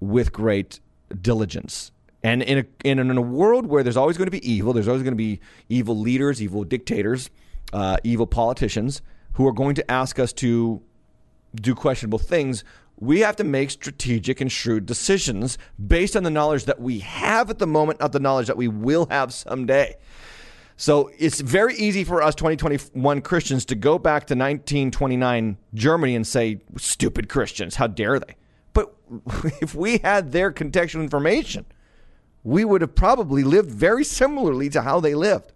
with 0.00 0.32
great 0.32 0.80
diligence. 1.20 1.92
And 2.22 2.42
in 2.42 2.58
a, 2.58 2.64
in, 2.84 2.98
in 2.98 3.16
a 3.16 3.20
world 3.22 3.66
where 3.66 3.82
there's 3.82 3.96
always 3.96 4.16
going 4.16 4.26
to 4.26 4.32
be 4.32 4.48
evil, 4.50 4.72
there's 4.72 4.88
always 4.88 5.02
going 5.02 5.12
to 5.12 5.16
be 5.16 5.40
evil 5.68 5.98
leaders, 5.98 6.40
evil 6.40 6.64
dictators, 6.64 7.30
uh, 7.72 7.96
evil 8.04 8.26
politicians 8.26 9.02
who 9.34 9.46
are 9.46 9.52
going 9.52 9.74
to 9.74 9.90
ask 9.90 10.18
us 10.18 10.32
to 10.34 10.82
do 11.54 11.74
questionable 11.74 12.18
things. 12.18 12.64
We 12.98 13.20
have 13.20 13.36
to 13.36 13.44
make 13.44 13.70
strategic 13.70 14.40
and 14.40 14.52
shrewd 14.52 14.86
decisions 14.86 15.58
based 15.84 16.16
on 16.16 16.22
the 16.22 16.30
knowledge 16.30 16.66
that 16.66 16.80
we 16.80 17.00
have 17.00 17.50
at 17.50 17.58
the 17.58 17.66
moment, 17.66 17.98
not 18.00 18.12
the 18.12 18.20
knowledge 18.20 18.46
that 18.46 18.56
we 18.56 18.68
will 18.68 19.06
have 19.10 19.32
someday. 19.32 19.96
So 20.76 21.10
it's 21.18 21.40
very 21.40 21.74
easy 21.74 22.04
for 22.04 22.22
us 22.22 22.34
2021 22.34 23.22
Christians 23.22 23.64
to 23.66 23.74
go 23.74 23.98
back 23.98 24.22
to 24.26 24.34
1929 24.34 25.58
Germany 25.74 26.16
and 26.16 26.26
say, 26.26 26.60
stupid 26.76 27.28
Christians, 27.28 27.76
how 27.76 27.86
dare 27.86 28.18
they? 28.18 28.36
But 28.72 28.94
if 29.60 29.74
we 29.74 29.98
had 29.98 30.32
their 30.32 30.52
contextual 30.52 31.02
information, 31.02 31.66
we 32.42 32.64
would 32.64 32.80
have 32.80 32.94
probably 32.94 33.44
lived 33.44 33.70
very 33.70 34.04
similarly 34.04 34.68
to 34.70 34.82
how 34.82 35.00
they 35.00 35.14
lived. 35.14 35.52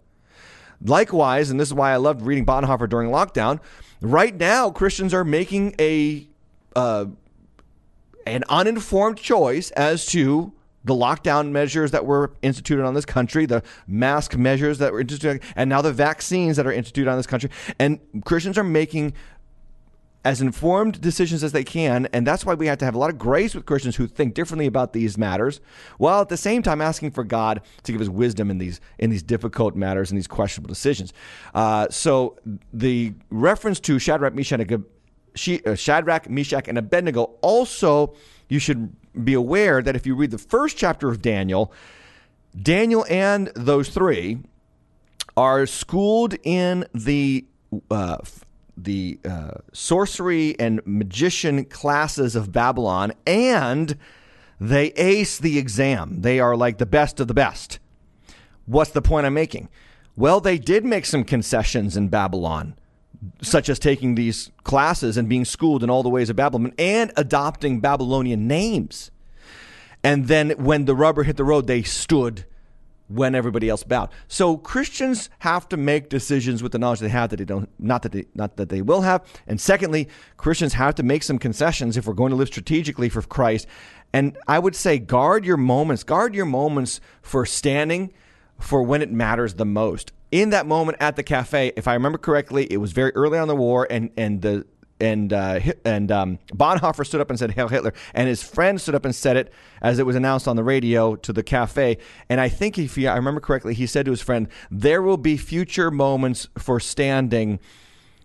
Likewise, 0.81 1.49
and 1.49 1.59
this 1.59 1.69
is 1.69 1.73
why 1.73 1.91
I 1.91 1.97
loved 1.97 2.21
reading 2.21 2.45
Bonhoeffer 2.45 2.87
during 2.87 3.09
lockdown, 3.09 3.59
right 3.99 4.35
now 4.35 4.69
Christians 4.69 5.13
are 5.13 5.23
making 5.23 5.75
a 5.79 6.27
uh, 6.75 7.05
an 8.27 8.43
uninformed 8.49 9.17
choice 9.17 9.71
as 9.71 10.05
to 10.07 10.53
the 10.83 10.93
lockdown 10.93 11.51
measures 11.51 11.91
that 11.91 12.05
were 12.05 12.31
instituted 12.41 12.85
on 12.85 12.93
this 12.93 13.05
country, 13.05 13.45
the 13.45 13.63
mask 13.87 14.37
measures 14.37 14.77
that 14.77 14.93
were 14.93 15.01
instituted, 15.01 15.43
and 15.55 15.69
now 15.69 15.81
the 15.81 15.91
vaccines 15.91 16.55
that 16.57 16.65
are 16.65 16.71
instituted 16.71 17.09
on 17.09 17.17
this 17.17 17.27
country. 17.27 17.49
And 17.79 17.99
Christians 18.23 18.57
are 18.57 18.63
making 18.63 19.13
as 20.27 20.41
informed 20.41 20.99
decisions 20.99 21.41
as 21.41 21.53
they 21.53 21.63
can. 21.63 22.05
And 22.07 22.27
that's 22.27 22.45
why 22.45 22.53
we 22.53 22.67
have 22.67 22.77
to 22.79 22.85
have 22.85 22.95
a 22.95 22.97
lot 22.97 23.09
of 23.09 23.17
grace 23.17 23.55
with 23.55 23.65
Christians 23.65 23.95
who 23.95 24.07
think 24.07 24.33
differently 24.33 24.65
about 24.65 24.91
these 24.91 25.17
matters, 25.17 25.61
while 25.97 26.19
at 26.19 26.27
the 26.27 26.35
same 26.35 26.61
time 26.61 26.81
asking 26.81 27.11
for 27.11 27.23
God 27.23 27.61
to 27.83 27.91
give 27.93 28.01
us 28.01 28.09
wisdom 28.09 28.51
in 28.51 28.57
these 28.57 28.81
in 28.99 29.09
these 29.09 29.23
difficult 29.23 29.75
matters 29.75 30.11
and 30.11 30.17
these 30.17 30.27
questionable 30.27 30.67
decisions. 30.67 31.13
Uh, 31.55 31.87
so 31.89 32.37
the 32.73 33.13
reference 33.29 33.79
to 33.79 33.99
Shadrach, 33.99 34.33
Meshach, 34.33 34.69
uh, 34.69 35.75
Shadrach, 35.75 36.29
Meshach, 36.29 36.67
and 36.67 36.77
Abednego 36.77 37.35
also 37.41 38.13
you 38.49 38.59
should 38.59 38.93
be 39.23 39.33
aware 39.33 39.81
that 39.81 39.95
if 39.95 40.05
you 40.05 40.15
read 40.15 40.31
the 40.31 40.37
first 40.37 40.77
chapter 40.77 41.09
of 41.09 41.21
Daniel, 41.21 41.71
Daniel 42.59 43.05
and 43.09 43.51
those 43.55 43.89
three 43.89 44.39
are 45.35 45.65
schooled 45.65 46.35
in 46.43 46.85
the 46.93 47.45
uh, 47.91 48.17
the 48.75 49.19
uh, 49.25 49.51
sorcery 49.73 50.57
and 50.59 50.81
magician 50.85 51.65
classes 51.65 52.35
of 52.35 52.51
Babylon, 52.51 53.11
and 53.25 53.97
they 54.59 54.87
ace 54.91 55.37
the 55.37 55.57
exam. 55.57 56.21
They 56.21 56.39
are 56.39 56.55
like 56.55 56.77
the 56.77 56.85
best 56.85 57.19
of 57.19 57.27
the 57.27 57.33
best. 57.33 57.79
What's 58.65 58.91
the 58.91 59.01
point 59.01 59.25
I'm 59.25 59.33
making? 59.33 59.69
Well, 60.15 60.41
they 60.41 60.57
did 60.57 60.83
make 60.83 61.05
some 61.05 61.23
concessions 61.23 61.95
in 61.95 62.09
Babylon 62.09 62.75
such 63.41 63.69
as 63.69 63.79
taking 63.79 64.15
these 64.15 64.51
classes 64.63 65.17
and 65.17 65.27
being 65.27 65.45
schooled 65.45 65.83
in 65.83 65.89
all 65.89 66.03
the 66.03 66.09
ways 66.09 66.29
of 66.29 66.35
Babylon 66.35 66.73
and 66.77 67.11
adopting 67.15 67.79
Babylonian 67.79 68.47
names. 68.47 69.11
And 70.03 70.27
then 70.27 70.51
when 70.51 70.85
the 70.85 70.95
rubber 70.95 71.23
hit 71.23 71.37
the 71.37 71.43
road, 71.43 71.67
they 71.67 71.83
stood 71.83 72.45
when 73.07 73.35
everybody 73.35 73.69
else 73.69 73.83
bowed. 73.83 74.09
So 74.27 74.57
Christians 74.57 75.29
have 75.39 75.67
to 75.69 75.77
make 75.77 76.09
decisions 76.09 76.61
with 76.61 76.73
the 76.73 76.79
knowledge 76.79 76.99
they 76.99 77.09
have 77.09 77.29
that 77.29 77.37
they 77.37 77.45
don't 77.45 77.69
not 77.79 78.03
that 78.03 78.11
they 78.11 78.25
not 78.35 78.57
that 78.57 78.69
they 78.69 78.81
will 78.81 79.01
have. 79.01 79.25
And 79.47 79.59
secondly, 79.59 80.09
Christians 80.35 80.73
have 80.73 80.95
to 80.95 81.03
make 81.03 81.23
some 81.23 81.39
concessions 81.39 81.95
if 81.97 82.05
we're 82.05 82.13
going 82.13 82.31
to 82.31 82.35
live 82.35 82.49
strategically 82.49 83.09
for 83.09 83.21
Christ. 83.21 83.67
And 84.13 84.37
I 84.47 84.59
would 84.59 84.75
say 84.75 84.99
guard 84.99 85.45
your 85.45 85.57
moments, 85.57 86.03
guard 86.03 86.35
your 86.35 86.45
moments 86.45 86.99
for 87.21 87.45
standing 87.45 88.13
for 88.59 88.83
when 88.83 89.01
it 89.01 89.11
matters 89.11 89.55
the 89.55 89.65
most 89.65 90.11
in 90.31 90.49
that 90.51 90.65
moment 90.65 90.97
at 90.99 91.15
the 91.15 91.23
cafe, 91.23 91.71
if 91.75 91.87
I 91.87 91.93
remember 91.93 92.17
correctly, 92.17 92.67
it 92.71 92.77
was 92.77 92.91
very 92.91 93.11
early 93.15 93.37
on 93.37 93.47
the 93.47 93.55
war, 93.55 93.87
and 93.89 94.09
and 94.17 94.41
the 94.41 94.65
and 94.99 95.31
uh, 95.31 95.59
and 95.85 96.11
um, 96.11 96.39
Bonhoeffer 96.53 97.05
stood 97.05 97.21
up 97.21 97.29
and 97.29 97.37
said 97.37 97.51
"Hail 97.51 97.67
Hitler," 97.67 97.93
and 98.13 98.27
his 98.27 98.43
friend 98.43 98.79
stood 98.79 98.95
up 98.95 99.05
and 99.05 99.13
said 99.13 99.37
it 99.37 99.51
as 99.81 99.99
it 99.99 100.05
was 100.05 100.15
announced 100.15 100.47
on 100.47 100.55
the 100.55 100.63
radio 100.63 101.15
to 101.15 101.33
the 101.33 101.43
cafe. 101.43 101.97
And 102.29 102.41
I 102.41 102.49
think 102.49 102.77
if 102.77 102.95
he, 102.95 103.07
I 103.07 103.15
remember 103.15 103.41
correctly, 103.41 103.73
he 103.73 103.85
said 103.85 104.05
to 104.05 104.11
his 104.11 104.21
friend, 104.21 104.47
"There 104.71 105.01
will 105.01 105.17
be 105.17 105.37
future 105.37 105.91
moments 105.91 106.47
for 106.57 106.79
standing 106.79 107.59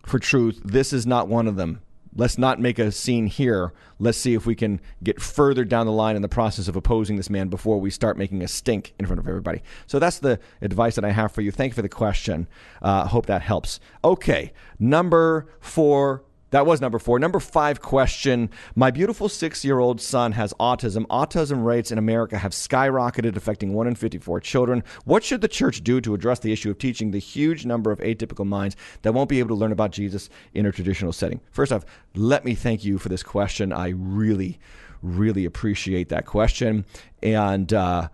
for 0.05 0.19
truth. 0.19 0.61
This 0.65 0.93
is 0.93 1.07
not 1.07 1.29
one 1.29 1.47
of 1.47 1.57
them." 1.57 1.81
Let's 2.15 2.39
not 2.39 2.61
make 2.61 2.79
a 2.79 2.93
scene 2.93 3.27
here. 3.27 3.73
Let's 3.99 4.19
see 4.19 4.35
if 4.35 4.47
we 4.47 4.55
can 4.55 4.81
get 5.03 5.21
further 5.21 5.65
down 5.65 5.87
the 5.87 5.93
line 5.93 6.17
in 6.17 6.23
the 6.23 6.29
process 6.29 6.69
of 6.69 6.77
opposing 6.77 7.17
this 7.17 7.31
man 7.31 7.49
before 7.49 7.81
we 7.81 7.91
start 7.91 8.19
making 8.19 8.43
a 8.43 8.49
stink 8.49 8.95
in 8.99 9.07
front 9.07 9.21
of 9.21 9.29
everybody. 9.29 9.63
So 9.87 9.99
that's 9.99 10.19
the 10.19 10.39
advice 10.61 10.95
that 10.97 11.05
I 11.05 11.11
have 11.11 11.33
for 11.33 11.41
you. 11.41 11.51
Thank 11.51 11.73
you 11.73 11.77
for 11.77 11.83
the 11.83 11.89
question. 11.89 12.49
Uh, 12.81 13.07
hope 13.07 13.27
that 13.27 13.43
helps. 13.43 13.81
Okay, 14.05 14.53
number 14.79 15.47
four 15.61 16.25
that 16.53 16.67
was 16.67 16.81
number 16.81 16.99
four. 16.99 17.19
Number 17.19 17.41
five 17.41 17.81
question 17.81 18.51
My 18.77 18.91
beautiful 18.91 19.29
six 19.29 19.65
year 19.65 19.79
old 19.79 20.01
son 20.01 20.33
has 20.33 20.53
autism. 20.61 21.07
Autism 21.07 21.65
rates 21.65 21.91
in 21.91 21.99
America 21.99 22.39
have 22.39 22.53
skyrocketed, 22.53 23.37
affecting 23.37 23.73
1 23.73 23.87
in 23.87 23.95
54 23.95 24.41
children. 24.41 24.85
What 25.05 25.25
should 25.25 25.41
the 25.41 25.49
church 25.49 25.83
do 25.83 26.01
to 26.03 26.15
address 26.15 26.39
the 26.39 26.53
issue 26.53 26.71
of 26.71 26.79
teaching 26.79 27.11
the 27.11 27.19
huge 27.19 27.65
number 27.65 27.91
of 27.91 27.99
atypical 28.01 28.47
minds 28.47 28.77
that 29.01 29.15
won't 29.15 29.31
be 29.31 29.39
able 29.39 29.49
to 29.49 29.55
learn 29.55 29.73
about 29.73 29.93
Jesus 29.93 30.29
in 30.53 30.67
a 30.67 30.73
traditional 30.73 31.13
setting? 31.13 31.41
First 31.51 31.73
off, 31.73 31.87
let 32.15 32.45
me 32.45 32.55
thank 32.55 32.85
you 32.85 32.99
for 32.99 33.09
this 33.09 33.23
question. 33.23 33.73
I 33.73 33.89
really, 33.89 34.61
really 35.03 35.47
appreciate 35.47 36.11
that 36.11 36.27
question. 36.27 36.85
And, 37.23 37.73
uh, 37.73 38.09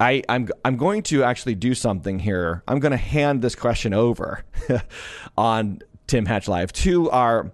I, 0.00 0.22
I'm 0.30 0.48
I'm 0.64 0.78
going 0.78 1.02
to 1.04 1.22
actually 1.24 1.54
do 1.54 1.74
something 1.74 2.20
here. 2.20 2.62
I'm 2.66 2.80
going 2.80 2.92
to 2.92 2.96
hand 2.96 3.42
this 3.42 3.54
question 3.54 3.92
over 3.92 4.46
on 5.36 5.82
Tim 6.10 6.26
Hatch 6.26 6.48
Live 6.48 6.72
to 6.72 7.08
our 7.10 7.52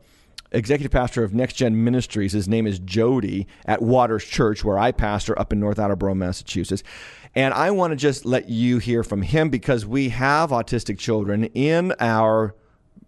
executive 0.50 0.90
pastor 0.90 1.22
of 1.22 1.34
Next 1.34 1.56
Gen 1.56 1.84
Ministries. 1.84 2.32
His 2.32 2.48
name 2.48 2.66
is 2.66 2.78
Jody 2.78 3.46
at 3.66 3.82
Waters 3.82 4.24
Church, 4.24 4.64
where 4.64 4.78
I 4.78 4.92
pastor 4.92 5.38
up 5.38 5.52
in 5.52 5.60
North 5.60 5.78
Attleboro, 5.78 6.14
Massachusetts. 6.14 6.82
And 7.34 7.52
I 7.52 7.70
want 7.70 7.90
to 7.90 7.96
just 7.96 8.24
let 8.24 8.48
you 8.48 8.78
hear 8.78 9.02
from 9.02 9.20
him 9.20 9.50
because 9.50 9.84
we 9.84 10.08
have 10.08 10.52
autistic 10.52 10.98
children 10.98 11.44
in 11.44 11.92
our 12.00 12.54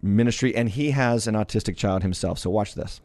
ministry, 0.03 0.55
and 0.55 0.69
he 0.69 0.91
has 0.91 1.25
an 1.25 1.33
autistic 1.33 1.75
child 1.75 2.03
himself. 2.03 2.37
So 2.37 2.51
watch 2.51 2.75
this. 2.75 3.01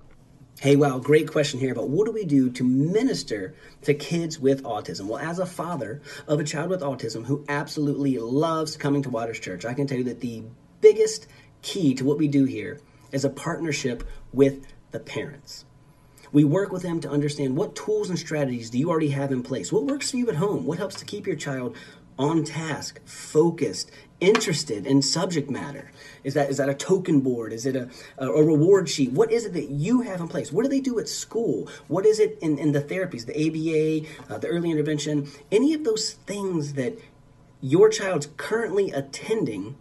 Hey, 0.60 0.76
wow, 0.76 0.98
great 0.98 1.32
question 1.32 1.58
here 1.58 1.72
about 1.72 1.88
what 1.88 2.04
do 2.04 2.12
we 2.12 2.26
do 2.26 2.50
to 2.50 2.62
minister 2.62 3.54
to 3.84 3.94
kids 3.94 4.38
with 4.38 4.64
autism? 4.64 5.06
Well, 5.06 5.18
as 5.18 5.38
a 5.38 5.46
father 5.46 6.02
of 6.28 6.40
a 6.40 6.44
child 6.44 6.68
with 6.68 6.82
autism 6.82 7.24
who 7.24 7.42
absolutely 7.48 8.18
loves 8.18 8.76
coming 8.76 9.00
to 9.04 9.08
Waters 9.08 9.40
Church, 9.40 9.64
I 9.64 9.72
can 9.72 9.86
tell 9.86 9.96
you 9.96 10.04
that 10.04 10.20
the 10.20 10.42
biggest 10.82 11.26
key 11.64 11.94
to 11.94 12.04
what 12.04 12.18
we 12.18 12.28
do 12.28 12.44
here 12.44 12.80
is 13.10 13.24
a 13.24 13.30
partnership 13.30 14.04
with 14.32 14.66
the 14.92 15.00
parents. 15.00 15.64
We 16.30 16.44
work 16.44 16.72
with 16.72 16.82
them 16.82 17.00
to 17.00 17.10
understand 17.10 17.56
what 17.56 17.76
tools 17.76 18.10
and 18.10 18.18
strategies 18.18 18.70
do 18.70 18.78
you 18.78 18.90
already 18.90 19.10
have 19.10 19.32
in 19.32 19.42
place? 19.42 19.72
What 19.72 19.84
works 19.84 20.10
for 20.10 20.16
you 20.16 20.28
at 20.28 20.36
home? 20.36 20.66
What 20.66 20.78
helps 20.78 20.96
to 20.96 21.04
keep 21.04 21.26
your 21.26 21.36
child 21.36 21.76
on 22.18 22.44
task, 22.44 23.00
focused, 23.06 23.90
interested 24.20 24.86
in 24.86 25.00
subject 25.00 25.48
matter? 25.48 25.92
Is 26.24 26.34
that 26.34 26.50
is 26.50 26.56
that 26.56 26.68
a 26.68 26.74
token 26.74 27.20
board? 27.20 27.52
Is 27.52 27.66
it 27.66 27.76
a, 27.76 27.88
a, 28.18 28.42
reward 28.42 28.88
sheet? 28.88 29.12
What 29.12 29.30
is 29.30 29.44
it 29.44 29.52
that 29.52 29.70
you 29.70 30.02
have 30.02 30.20
in 30.20 30.28
place? 30.28 30.50
What 30.50 30.64
do 30.64 30.68
they 30.68 30.80
do 30.80 30.98
at 30.98 31.08
school? 31.08 31.68
What 31.86 32.04
is 32.04 32.18
it 32.18 32.38
in, 32.40 32.58
in 32.58 32.72
the 32.72 32.82
therapies, 32.82 33.26
the 33.26 33.34
ABA, 33.34 34.34
uh, 34.34 34.38
the 34.38 34.48
early 34.48 34.70
intervention? 34.70 35.28
Any 35.52 35.72
of 35.72 35.84
those 35.84 36.12
things 36.12 36.74
that 36.74 36.98
your 37.60 37.88
child's 37.88 38.28
currently 38.36 38.90
attending 38.90 39.76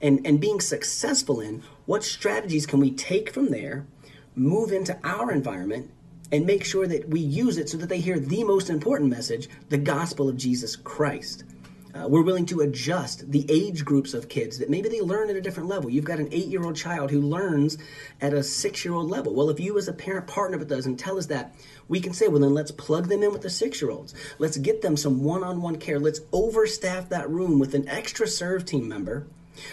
and, 0.00 0.26
and 0.26 0.40
being 0.40 0.60
successful 0.60 1.40
in, 1.40 1.62
what 1.86 2.04
strategies 2.04 2.66
can 2.66 2.80
we 2.80 2.90
take 2.90 3.32
from 3.32 3.50
there, 3.50 3.86
move 4.34 4.72
into 4.72 4.98
our 5.04 5.30
environment, 5.30 5.90
and 6.32 6.46
make 6.46 6.64
sure 6.64 6.86
that 6.86 7.08
we 7.08 7.20
use 7.20 7.58
it 7.58 7.68
so 7.68 7.76
that 7.76 7.88
they 7.88 8.00
hear 8.00 8.18
the 8.18 8.44
most 8.44 8.70
important 8.70 9.10
message 9.10 9.48
the 9.68 9.78
gospel 9.78 10.28
of 10.28 10.36
Jesus 10.36 10.76
Christ. 10.76 11.44
Uh, 11.92 12.06
we're 12.06 12.22
willing 12.22 12.46
to 12.46 12.60
adjust 12.60 13.32
the 13.32 13.44
age 13.48 13.84
groups 13.84 14.14
of 14.14 14.28
kids 14.28 14.58
that 14.58 14.70
maybe 14.70 14.88
they 14.88 15.00
learn 15.00 15.28
at 15.28 15.34
a 15.34 15.40
different 15.40 15.68
level. 15.68 15.90
You've 15.90 16.04
got 16.04 16.20
an 16.20 16.28
eight 16.30 16.46
year 16.46 16.62
old 16.62 16.76
child 16.76 17.10
who 17.10 17.20
learns 17.20 17.78
at 18.20 18.32
a 18.32 18.44
six 18.44 18.84
year 18.84 18.94
old 18.94 19.10
level. 19.10 19.34
Well, 19.34 19.50
if 19.50 19.58
you 19.58 19.76
as 19.76 19.88
a 19.88 19.92
parent 19.92 20.28
partner 20.28 20.56
with 20.56 20.70
us 20.70 20.86
and 20.86 20.96
tell 20.96 21.18
us 21.18 21.26
that, 21.26 21.52
we 21.88 22.00
can 22.00 22.12
say, 22.12 22.28
well, 22.28 22.40
then 22.40 22.54
let's 22.54 22.70
plug 22.70 23.08
them 23.08 23.24
in 23.24 23.32
with 23.32 23.42
the 23.42 23.50
six 23.50 23.82
year 23.82 23.90
olds. 23.90 24.14
Let's 24.38 24.56
get 24.56 24.82
them 24.82 24.96
some 24.96 25.24
one 25.24 25.42
on 25.42 25.62
one 25.62 25.76
care. 25.76 25.98
Let's 25.98 26.20
overstaff 26.32 27.08
that 27.08 27.28
room 27.28 27.58
with 27.58 27.74
an 27.74 27.88
extra 27.88 28.28
serve 28.28 28.64
team 28.64 28.86
member 28.86 29.26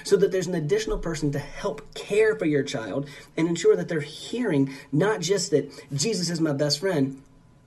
so 0.04 0.18
that 0.18 0.32
there's 0.32 0.48
an 0.48 0.56
additional 0.56 0.98
person 0.98 1.32
to 1.32 1.40
help 1.40 1.94
care 1.94 2.36
for 2.36 2.46
your 2.46 2.64
child 2.64 3.08
and 3.36 3.48
ensure 3.48 3.76
that 3.76 3.88
they're 3.88 4.00
hearing 4.00 4.74
not 4.92 5.22
just 5.22 5.52
that 5.52 5.72
Jesus 5.94 6.30
is 6.30 6.42
my 6.42 6.54
best 6.54 6.80
friend, 6.80 7.22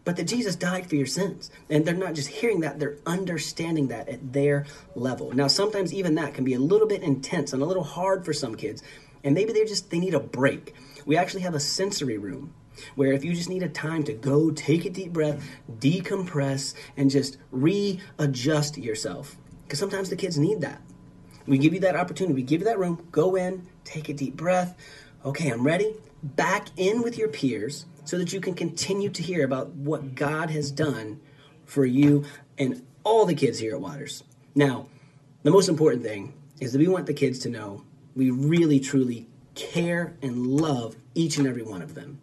but 0.05 0.17
that 0.17 0.25
Jesus 0.25 0.57
died 0.57 0.89
for 0.89 0.97
your 0.97 1.07
sins. 1.07 1.51
And 1.69 1.85
they're 1.85 1.95
not 1.95 2.15
just 2.15 2.29
hearing 2.29 2.61
that, 2.61 2.79
they're 2.81 2.97
understanding 3.07 3.89
that 3.89 4.09
at 4.09 4.33
their 4.33 4.67
level. 4.95 5.33
Now, 5.33 5.47
sometimes 5.47 5.93
even 5.93 6.15
that 6.17 6.35
can 6.35 6.45
be 6.45 6.55
a 6.55 6.61
little 6.61 6.89
bit 6.89 7.03
intense 7.03 7.53
and 7.53 7.63
a 7.63 7.67
little 7.67 7.85
hard 7.85 8.25
for 8.25 8.33
some 8.33 8.55
kids, 8.55 8.83
and 9.23 9.35
maybe 9.35 9.53
they 9.53 9.65
just 9.65 9.91
they 9.91 9.99
need 9.99 10.15
a 10.15 10.21
break. 10.21 10.75
We 11.05 11.17
actually 11.17 11.43
have 11.43 11.55
a 11.55 11.61
sensory 11.61 12.19
room 12.19 12.55
where 12.95 13.13
if 13.13 13.25
you 13.25 13.35
just 13.35 13.49
need 13.49 13.63
a 13.63 13.69
time 13.69 14.03
to 14.05 14.13
go 14.13 14.51
take 14.51 14.85
a 14.85 14.91
deep 14.91 15.13
breath, 15.13 15.47
decompress, 15.79 16.75
and 16.97 17.11
just 17.11 17.37
readjust 17.51 18.79
yourself. 18.79 19.37
Because 19.65 19.79
sometimes 19.79 20.09
the 20.11 20.17
kids 20.17 20.39
need 20.39 20.63
that. 20.63 20.81
We 21.51 21.59
give 21.59 21.75
you 21.75 21.81
that 21.81 21.97
opportunity, 21.97 22.33
we 22.33 22.45
give 22.45 22.61
you 22.61 22.67
that 22.67 22.79
room, 22.79 23.09
go 23.11 23.35
in, 23.35 23.67
take 23.83 24.09
a 24.09 24.15
deep 24.15 24.37
breath. 24.37 24.77
Okay, 25.25 25.49
I'm 25.49 25.67
ready. 25.67 25.97
Back 26.23 26.69
in 26.77 27.03
with 27.03 27.19
your 27.19 27.27
peers 27.27 27.87
so 28.05 28.17
that 28.19 28.33
you 28.33 28.41
can 28.41 28.55
continue 28.55 29.11
to 29.11 29.21
hear 29.21 29.45
about 29.45 29.71
what 29.71 30.15
God 30.15 30.51
has 30.51 30.71
done 30.71 31.21
for 31.65 31.85
you 31.85 32.25
and 32.57 32.87
all 33.03 33.27
the 33.27 33.35
kids 33.35 33.59
here 33.59 33.75
at 33.75 33.81
Waters. 33.81 34.23
Now, 34.55 34.87
the 35.43 35.51
most 35.51 35.69
important 35.69 36.05
thing 36.05 36.35
is 36.61 36.73
that 36.73 36.79
we 36.79 36.87
want 36.87 37.07
the 37.07 37.15
kids 37.15 37.41
to 37.41 37.49
know 37.49 37.83
we 38.15 38.31
really 38.31 38.79
truly 38.79 39.27
care 39.57 40.15
and 40.23 40.47
love 40.47 40.95
each 41.17 41.37
and 41.37 41.49
every 41.49 41.63
one 41.63 41.83
of 41.83 41.97
them. 41.97 42.21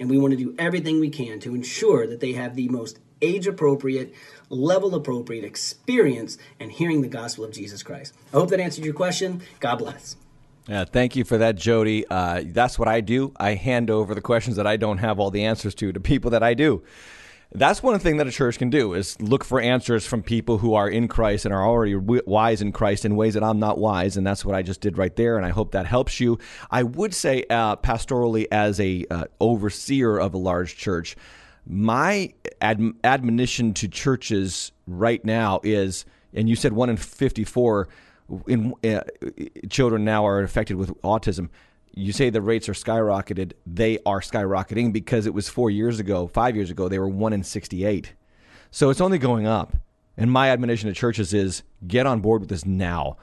And 0.00 0.10
we 0.10 0.18
want 0.18 0.32
to 0.32 0.36
do 0.36 0.52
everything 0.58 0.98
we 0.98 1.10
can 1.10 1.38
to 1.40 1.54
ensure 1.54 2.08
that 2.08 2.18
they 2.18 2.32
have 2.32 2.56
the 2.56 2.68
most 2.70 2.98
age 3.22 3.46
appropriate, 3.46 4.12
level 4.52 4.94
appropriate 4.94 5.44
experience 5.44 6.38
and 6.60 6.70
hearing 6.70 7.02
the 7.02 7.08
gospel 7.08 7.44
of 7.44 7.52
Jesus 7.52 7.82
Christ. 7.82 8.14
I 8.32 8.36
hope 8.36 8.50
that 8.50 8.60
answered 8.60 8.84
your 8.84 8.94
question. 8.94 9.42
God 9.60 9.76
bless. 9.76 10.16
Yeah, 10.68 10.84
thank 10.84 11.16
you 11.16 11.24
for 11.24 11.38
that, 11.38 11.56
Jody. 11.56 12.06
Uh, 12.08 12.42
that's 12.46 12.78
what 12.78 12.86
I 12.86 13.00
do. 13.00 13.32
I 13.36 13.54
hand 13.54 13.90
over 13.90 14.14
the 14.14 14.20
questions 14.20 14.56
that 14.56 14.66
I 14.66 14.76
don't 14.76 14.98
have 14.98 15.18
all 15.18 15.30
the 15.30 15.44
answers 15.44 15.74
to 15.76 15.92
to 15.92 15.98
people 15.98 16.30
that 16.30 16.42
I 16.42 16.54
do. 16.54 16.82
That's 17.54 17.82
one 17.82 17.98
thing 17.98 18.16
that 18.16 18.26
a 18.26 18.30
church 18.30 18.58
can 18.58 18.70
do 18.70 18.94
is 18.94 19.20
look 19.20 19.44
for 19.44 19.60
answers 19.60 20.06
from 20.06 20.22
people 20.22 20.56
who 20.58 20.72
are 20.72 20.88
in 20.88 21.06
Christ 21.06 21.44
and 21.44 21.52
are 21.52 21.66
already 21.66 21.94
wise 21.94 22.62
in 22.62 22.72
Christ 22.72 23.04
in 23.04 23.14
ways 23.14 23.34
that 23.34 23.42
I'm 23.42 23.58
not 23.58 23.76
wise, 23.76 24.16
and 24.16 24.26
that's 24.26 24.42
what 24.42 24.54
I 24.54 24.62
just 24.62 24.80
did 24.80 24.96
right 24.96 25.14
there. 25.16 25.36
And 25.36 25.44
I 25.44 25.50
hope 25.50 25.72
that 25.72 25.84
helps 25.84 26.18
you. 26.18 26.38
I 26.70 26.82
would 26.82 27.12
say, 27.12 27.44
uh, 27.50 27.76
pastorally, 27.76 28.46
as 28.50 28.80
a 28.80 29.04
uh, 29.10 29.24
overseer 29.38 30.16
of 30.16 30.32
a 30.32 30.38
large 30.38 30.76
church, 30.76 31.14
my 31.66 32.32
ad- 32.60 32.94
admonition 33.04 33.74
to 33.74 33.88
churches 33.88 34.72
right 34.86 35.24
now 35.24 35.60
is, 35.62 36.04
and 36.34 36.48
you 36.48 36.56
said 36.56 36.72
one 36.72 36.90
in 36.90 36.96
fifty-four 36.96 37.88
in 38.46 38.72
uh, 38.84 39.00
children 39.68 40.04
now 40.04 40.26
are 40.26 40.42
affected 40.42 40.76
with 40.76 40.90
autism 41.02 41.50
you 41.94 42.12
say 42.12 42.30
the 42.30 42.40
rates 42.40 42.68
are 42.68 42.74
skyrocketed. 42.74 43.52
They 43.66 43.98
are 44.06 44.20
skyrocketing 44.20 44.92
because 44.92 45.26
it 45.26 45.34
was 45.34 45.48
four 45.48 45.70
years 45.70 46.00
ago, 46.00 46.26
five 46.26 46.56
years 46.56 46.70
ago, 46.70 46.88
they 46.88 46.98
were 46.98 47.08
one 47.08 47.32
in 47.32 47.42
68. 47.42 48.14
So 48.70 48.90
it's 48.90 49.00
only 49.00 49.18
going 49.18 49.46
up. 49.46 49.74
And 50.16 50.30
my 50.30 50.50
admonition 50.50 50.88
to 50.88 50.94
churches 50.94 51.34
is 51.34 51.62
get 51.86 52.06
on 52.06 52.20
board 52.20 52.40
with 52.40 52.50
this 52.50 52.64
now. 52.64 53.16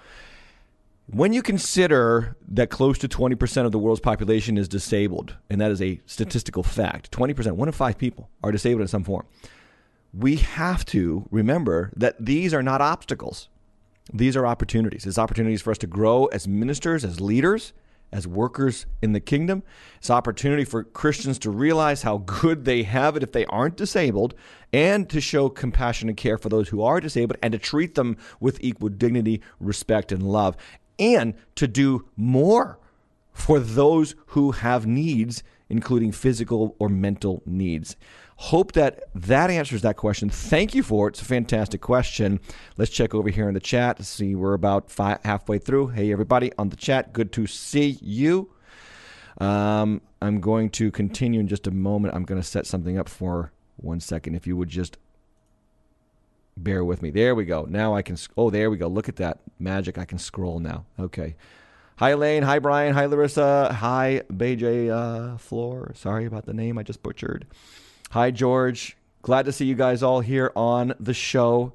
When 1.11 1.33
you 1.33 1.41
consider 1.41 2.37
that 2.49 2.69
close 2.69 2.99
to 2.99 3.07
20% 3.07 3.65
of 3.65 3.71
the 3.71 3.79
world's 3.79 3.99
population 3.99 4.59
is 4.59 4.67
disabled, 4.67 5.35
and 5.49 5.59
that 5.59 5.71
is 5.71 5.81
a 5.81 5.99
statistical 6.05 6.61
fact 6.61 7.09
20%, 7.09 7.53
one 7.53 7.67
in 7.67 7.71
five 7.71 7.97
people 7.97 8.29
are 8.43 8.51
disabled 8.51 8.81
in 8.81 8.87
some 8.87 9.03
form, 9.03 9.25
we 10.13 10.35
have 10.35 10.85
to 10.85 11.27
remember 11.31 11.91
that 11.95 12.23
these 12.23 12.53
are 12.53 12.61
not 12.61 12.81
obstacles. 12.81 13.49
These 14.13 14.37
are 14.37 14.45
opportunities. 14.45 15.07
It's 15.07 15.17
opportunities 15.17 15.63
for 15.63 15.71
us 15.71 15.79
to 15.79 15.87
grow 15.87 16.25
as 16.27 16.47
ministers, 16.47 17.03
as 17.03 17.19
leaders, 17.19 17.73
as 18.11 18.27
workers 18.27 18.85
in 19.01 19.13
the 19.13 19.19
kingdom. 19.19 19.63
It's 19.97 20.11
opportunity 20.11 20.63
for 20.63 20.83
Christians 20.83 21.39
to 21.39 21.49
realize 21.49 22.03
how 22.03 22.19
good 22.19 22.65
they 22.65 22.83
have 22.83 23.17
it 23.17 23.23
if 23.23 23.31
they 23.31 23.45
aren't 23.45 23.77
disabled 23.77 24.35
and 24.71 25.09
to 25.09 25.19
show 25.21 25.49
compassion 25.49 26.07
and 26.07 26.17
care 26.17 26.37
for 26.37 26.49
those 26.49 26.69
who 26.69 26.83
are 26.83 26.99
disabled 26.99 27.37
and 27.41 27.51
to 27.53 27.57
treat 27.57 27.95
them 27.95 28.17
with 28.39 28.59
equal 28.61 28.89
dignity, 28.89 29.41
respect, 29.59 30.11
and 30.11 30.21
love, 30.21 30.55
and 30.99 31.33
to 31.55 31.67
do 31.67 32.05
more 32.15 32.79
for 33.31 33.59
those 33.59 34.15
who 34.27 34.51
have 34.51 34.85
needs, 34.85 35.43
including 35.69 36.11
physical 36.11 36.75
or 36.79 36.89
mental 36.89 37.41
needs. 37.45 37.95
Hope 38.35 38.71
that 38.73 39.03
that 39.13 39.49
answers 39.49 39.81
that 39.81 39.97
question. 39.97 40.29
Thank 40.29 40.73
you 40.73 40.81
for 40.81 41.07
it. 41.07 41.11
It's 41.11 41.21
a 41.21 41.25
fantastic 41.25 41.81
question. 41.81 42.39
Let's 42.77 42.91
check 42.91 43.13
over 43.13 43.29
here 43.29 43.47
in 43.47 43.53
the 43.53 43.59
chat 43.59 44.01
see 44.03 44.33
we're 44.33 44.53
about 44.53 44.89
five, 44.89 45.19
halfway 45.25 45.57
through. 45.57 45.87
Hey, 45.87 46.11
everybody 46.11 46.51
on 46.57 46.69
the 46.69 46.77
chat. 46.77 47.11
Good 47.11 47.31
to 47.33 47.47
see 47.47 47.97
you. 48.01 48.51
Um, 49.39 50.01
I'm 50.21 50.39
going 50.39 50.69
to 50.71 50.91
continue 50.91 51.39
in 51.39 51.47
just 51.47 51.67
a 51.67 51.71
moment. 51.71 52.15
I'm 52.15 52.23
going 52.23 52.41
to 52.41 52.47
set 52.47 52.65
something 52.65 52.97
up 52.97 53.09
for 53.09 53.51
one 53.77 53.99
second. 53.99 54.35
If 54.35 54.47
you 54.47 54.55
would 54.57 54.69
just 54.69 54.97
bear 56.63 56.83
with 56.83 57.01
me. 57.01 57.09
There 57.09 57.35
we 57.35 57.45
go. 57.45 57.65
Now 57.67 57.95
I 57.95 58.01
can. 58.01 58.17
Oh, 58.37 58.49
there 58.49 58.69
we 58.69 58.77
go. 58.77 58.87
Look 58.87 59.09
at 59.09 59.15
that 59.17 59.39
magic. 59.59 59.97
I 59.97 60.05
can 60.05 60.17
scroll 60.17 60.59
now. 60.59 60.85
Okay. 60.99 61.35
Hi, 61.97 62.11
Elaine. 62.11 62.43
Hi, 62.43 62.59
Brian. 62.59 62.93
Hi, 62.93 63.05
Larissa. 63.05 63.73
Hi, 63.73 64.21
BJ 64.31 64.89
uh, 64.89 65.37
Floor. 65.37 65.91
Sorry 65.95 66.25
about 66.25 66.45
the 66.45 66.53
name 66.53 66.77
I 66.77 66.83
just 66.83 67.03
butchered. 67.03 67.45
Hi, 68.11 68.31
George. 68.31 68.95
Glad 69.21 69.45
to 69.45 69.51
see 69.51 69.65
you 69.65 69.75
guys 69.75 70.01
all 70.01 70.21
here 70.21 70.51
on 70.55 70.93
the 70.99 71.13
show 71.13 71.73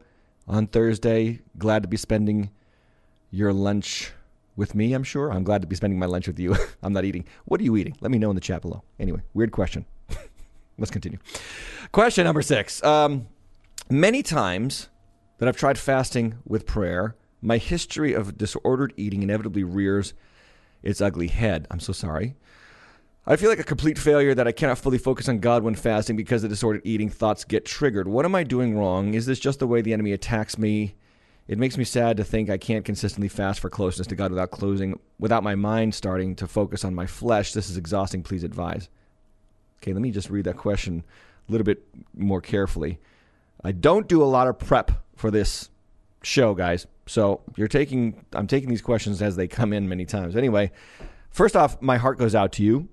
on 0.49 0.67
Thursday. 0.67 1.41
Glad 1.59 1.83
to 1.83 1.89
be 1.89 1.99
spending 1.99 2.51
your 3.31 3.53
lunch 3.53 4.13
with 4.57 4.75
me, 4.75 4.95
I'm 4.95 5.05
sure. 5.05 5.31
I'm 5.31 5.45
glad 5.45 5.61
to 5.61 5.67
be 5.67 5.77
spending 5.77 5.99
my 5.99 6.07
lunch 6.07 6.27
with 6.27 6.39
you. 6.39 6.57
I'm 6.83 6.93
not 6.93 7.05
eating. 7.05 7.27
What 7.45 7.61
are 7.61 7.65
you 7.65 7.77
eating? 7.77 7.97
Let 8.01 8.11
me 8.11 8.19
know 8.19 8.31
in 8.31 8.35
the 8.35 8.41
chat 8.41 8.63
below. 8.63 8.83
Anyway, 8.99 9.21
weird 9.35 9.53
question. 9.53 9.85
Let's 10.79 10.91
continue. 10.91 11.19
Question 11.93 12.25
number 12.25 12.43
six. 12.43 12.83
Um, 12.83 13.27
many 13.91 14.23
times 14.23 14.89
that 15.39 15.49
I've 15.49 15.57
tried 15.57 15.79
fasting 15.79 16.37
with 16.45 16.67
prayer, 16.67 17.17
my 17.43 17.59
history 17.59 18.13
of 18.13 18.39
disordered 18.39 18.95
eating 18.97 19.23
inevitably 19.23 19.65
rears 19.65 20.15
its 20.83 21.01
ugly 21.01 21.29
head. 21.29 21.67
I'm 21.71 21.81
so 21.81 21.93
sorry. 21.93 22.35
I 23.27 23.37
feel 23.37 23.49
like 23.49 23.59
a 23.59 23.65
complete 23.65 23.99
failure 23.99 24.35
that 24.35 24.47
I 24.47 24.53
cannot 24.53 24.79
fully 24.79 24.99
focus 24.99 25.29
on 25.29 25.39
God 25.39 25.63
when 25.63 25.75
fasting 25.75 26.17
because 26.17 26.43
the 26.43 26.49
disordered 26.49 26.83
eating 26.85 27.09
thoughts 27.09 27.45
get 27.45 27.65
triggered. 27.65 28.07
What 28.07 28.27
am 28.27 28.35
I 28.35 28.43
doing 28.43 28.77
wrong? 28.77 29.15
Is 29.15 29.25
this 29.25 29.39
just 29.39 29.61
the 29.61 29.67
way 29.67 29.81
the 29.81 29.95
enemy 29.95 30.13
attacks 30.13 30.59
me? 30.59 30.95
It 31.49 31.59
makes 31.59 31.77
me 31.77 31.85
sad 31.85 32.19
to 32.19 32.25
think 32.25 32.49
I 32.49 32.59
can't 32.59 32.85
consistently 32.85 33.29
fast 33.29 33.61
for 33.61 33.71
closeness 33.71 34.07
to 34.09 34.15
God 34.15 34.31
without 34.31 34.51
closing, 34.51 34.99
without 35.19 35.43
my 35.43 35.55
mind 35.55 35.95
starting 35.95 36.37
to 36.37 36.47
focus 36.47 36.85
on 36.85 36.95
my 36.95 37.07
flesh. 37.07 37.53
This 37.53 37.71
is 37.71 37.77
exhausting. 37.77 38.23
Please 38.23 38.45
advise. 38.45 38.89
Okay, 39.83 39.93
let 39.93 40.03
me 40.03 40.11
just 40.11 40.31
read 40.31 40.45
that 40.45 40.57
question 40.57 41.03
a 41.49 41.53
little 41.53 41.65
bit 41.65 41.83
more 42.15 42.41
carefully. 42.41 42.99
I 43.65 43.73
don't 43.73 44.07
do 44.07 44.23
a 44.23 44.25
lot 44.25 44.47
of 44.47 44.59
prep 44.59 44.93
for 45.17 45.31
this 45.31 45.71
show, 46.23 46.55
guys. 46.55 46.87
So 47.07 47.41
you're 47.57 47.69
taking, 47.69 48.25
I'm 48.33 48.47
taking 48.47 48.69
these 48.69 48.83
questions 48.83 49.23
as 49.23 49.37
they 49.37 49.49
come 49.49 49.73
in 49.73 49.89
many 49.89 50.05
times. 50.05 50.37
Anyway, 50.37 50.71
first 51.31 51.57
off, 51.57 51.81
my 51.81 51.97
heart 51.97 52.19
goes 52.19 52.35
out 52.35 52.53
to 52.53 52.63
you 52.63 52.89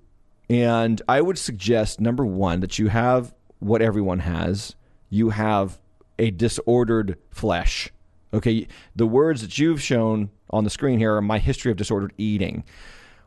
and 0.48 1.00
I 1.08 1.20
would 1.20 1.38
suggest 1.38 2.00
number 2.00 2.24
one 2.24 2.60
that 2.60 2.78
you 2.78 2.88
have 2.88 3.32
what 3.58 3.80
everyone 3.80 4.20
has. 4.20 4.74
You 5.08 5.30
have 5.30 5.80
a 6.18 6.30
disordered 6.30 7.18
flesh. 7.30 7.90
Okay, 8.34 8.66
the 8.96 9.06
words 9.06 9.42
that 9.42 9.58
you've 9.58 9.82
shown 9.82 10.30
on 10.50 10.64
the 10.64 10.70
screen 10.70 10.98
here 10.98 11.16
are 11.16 11.22
my 11.22 11.38
history 11.38 11.70
of 11.70 11.76
disordered 11.76 12.12
eating. 12.18 12.64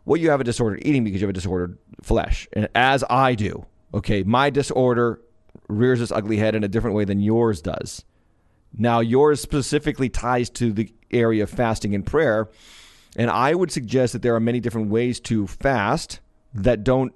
Well, 0.03 0.19
you 0.19 0.29
have 0.29 0.41
a 0.41 0.43
disordered 0.43 0.81
eating 0.85 1.03
because 1.03 1.21
you 1.21 1.27
have 1.27 1.31
a 1.31 1.33
disordered 1.33 1.77
flesh, 2.01 2.47
and 2.53 2.67
as 2.75 3.03
I 3.09 3.35
do. 3.35 3.65
Okay, 3.93 4.23
my 4.23 4.49
disorder 4.49 5.21
rears 5.67 6.01
its 6.01 6.11
ugly 6.11 6.37
head 6.37 6.55
in 6.55 6.63
a 6.63 6.67
different 6.67 6.95
way 6.95 7.05
than 7.05 7.19
yours 7.19 7.61
does. 7.61 8.03
Now, 8.77 8.99
yours 8.99 9.41
specifically 9.41 10.09
ties 10.09 10.49
to 10.51 10.73
the 10.73 10.93
area 11.11 11.43
of 11.43 11.49
fasting 11.49 11.95
and 11.95 12.05
prayer, 12.05 12.49
and 13.15 13.29
I 13.29 13.55
would 13.55 13.71
suggest 13.71 14.13
that 14.13 14.21
there 14.21 14.35
are 14.35 14.39
many 14.39 14.59
different 14.59 14.89
ways 14.89 15.19
to 15.21 15.47
fast 15.47 16.19
that 16.53 16.83
don't 16.83 17.13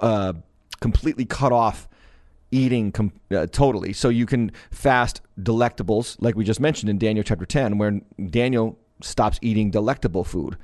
uh, 0.00 0.32
completely 0.80 1.24
cut 1.24 1.52
off 1.52 1.88
eating 2.50 2.92
com- 2.92 3.12
uh, 3.30 3.46
totally. 3.46 3.92
So 3.92 4.08
you 4.08 4.26
can 4.26 4.52
fast 4.70 5.20
delectables, 5.38 6.16
like 6.20 6.34
we 6.34 6.44
just 6.44 6.60
mentioned 6.60 6.90
in 6.90 6.98
Daniel 6.98 7.22
chapter 7.22 7.46
10, 7.46 7.78
where 7.78 8.00
Daniel 8.30 8.78
stops 9.02 9.38
eating 9.42 9.70
delectable 9.70 10.24
food. 10.24 10.56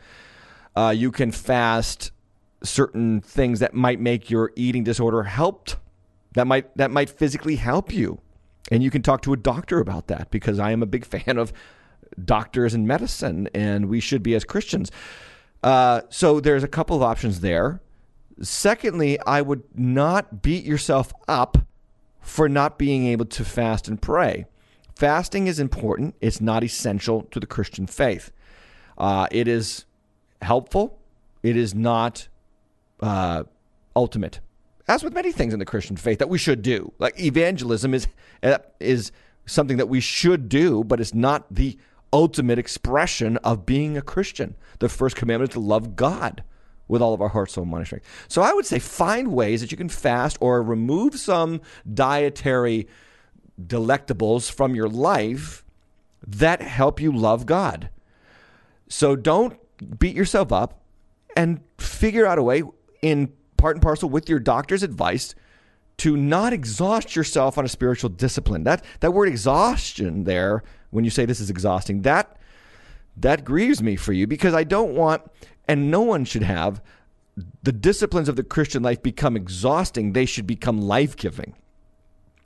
Uh, 0.74 0.92
you 0.96 1.10
can 1.10 1.30
fast 1.30 2.10
certain 2.62 3.20
things 3.20 3.60
that 3.60 3.74
might 3.74 4.00
make 4.00 4.30
your 4.30 4.52
eating 4.56 4.84
disorder 4.84 5.24
helped. 5.24 5.76
That 6.37 6.46
might 6.46 6.77
that 6.77 6.90
might 6.90 7.09
physically 7.09 7.57
help 7.57 7.94
you, 7.94 8.20
and 8.70 8.83
you 8.83 8.90
can 8.90 9.01
talk 9.01 9.22
to 9.22 9.33
a 9.33 9.38
doctor 9.38 9.81
about 9.81 10.09
that 10.09 10.31
because 10.31 10.59
I 10.59 10.70
am 10.70 10.83
a 10.83 10.87
big 10.87 11.05
fan 11.14 11.38
of 11.38 11.51
doctors 12.22 12.75
and 12.75 12.87
medicine, 12.87 13.49
and 13.55 13.88
we 13.88 14.01
should 14.01 14.22
be 14.22 14.35
as 14.35 14.44
Christians. 14.44 14.92
Uh, 15.62 16.03
so 16.11 16.38
there's 16.38 16.62
a 16.62 16.68
couple 16.68 16.94
of 16.94 17.03
options 17.03 17.40
there. 17.40 17.81
Secondly, 18.42 19.18
I 19.20 19.40
would 19.40 19.62
not 19.75 20.42
beat 20.42 20.66
yourself 20.66 21.14
up 21.27 21.57
for 22.20 22.51
not 22.51 22.79
being 22.79 23.07
able 23.07 23.25
to 23.25 23.42
fast 23.42 23.88
and 23.88 24.01
pray. 24.01 24.44
Fasting 24.94 25.46
is 25.46 25.59
important, 25.59 26.16
it's 26.20 26.40
not 26.40 26.62
essential 26.62 27.22
to 27.31 27.40
the 27.40 27.46
Christian 27.46 27.87
faith. 27.87 28.31
Uh, 28.99 29.27
it 29.31 29.49
is 29.49 29.87
helpful, 30.42 30.99
it 31.42 31.57
is 31.57 31.75
not 31.75 32.29
uh, 33.01 33.44
ultimate. 33.94 34.40
As 34.88 35.03
with 35.03 35.14
many 35.14 35.33
things 35.33 35.53
in 35.53 35.59
the 35.59 35.64
Christian 35.64 35.96
faith 35.96 36.18
that 36.20 36.29
we 36.29 36.38
should 36.38 36.62
do, 36.62 36.92
like 36.99 37.18
evangelism 37.20 37.92
is 37.92 38.07
uh, 38.42 38.59
is 38.79 39.11
something 39.46 39.77
that 39.77 39.88
we 39.88 40.01
should 40.01 40.49
do, 40.49 40.85
but 40.85 41.01
it's 41.01 41.14
not 41.14 41.46
the 41.53 41.79
ultimate 42.12 42.59
expression 42.59 43.37
of 43.38 43.66
being 43.66 43.96
a 43.96 44.03
Christian. 44.03 44.57
The 44.79 44.88
first 44.88 45.16
commandment 45.16 45.51
is 45.51 45.55
to 45.55 45.61
love 45.61 45.96
God 45.96 46.44
with 46.88 47.03
all 47.03 47.14
of 47.14 47.20
our 47.20 47.29
heart, 47.29 47.51
soul, 47.51 47.64
mind, 47.64 47.81
and 47.81 47.87
strength. 47.87 48.27
So 48.29 48.42
I 48.42 48.53
would 48.53 48.66
say 48.66 48.79
find 48.79 49.33
ways 49.33 49.61
that 49.61 49.70
you 49.70 49.77
can 49.77 49.88
fast 49.88 50.37
or 50.40 50.62
remove 50.62 51.18
some 51.18 51.61
dietary 51.92 52.88
delectables 53.61 54.51
from 54.51 54.75
your 54.75 54.88
life 54.88 55.64
that 56.27 56.62
help 56.62 57.01
you 57.01 57.12
love 57.12 57.46
God. 57.46 57.90
So 58.88 59.16
don't 59.16 59.59
beat 59.99 60.14
yourself 60.14 60.53
up 60.53 60.81
and 61.37 61.61
figure 61.79 62.27
out 62.27 62.38
a 62.38 62.42
way 62.42 62.62
in 63.03 63.33
part 63.66 63.74
and 63.74 63.83
parcel 63.83 64.09
with 64.09 64.29
your 64.29 64.38
doctor's 64.38 64.85
advice 64.85 65.35
to 65.96 66.16
not 66.16 66.52
exhaust 66.52 67.16
yourself 67.16 67.59
on 67.59 67.64
a 67.64 67.68
spiritual 67.68 68.09
discipline. 68.09 68.62
That 68.62 68.85
that 69.00 69.12
word 69.12 69.26
exhaustion 69.26 70.22
there 70.22 70.62
when 70.90 71.05
you 71.05 71.11
say 71.11 71.24
this 71.24 71.40
is 71.40 71.50
exhausting, 71.50 72.02
that 72.02 72.38
that 73.16 73.44
grieves 73.44 73.83
me 73.83 73.96
for 73.96 74.12
you 74.12 74.29
because 74.29 74.55
I 74.55 74.62
don't 74.62 74.94
want 74.94 75.22
and 75.66 75.90
no 75.90 76.00
one 76.02 76.24
should 76.24 76.44
have 76.44 76.81
the 77.64 77.72
disciplines 77.72 78.29
of 78.29 78.37
the 78.37 78.44
Christian 78.44 78.85
life 78.85 79.02
become 79.02 79.35
exhausting. 79.35 80.12
They 80.12 80.26
should 80.26 80.46
become 80.46 80.81
life-giving 80.81 81.57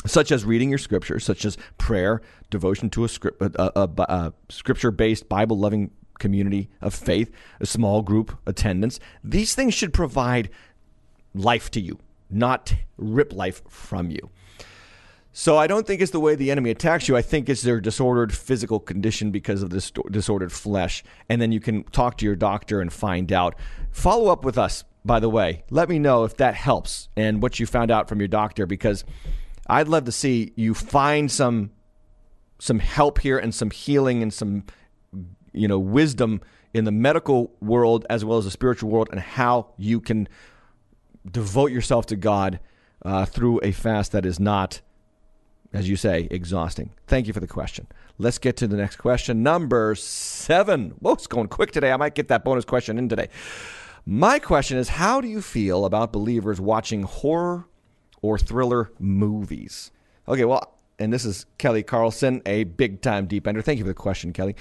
such 0.06 0.32
as 0.32 0.46
reading 0.46 0.70
your 0.70 0.78
scripture, 0.78 1.20
such 1.20 1.44
as 1.44 1.58
prayer, 1.76 2.22
devotion 2.48 2.88
to 2.88 3.04
a, 3.04 3.08
script, 3.10 3.42
a, 3.42 3.78
a, 3.78 3.90
a 4.04 4.32
scripture 4.48 4.90
based, 4.90 5.28
Bible 5.28 5.58
loving 5.58 5.90
community 6.18 6.68
of 6.80 6.94
faith, 6.94 7.32
a 7.58 7.66
small 7.66 8.02
group 8.02 8.38
attendance. 8.46 9.00
These 9.24 9.56
things 9.56 9.74
should 9.74 9.92
provide 9.92 10.50
life 11.34 11.70
to 11.72 11.80
you, 11.80 11.98
not 12.28 12.74
rip 12.96 13.32
life 13.32 13.62
from 13.68 14.10
you. 14.10 14.30
So 15.32 15.56
I 15.56 15.68
don't 15.68 15.86
think 15.86 16.00
it's 16.00 16.10
the 16.10 16.20
way 16.20 16.34
the 16.34 16.50
enemy 16.50 16.70
attacks 16.70 17.08
you. 17.08 17.16
I 17.16 17.22
think 17.22 17.48
it's 17.48 17.62
their 17.62 17.80
disordered 17.80 18.34
physical 18.34 18.80
condition 18.80 19.30
because 19.30 19.62
of 19.62 19.70
this 19.70 19.92
disordered 20.10 20.52
flesh. 20.52 21.04
And 21.28 21.40
then 21.40 21.52
you 21.52 21.60
can 21.60 21.84
talk 21.84 22.16
to 22.18 22.24
your 22.24 22.34
doctor 22.34 22.80
and 22.80 22.92
find 22.92 23.32
out. 23.32 23.54
Follow 23.92 24.32
up 24.32 24.44
with 24.44 24.58
us, 24.58 24.84
by 25.04 25.20
the 25.20 25.28
way. 25.28 25.62
Let 25.70 25.88
me 25.88 26.00
know 26.00 26.24
if 26.24 26.36
that 26.38 26.54
helps 26.54 27.08
and 27.16 27.40
what 27.40 27.60
you 27.60 27.66
found 27.66 27.92
out 27.92 28.08
from 28.08 28.18
your 28.18 28.28
doctor 28.28 28.66
because 28.66 29.04
I'd 29.68 29.88
love 29.88 30.04
to 30.06 30.12
see 30.12 30.52
you 30.56 30.74
find 30.74 31.30
some 31.30 31.70
some 32.58 32.78
help 32.78 33.20
here 33.20 33.38
and 33.38 33.54
some 33.54 33.70
healing 33.70 34.22
and 34.22 34.34
some 34.34 34.64
you 35.52 35.68
know 35.68 35.78
wisdom 35.78 36.40
in 36.74 36.84
the 36.84 36.92
medical 36.92 37.52
world 37.60 38.04
as 38.10 38.24
well 38.24 38.38
as 38.38 38.44
the 38.44 38.50
spiritual 38.50 38.90
world 38.90 39.08
and 39.10 39.20
how 39.20 39.72
you 39.78 40.00
can 40.00 40.28
devote 41.28 41.70
yourself 41.72 42.06
to 42.06 42.16
God 42.16 42.60
uh, 43.02 43.24
through 43.24 43.60
a 43.62 43.72
fast 43.72 44.12
that 44.12 44.24
is 44.24 44.38
not 44.38 44.80
as 45.72 45.88
you 45.88 45.96
say, 45.96 46.26
exhausting. 46.30 46.90
Thank 47.06 47.26
you 47.26 47.32
for 47.32 47.40
the 47.40 47.46
question. 47.46 47.86
Let's 48.18 48.38
get 48.38 48.56
to 48.58 48.66
the 48.66 48.76
next 48.76 48.96
question. 48.96 49.42
Number 49.42 49.94
seven. 49.94 50.90
Whoa, 50.98 51.12
it's 51.12 51.26
going 51.26 51.48
quick 51.48 51.70
today. 51.70 51.92
I 51.92 51.96
might 51.96 52.14
get 52.14 52.28
that 52.28 52.44
bonus 52.44 52.64
question 52.64 52.98
in 52.98 53.08
today. 53.08 53.28
My 54.04 54.38
question 54.38 54.78
is 54.78 54.88
How 54.88 55.20
do 55.20 55.28
you 55.28 55.40
feel 55.40 55.84
about 55.84 56.12
believers 56.12 56.60
watching 56.60 57.02
horror 57.02 57.66
or 58.20 58.38
thriller 58.38 58.90
movies? 58.98 59.92
Okay, 60.26 60.44
well, 60.44 60.76
and 60.98 61.12
this 61.12 61.24
is 61.24 61.46
Kelly 61.58 61.82
Carlson, 61.82 62.42
a 62.46 62.64
big 62.64 63.00
time 63.00 63.26
deep 63.26 63.46
ender. 63.46 63.62
Thank 63.62 63.78
you 63.78 63.84
for 63.84 63.90
the 63.90 63.94
question, 63.94 64.32
Kelly. 64.32 64.56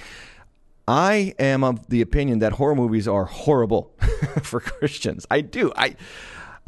I 0.87 1.35
am 1.37 1.63
of 1.63 1.87
the 1.89 2.01
opinion 2.01 2.39
that 2.39 2.53
horror 2.53 2.75
movies 2.75 3.07
are 3.07 3.25
horrible 3.25 3.93
for 4.41 4.59
Christians. 4.59 5.25
I 5.29 5.41
do. 5.41 5.71
I 5.75 5.95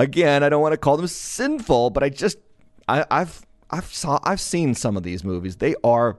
again, 0.02 0.44
I 0.44 0.50
don't 0.50 0.62
want 0.62 0.74
to 0.74 0.78
call 0.78 0.98
them 0.98 1.08
sinful, 1.08 1.92
but 1.92 2.04
I 2.04 2.10
just 2.10 2.38
I, 2.88 3.06
I've 3.10 3.46
I've 3.70 3.86
saw 3.86 4.20
I've 4.24 4.42
seen 4.42 4.74
some 4.74 4.98
of 4.98 5.04
these 5.04 5.24
movies. 5.24 5.58
They 5.58 5.76
are 5.84 6.18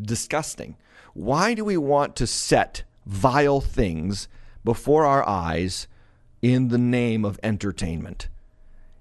disgusting. 0.00 0.76
Why 1.12 1.54
do 1.54 1.64
we 1.64 1.76
want 1.76 2.16
to 2.16 2.26
set 2.26 2.84
vile 3.06 3.60
things 3.60 4.28
before 4.64 5.04
our 5.04 5.26
eyes 5.28 5.86
in 6.42 6.68
the 6.68 6.78
name 6.78 7.24
of 7.24 7.38
entertainment? 7.42 8.28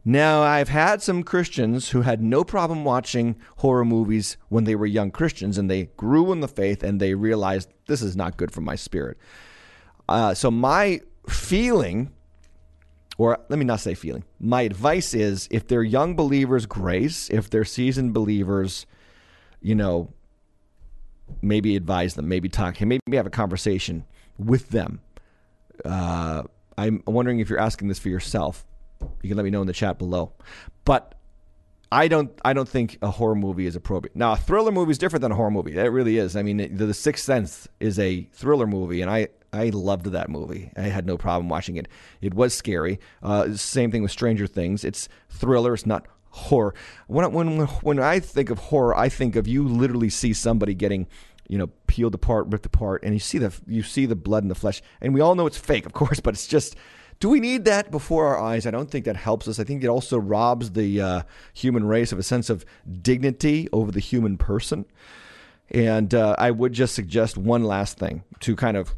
Now, 0.06 0.42
I've 0.42 0.68
had 0.68 1.02
some 1.02 1.24
Christians 1.24 1.92
who 1.92 2.02
had 2.02 2.22
no 2.22 2.44
problem 2.44 2.84
watching 2.84 3.38
horror 3.58 3.86
movies 3.86 4.36
when 4.50 4.66
they 4.66 4.76
were 4.76 4.86
young 4.86 5.12
Christians 5.12 5.58
and 5.58 5.72
they 5.72 5.86
grew 5.96 6.34
in 6.34 6.42
the 6.42 6.50
faith 6.50 6.84
and 6.84 7.00
they 7.00 7.14
realized 7.14 7.70
this 7.86 8.02
is 8.02 8.14
not 8.14 8.36
good 8.36 8.52
for 8.52 8.60
my 8.60 8.76
spirit. 8.76 9.18
Uh, 10.10 10.34
so, 10.34 10.52
my 10.52 11.00
feeling 11.30 12.12
or 13.18 13.40
let 13.50 13.60
me 13.60 13.66
not 13.66 13.80
say 13.80 13.94
feeling. 13.94 14.24
My 14.40 14.64
advice 14.64 15.14
is 15.14 15.48
if 15.52 15.68
they're 15.68 15.84
young 15.84 16.16
believers, 16.16 16.66
grace. 16.66 17.30
If 17.30 17.50
they're 17.50 17.66
seasoned 17.66 18.14
believers, 18.14 18.86
you 19.62 19.76
know, 19.76 20.12
maybe 21.42 21.76
advise 21.76 22.16
them, 22.16 22.28
maybe 22.28 22.50
talk, 22.50 22.80
maybe 22.82 23.00
have 23.14 23.28
a 23.28 23.32
conversation 23.32 24.06
with 24.38 24.70
them. 24.70 25.02
Uh, 25.86 26.44
I'm 26.78 27.04
wondering 27.06 27.40
if 27.40 27.50
you're 27.50 27.60
asking 27.60 27.88
this 27.88 28.00
for 28.00 28.10
yourself. 28.10 28.66
You 29.22 29.30
can 29.30 29.38
let 29.38 29.44
me 29.44 29.50
know 29.50 29.62
in 29.62 29.68
the 29.68 29.74
chat 29.74 29.98
below. 29.98 30.34
But 30.86 31.16
I 31.94 32.08
don't 32.08 32.32
I 32.44 32.54
don't 32.54 32.68
think 32.68 32.98
a 33.04 33.12
horror 33.12 33.36
movie 33.36 33.68
is 33.68 33.76
appropriate. 33.76 34.16
Now, 34.16 34.34
a 34.34 34.36
thriller 34.36 34.72
movie 34.72 34.92
is 34.92 34.98
different 34.98 35.22
than 35.22 35.32
a 35.32 35.36
horror 35.36 35.52
movie. 35.52 35.78
It 35.78 35.84
really 35.84 36.18
is. 36.18 36.36
I 36.36 36.42
mean, 36.42 36.58
the, 36.58 36.68
the 36.68 36.94
Sixth 36.94 37.24
Sense 37.24 37.68
is 37.80 38.00
a 38.00 38.28
thriller 38.34 38.66
movie, 38.66 39.02
and 39.02 39.12
I 39.12 39.28
I 39.54 39.70
loved 39.70 40.08
that 40.08 40.28
movie. 40.28 40.72
I 40.76 40.84
had 40.84 41.06
no 41.06 41.18
problem 41.18 41.50
watching 41.50 41.76
it. 41.76 41.88
It 42.20 42.34
was 42.34 42.56
scary. 42.56 43.00
Uh, 43.22 43.54
same 43.54 43.92
thing 43.92 44.02
with 44.02 44.12
Stranger 44.12 44.48
Things. 44.48 44.84
It's 44.84 45.08
thriller. 45.30 45.76
It's 45.76 45.86
not 45.86 46.08
horror. 46.30 46.74
When 47.06 47.32
when 47.32 47.60
when 47.60 48.00
I 48.00 48.20
think 48.20 48.50
of 48.50 48.58
horror, 48.58 48.98
I 48.98 49.08
think 49.08 49.36
of 49.36 49.48
you 49.48 49.68
literally 49.68 50.10
see 50.10 50.34
somebody 50.34 50.74
getting 50.74 51.06
you 51.48 51.60
know 51.60 51.68
peeled 51.86 52.16
apart, 52.16 52.48
ripped 52.48 52.66
apart, 52.66 53.04
and 53.04 53.14
you 53.14 53.20
see 53.20 53.38
the 53.38 53.54
you 53.68 53.84
see 53.84 54.08
the 54.08 54.16
blood 54.16 54.44
and 54.44 54.50
the 54.50 54.56
flesh, 54.56 54.82
and 55.00 55.14
we 55.14 55.22
all 55.22 55.36
know 55.36 55.46
it's 55.46 55.60
fake, 55.60 55.86
of 55.86 55.94
course, 55.94 56.20
but 56.24 56.34
it's 56.34 56.48
just. 56.48 56.76
Do 57.24 57.30
we 57.30 57.40
need 57.40 57.64
that 57.64 57.90
before 57.90 58.28
our 58.28 58.38
eyes? 58.38 58.68
I 58.68 58.72
don't 58.72 58.92
think 58.92 59.06
that 59.06 59.16
helps 59.16 59.48
us. 59.48 59.58
I 59.58 59.64
think 59.64 59.82
it 59.82 59.88
also 59.88 60.18
robs 60.18 60.72
the 60.72 61.00
uh, 61.00 61.22
human 61.54 61.86
race 61.86 62.12
of 62.12 62.20
a 62.20 62.22
sense 62.24 62.50
of 62.50 62.66
dignity 63.02 63.70
over 63.72 63.94
the 63.94 64.02
human 64.02 64.36
person. 64.36 64.84
And 65.72 66.14
uh, 66.14 66.36
I 66.38 66.52
would 66.52 66.74
just 66.74 66.94
suggest 66.94 67.38
one 67.38 67.64
last 67.64 67.98
thing 67.98 68.26
to 68.42 68.58
kind 68.58 68.76
of 68.76 68.94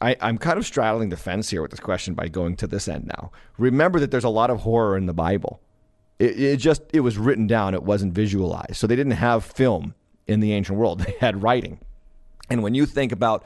I, 0.00 0.16
am 0.18 0.36
kind 0.38 0.58
of 0.58 0.66
straddling 0.66 1.10
the 1.10 1.16
fence 1.16 1.48
here 1.48 1.62
with 1.62 1.70
this 1.70 1.78
question 1.78 2.14
by 2.14 2.26
going 2.26 2.56
to 2.56 2.66
this 2.66 2.88
end 2.88 3.06
now. 3.06 3.30
Remember 3.56 4.00
that 4.00 4.10
there's 4.10 4.24
a 4.24 4.28
lot 4.28 4.50
of 4.50 4.62
horror 4.62 4.96
in 4.96 5.06
the 5.06 5.14
Bible. 5.14 5.60
It, 6.18 6.40
it, 6.40 6.56
just 6.56 6.82
it 6.92 7.00
was 7.02 7.18
written 7.18 7.46
down. 7.46 7.72
It 7.72 7.84
wasn't 7.84 8.14
visualized. 8.14 8.74
So 8.74 8.88
they 8.88 8.96
didn't 8.96 9.12
have 9.12 9.44
film 9.44 9.94
in 10.26 10.40
the 10.40 10.52
ancient 10.54 10.76
world. 10.76 11.02
They 11.06 11.14
had 11.20 11.40
writing. 11.40 11.78
And 12.50 12.64
when 12.64 12.74
you 12.74 12.84
think 12.84 13.12
about 13.12 13.44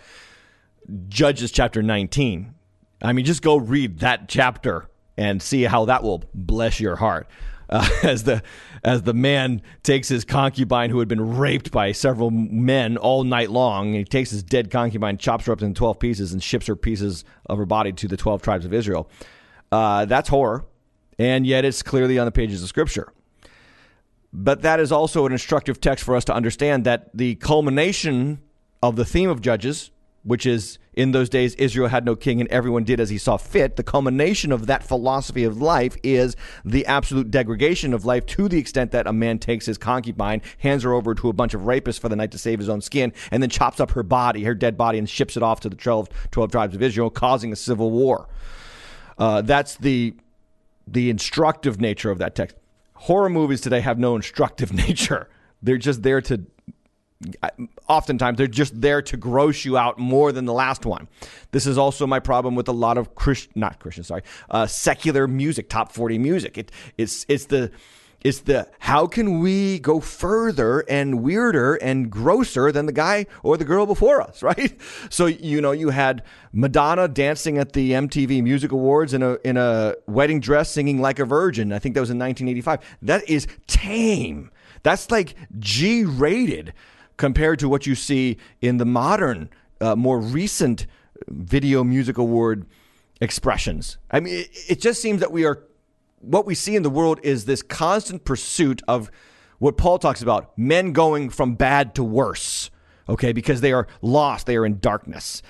Judges 1.10 1.52
chapter 1.52 1.82
19, 1.82 2.54
I 3.02 3.12
mean, 3.12 3.24
just 3.24 3.42
go 3.42 3.56
read 3.56 3.98
that 3.98 4.28
chapter 4.28 4.88
and 5.16 5.42
see 5.42 5.64
how 5.64 5.84
that 5.86 6.02
will 6.02 6.24
bless 6.34 6.80
your 6.80 6.96
heart 6.96 7.28
uh, 7.68 7.88
as 8.02 8.24
the 8.24 8.42
as 8.84 9.02
the 9.02 9.14
man 9.14 9.62
takes 9.82 10.08
his 10.08 10.24
concubine 10.24 10.90
who 10.90 10.98
had 10.98 11.08
been 11.08 11.36
raped 11.36 11.70
by 11.70 11.92
several 11.92 12.30
men 12.30 12.96
all 12.96 13.24
night 13.24 13.50
long. 13.50 13.94
he 13.94 14.04
takes 14.04 14.30
his 14.30 14.42
dead 14.42 14.70
concubine, 14.70 15.18
chops 15.18 15.46
her 15.46 15.52
up 15.52 15.62
into 15.62 15.78
twelve 15.78 15.98
pieces, 15.98 16.32
and 16.32 16.42
ships 16.42 16.66
her 16.66 16.76
pieces 16.76 17.24
of 17.46 17.58
her 17.58 17.66
body 17.66 17.92
to 17.92 18.06
the 18.06 18.16
twelve 18.16 18.42
tribes 18.42 18.64
of 18.64 18.72
Israel. 18.72 19.10
Uh, 19.70 20.04
that's 20.04 20.28
horror, 20.28 20.64
and 21.18 21.46
yet 21.46 21.64
it's 21.64 21.82
clearly 21.82 22.18
on 22.18 22.26
the 22.26 22.32
pages 22.32 22.62
of 22.62 22.68
Scripture. 22.68 23.12
But 24.34 24.62
that 24.62 24.80
is 24.80 24.92
also 24.92 25.26
an 25.26 25.32
instructive 25.32 25.80
text 25.80 26.04
for 26.04 26.16
us 26.16 26.24
to 26.26 26.34
understand 26.34 26.84
that 26.84 27.10
the 27.14 27.34
culmination 27.36 28.40
of 28.82 28.96
the 28.96 29.04
theme 29.04 29.28
of 29.28 29.40
Judges, 29.42 29.90
which 30.22 30.46
is 30.46 30.78
in 30.94 31.12
those 31.12 31.28
days, 31.28 31.54
Israel 31.54 31.88
had 31.88 32.04
no 32.04 32.14
king 32.14 32.40
and 32.40 32.50
everyone 32.50 32.84
did 32.84 33.00
as 33.00 33.08
he 33.08 33.16
saw 33.16 33.38
fit. 33.38 33.76
The 33.76 33.82
culmination 33.82 34.52
of 34.52 34.66
that 34.66 34.84
philosophy 34.84 35.44
of 35.44 35.60
life 35.60 35.96
is 36.02 36.36
the 36.64 36.84
absolute 36.84 37.30
degradation 37.30 37.94
of 37.94 38.04
life 38.04 38.26
to 38.26 38.48
the 38.48 38.58
extent 38.58 38.90
that 38.90 39.06
a 39.06 39.12
man 39.12 39.38
takes 39.38 39.64
his 39.64 39.78
concubine, 39.78 40.42
hands 40.58 40.82
her 40.82 40.92
over 40.92 41.14
to 41.14 41.30
a 41.30 41.32
bunch 41.32 41.54
of 41.54 41.62
rapists 41.62 41.98
for 41.98 42.10
the 42.10 42.16
night 42.16 42.30
to 42.32 42.38
save 42.38 42.58
his 42.58 42.68
own 42.68 42.82
skin, 42.82 43.12
and 43.30 43.42
then 43.42 43.48
chops 43.48 43.80
up 43.80 43.92
her 43.92 44.02
body, 44.02 44.44
her 44.44 44.54
dead 44.54 44.76
body, 44.76 44.98
and 44.98 45.08
ships 45.08 45.36
it 45.36 45.42
off 45.42 45.60
to 45.60 45.70
the 45.70 45.76
12, 45.76 46.08
12 46.30 46.52
tribes 46.52 46.74
of 46.74 46.82
Israel, 46.82 47.08
causing 47.08 47.52
a 47.52 47.56
civil 47.56 47.90
war. 47.90 48.28
Uh, 49.16 49.40
that's 49.40 49.76
the, 49.76 50.14
the 50.86 51.08
instructive 51.08 51.80
nature 51.80 52.10
of 52.10 52.18
that 52.18 52.34
text. 52.34 52.56
Horror 52.94 53.30
movies 53.30 53.62
today 53.62 53.80
have 53.80 53.98
no 53.98 54.14
instructive 54.14 54.72
nature. 54.88 55.30
They're 55.62 55.78
just 55.78 56.02
there 56.02 56.20
to 56.22 56.42
oftentimes 57.88 58.38
they're 58.38 58.46
just 58.46 58.80
there 58.80 59.02
to 59.02 59.16
gross 59.16 59.64
you 59.64 59.76
out 59.76 59.98
more 59.98 60.32
than 60.32 60.44
the 60.44 60.52
last 60.52 60.86
one. 60.86 61.08
This 61.50 61.66
is 61.66 61.78
also 61.78 62.06
my 62.06 62.20
problem 62.20 62.54
with 62.54 62.68
a 62.68 62.72
lot 62.72 62.98
of 62.98 63.14
Christian, 63.14 63.52
not 63.54 63.78
Christian, 63.78 64.04
sorry, 64.04 64.22
uh, 64.50 64.66
secular 64.66 65.26
music, 65.28 65.68
top 65.68 65.92
forty 65.92 66.18
music. 66.18 66.58
It, 66.58 66.72
it's 66.96 67.26
it's 67.28 67.46
the 67.46 67.70
it's 68.22 68.40
the 68.40 68.68
how 68.78 69.06
can 69.06 69.40
we 69.40 69.78
go 69.80 70.00
further 70.00 70.84
and 70.88 71.22
weirder 71.22 71.74
and 71.76 72.10
grosser 72.10 72.70
than 72.70 72.86
the 72.86 72.92
guy 72.92 73.26
or 73.42 73.56
the 73.56 73.64
girl 73.64 73.84
before 73.84 74.20
us, 74.20 74.42
right? 74.42 74.78
So 75.10 75.26
you 75.26 75.60
know 75.60 75.72
you 75.72 75.90
had 75.90 76.22
Madonna 76.52 77.08
dancing 77.08 77.58
at 77.58 77.72
the 77.72 77.92
MTV 77.92 78.42
Music 78.42 78.72
Awards 78.72 79.12
in 79.14 79.22
a 79.22 79.38
in 79.44 79.56
a 79.56 79.94
wedding 80.06 80.40
dress 80.40 80.70
singing 80.70 81.00
like 81.00 81.18
a 81.18 81.24
virgin. 81.24 81.72
I 81.72 81.78
think 81.78 81.94
that 81.94 82.00
was 82.00 82.10
in 82.10 82.18
1985. 82.18 82.80
That 83.02 83.28
is 83.28 83.46
tame. 83.66 84.50
That's 84.82 85.10
like 85.10 85.34
G 85.58 86.04
rated 86.04 86.72
compared 87.16 87.58
to 87.60 87.68
what 87.68 87.86
you 87.86 87.94
see 87.94 88.36
in 88.60 88.78
the 88.78 88.84
modern, 88.84 89.50
uh, 89.80 89.96
more 89.96 90.20
recent 90.20 90.86
Video 91.28 91.84
Music 91.84 92.18
Award 92.18 92.66
expressions. 93.20 93.98
I 94.10 94.20
mean, 94.20 94.34
it, 94.34 94.48
it 94.68 94.80
just 94.80 95.00
seems 95.00 95.20
that 95.20 95.30
we 95.30 95.44
are, 95.44 95.64
what 96.20 96.46
we 96.46 96.54
see 96.54 96.76
in 96.76 96.82
the 96.82 96.90
world 96.90 97.20
is 97.22 97.44
this 97.44 97.62
constant 97.62 98.24
pursuit 98.24 98.82
of 98.88 99.10
what 99.58 99.76
Paul 99.76 99.98
talks 99.98 100.22
about 100.22 100.56
men 100.58 100.92
going 100.92 101.30
from 101.30 101.54
bad 101.54 101.94
to 101.94 102.02
worse, 102.02 102.70
okay, 103.08 103.32
because 103.32 103.60
they 103.60 103.72
are 103.72 103.86
lost, 104.00 104.46
they 104.46 104.56
are 104.56 104.66
in 104.66 104.80
darkness. 104.80 105.42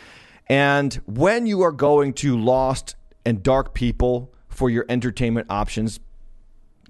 And 0.48 0.94
when 1.06 1.46
you 1.46 1.62
are 1.62 1.72
going 1.72 2.12
to 2.14 2.38
lost 2.38 2.94
and 3.24 3.42
dark 3.42 3.72
people 3.72 4.34
for 4.48 4.68
your 4.68 4.84
entertainment 4.90 5.46
options, 5.48 5.98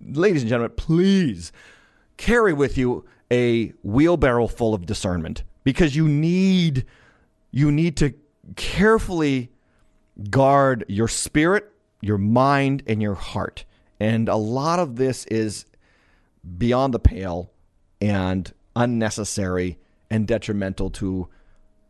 ladies 0.04 0.42
and 0.42 0.48
gentlemen, 0.48 0.74
please 0.76 1.52
carry 2.16 2.52
with 2.52 2.76
you 2.76 3.04
a 3.32 3.72
wheelbarrow 3.82 4.46
full 4.46 4.74
of 4.74 4.86
discernment 4.86 5.42
because 5.64 5.96
you 5.96 6.06
need 6.06 6.84
you 7.50 7.72
need 7.72 7.96
to 7.96 8.14
carefully 8.56 9.50
guard 10.30 10.84
your 10.88 11.08
spirit, 11.08 11.70
your 12.00 12.18
mind 12.18 12.82
and 12.86 13.02
your 13.02 13.14
heart. 13.14 13.64
And 13.98 14.28
a 14.28 14.36
lot 14.36 14.78
of 14.78 14.96
this 14.96 15.24
is 15.26 15.64
beyond 16.58 16.92
the 16.92 16.98
pale 16.98 17.50
and 18.00 18.52
unnecessary 18.74 19.78
and 20.10 20.26
detrimental 20.26 20.90
to 20.90 21.28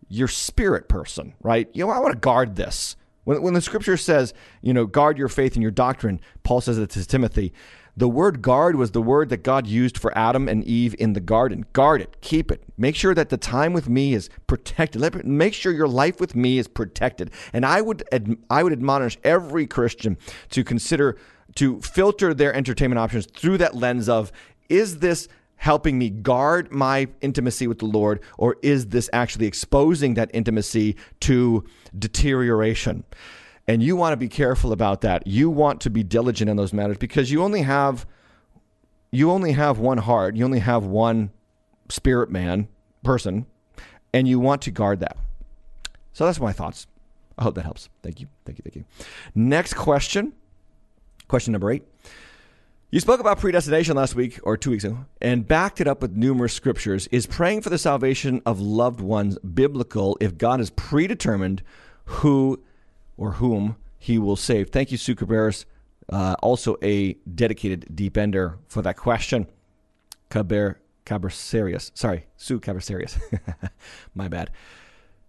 your 0.09 0.29
spirit 0.29 0.89
person, 0.89 1.35
right? 1.43 1.69
You 1.73 1.87
know, 1.87 1.93
I 1.93 1.99
want 1.99 2.13
to 2.13 2.19
guard 2.19 2.57
this. 2.57 2.97
When, 3.25 3.41
when 3.41 3.55
the 3.55 3.61
scripture 3.61 3.97
says, 3.97 4.35
you 4.61 4.75
know, 4.75 4.85
guard 4.85 5.17
your 5.17 5.29
faith 5.29 5.55
and 5.55 5.63
your 5.63 5.71
doctrine, 5.71 6.21
Paul 6.43 6.61
says 6.61 6.79
it 6.79 6.91
to 6.91 7.07
Timothy. 7.07 7.53
The 7.95 8.09
word 8.09 8.41
guard 8.41 8.77
was 8.77 8.93
the 8.93 9.03
word 9.03 9.29
that 9.29 9.43
God 9.43 9.67
used 9.67 9.99
for 9.99 10.17
Adam 10.17 10.49
and 10.49 10.65
Eve 10.65 10.95
in 10.99 11.13
the 11.13 11.21
garden. 11.21 11.67
Guard 11.75 12.01
it, 12.01 12.17
keep 12.23 12.51
it. 12.51 12.65
Make 12.79 12.97
sure 12.97 13.15
that 13.15 13.29
the 13.29 13.37
time 13.37 13.75
with 13.75 13.89
me 13.89 14.15
is 14.15 14.31
protected. 14.47 15.01
Let, 15.01 15.27
Make 15.27 15.53
sure 15.53 15.73
your 15.73 15.89
life 15.89 16.19
with 16.19 16.35
me 16.35 16.57
is 16.57 16.69
protected. 16.69 17.31
And 17.53 17.67
I 17.67 17.83
would 17.83 18.03
I 18.49 18.63
would 18.63 18.73
admonish 18.73 19.19
every 19.23 19.67
Christian 19.67 20.17
to 20.51 20.65
consider 20.65 21.19
to 21.57 21.81
filter 21.83 22.33
their 22.33 22.55
entertainment 22.55 22.99
options 22.99 23.27
through 23.27 23.59
that 23.59 23.75
lens 23.75 24.09
of 24.09 24.33
is 24.71 25.01
this 25.01 25.29
helping 25.57 25.99
me 25.99 26.09
guard 26.09 26.73
my 26.73 27.07
intimacy 27.21 27.67
with 27.67 27.79
the 27.79 27.85
Lord, 27.85 28.21
or 28.39 28.57
is 28.63 28.87
this 28.89 29.09
actually 29.13 29.47
exposing 29.47 30.15
that 30.15 30.31
intimacy 30.33 30.97
to 31.21 31.65
deterioration? 31.97 33.05
And 33.69 33.83
you 33.83 33.95
want 33.97 34.13
to 34.13 34.17
be 34.17 34.29
careful 34.29 34.73
about 34.73 35.03
that. 35.03 35.27
You 35.27 35.49
want 35.49 35.81
to 35.83 35.91
be 35.91 36.03
diligent 36.03 36.51
in 36.51 36.57
those 36.57 36.73
matters 36.73 36.99
because 36.99 37.31
you 37.31 37.43
only 37.43 37.63
have 37.63 38.07
you 39.13 39.31
only 39.31 39.53
have 39.53 39.79
one 39.79 39.99
heart, 39.99 40.37
you 40.37 40.45
only 40.45 40.59
have 40.61 40.85
one 40.85 41.31
spirit 41.91 42.31
man, 42.31 42.67
person, 43.05 43.47
and 44.13 44.27
you 44.27 44.41
want 44.41 44.63
to 44.63 44.71
guard 44.71 45.01
that. 45.01 45.17
So 46.15 46.25
that's 46.25 46.41
my 46.41 46.53
thoughts. 46.53 46.87
I 47.39 47.45
hope 47.45 47.55
that 47.55 47.63
helps. 47.63 47.89
Thank 48.03 48.21
you. 48.21 48.29
Thank 48.45 48.59
you. 48.59 48.63
Thank 48.65 48.77
you. 48.77 48.85
Next 49.35 49.75
question. 49.75 50.33
Question 51.29 51.53
number 51.53 51.71
eight. 51.71 51.85
You 52.91 53.01
spoke 53.01 53.21
about 53.21 53.39
predestination 53.39 53.97
last 53.97 54.15
week 54.15 54.39
or 54.43 54.59
two 54.59 54.71
weeks 54.71 54.85
ago 54.85 55.07
and 55.21 55.49
backed 55.49 55.81
it 55.81 55.89
up 55.89 56.03
with 56.03 56.13
numerous 56.15 56.53
scriptures. 56.53 57.07
Is 57.07 57.27
praying 57.27 57.63
for 57.63 57.71
the 57.71 57.79
salvation 57.79 58.43
of 58.45 58.61
loved 58.61 59.01
ones 59.01 59.39
biblical 59.39 60.19
if 60.21 60.37
God 60.37 60.61
has 60.61 60.69
predetermined 60.71 61.63
who 62.05 62.63
or 63.17 63.33
whom 63.33 63.77
he 63.99 64.19
will 64.19 64.37
save? 64.37 64.71
Thank 64.71 64.91
you, 64.91 64.99
Sue 64.99 65.15
Cabarrus, 65.15 65.65
uh, 66.09 66.37
also 66.43 66.77
a 66.83 67.15
dedicated 67.35 67.95
deep 67.95 68.17
ender 68.17 68.59
for 68.67 68.83
that 68.83 68.97
question. 68.97 69.47
Caber 70.31 70.77
Cabersarius. 71.05 71.91
Sorry, 71.95 72.27
Sue 72.37 72.61
Cabersarius. 72.61 73.21
My 74.15 74.29
bad. 74.29 74.51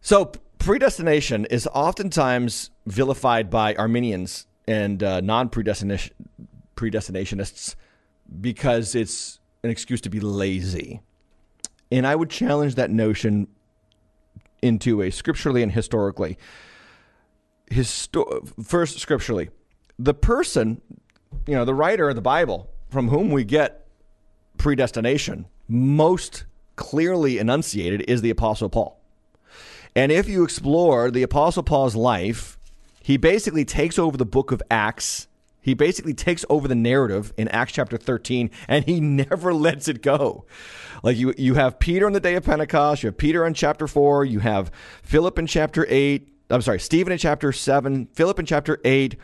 So 0.02 0.32
predestination 0.60 1.46
is 1.46 1.68
oftentimes 1.74 2.70
vilified 2.86 3.50
by 3.50 3.76
Arminians 3.76 4.48
and 4.68 5.04
uh, 5.04 5.22
non-predestination 5.22 6.14
predestinationists 6.76 7.76
because 8.42 8.96
it's 8.96 9.40
an 9.64 9.70
excuse 9.70 10.02
to 10.02 10.10
be 10.10 10.20
lazy. 10.20 11.02
And 11.92 12.08
I 12.08 12.16
would 12.16 12.30
challenge 12.30 12.76
that 12.76 12.90
notion 12.90 13.48
into 14.62 15.02
a 15.02 15.12
scripturally 15.12 15.62
and 15.62 15.72
historically. 15.72 16.38
First, 17.74 19.00
scripturally, 19.00 19.50
the 19.98 20.14
person, 20.14 20.82
you 21.48 21.56
know, 21.56 21.66
the 21.66 21.74
writer 21.74 22.10
of 22.10 22.16
the 22.16 22.22
Bible 22.22 22.70
from 22.90 23.10
whom 23.10 23.32
we 23.32 23.44
get 23.44 23.88
predestination 24.58 25.48
most 25.68 26.46
clearly 26.76 27.38
enunciated 27.38 28.02
is 28.08 28.22
the 28.22 28.30
Apostle 28.30 28.70
Paul. 28.70 29.00
And 29.96 30.12
if 30.12 30.28
you 30.28 30.44
explore 30.44 31.12
the 31.12 31.24
Apostle 31.24 31.64
Paul's 31.64 31.96
life, 31.96 32.58
he 33.02 33.18
basically 33.18 33.66
takes 33.66 34.00
over 34.00 34.18
the 34.18 34.26
book 34.26 34.52
of 34.52 34.62
Acts 34.72 35.28
he 35.64 35.74
basically 35.74 36.14
takes 36.14 36.46
over 36.50 36.68
the 36.68 36.76
narrative 36.76 37.34
in 37.38 37.48
Acts 37.48 37.72
chapter 37.72 37.98
13 37.98 38.52
and 38.68 38.84
he 38.84 39.00
never 39.02 39.54
lets 39.54 39.88
it 39.88 40.04
go. 40.04 40.46
Like 41.02 41.18
you, 41.18 41.34
you 41.38 41.56
have 41.56 41.80
Peter 41.80 42.06
on 42.06 42.12
the 42.12 42.20
day 42.20 42.36
of 42.36 42.44
Pentecost, 42.44 43.02
you 43.02 43.08
have 43.08 43.18
Peter 43.18 43.46
in 43.48 43.54
chapter 43.54 43.88
4, 43.88 44.26
you 44.26 44.40
have 44.40 44.72
Philip 45.02 45.40
in 45.40 45.48
chapter 45.48 45.86
8, 45.90 46.33
I'm 46.54 46.62
sorry, 46.62 46.80
Stephen 46.80 47.12
in 47.12 47.18
chapter 47.18 47.52
7, 47.52 48.08
Philip 48.14 48.40
in 48.40 48.46
chapter 48.46 48.80
8, 48.86 49.16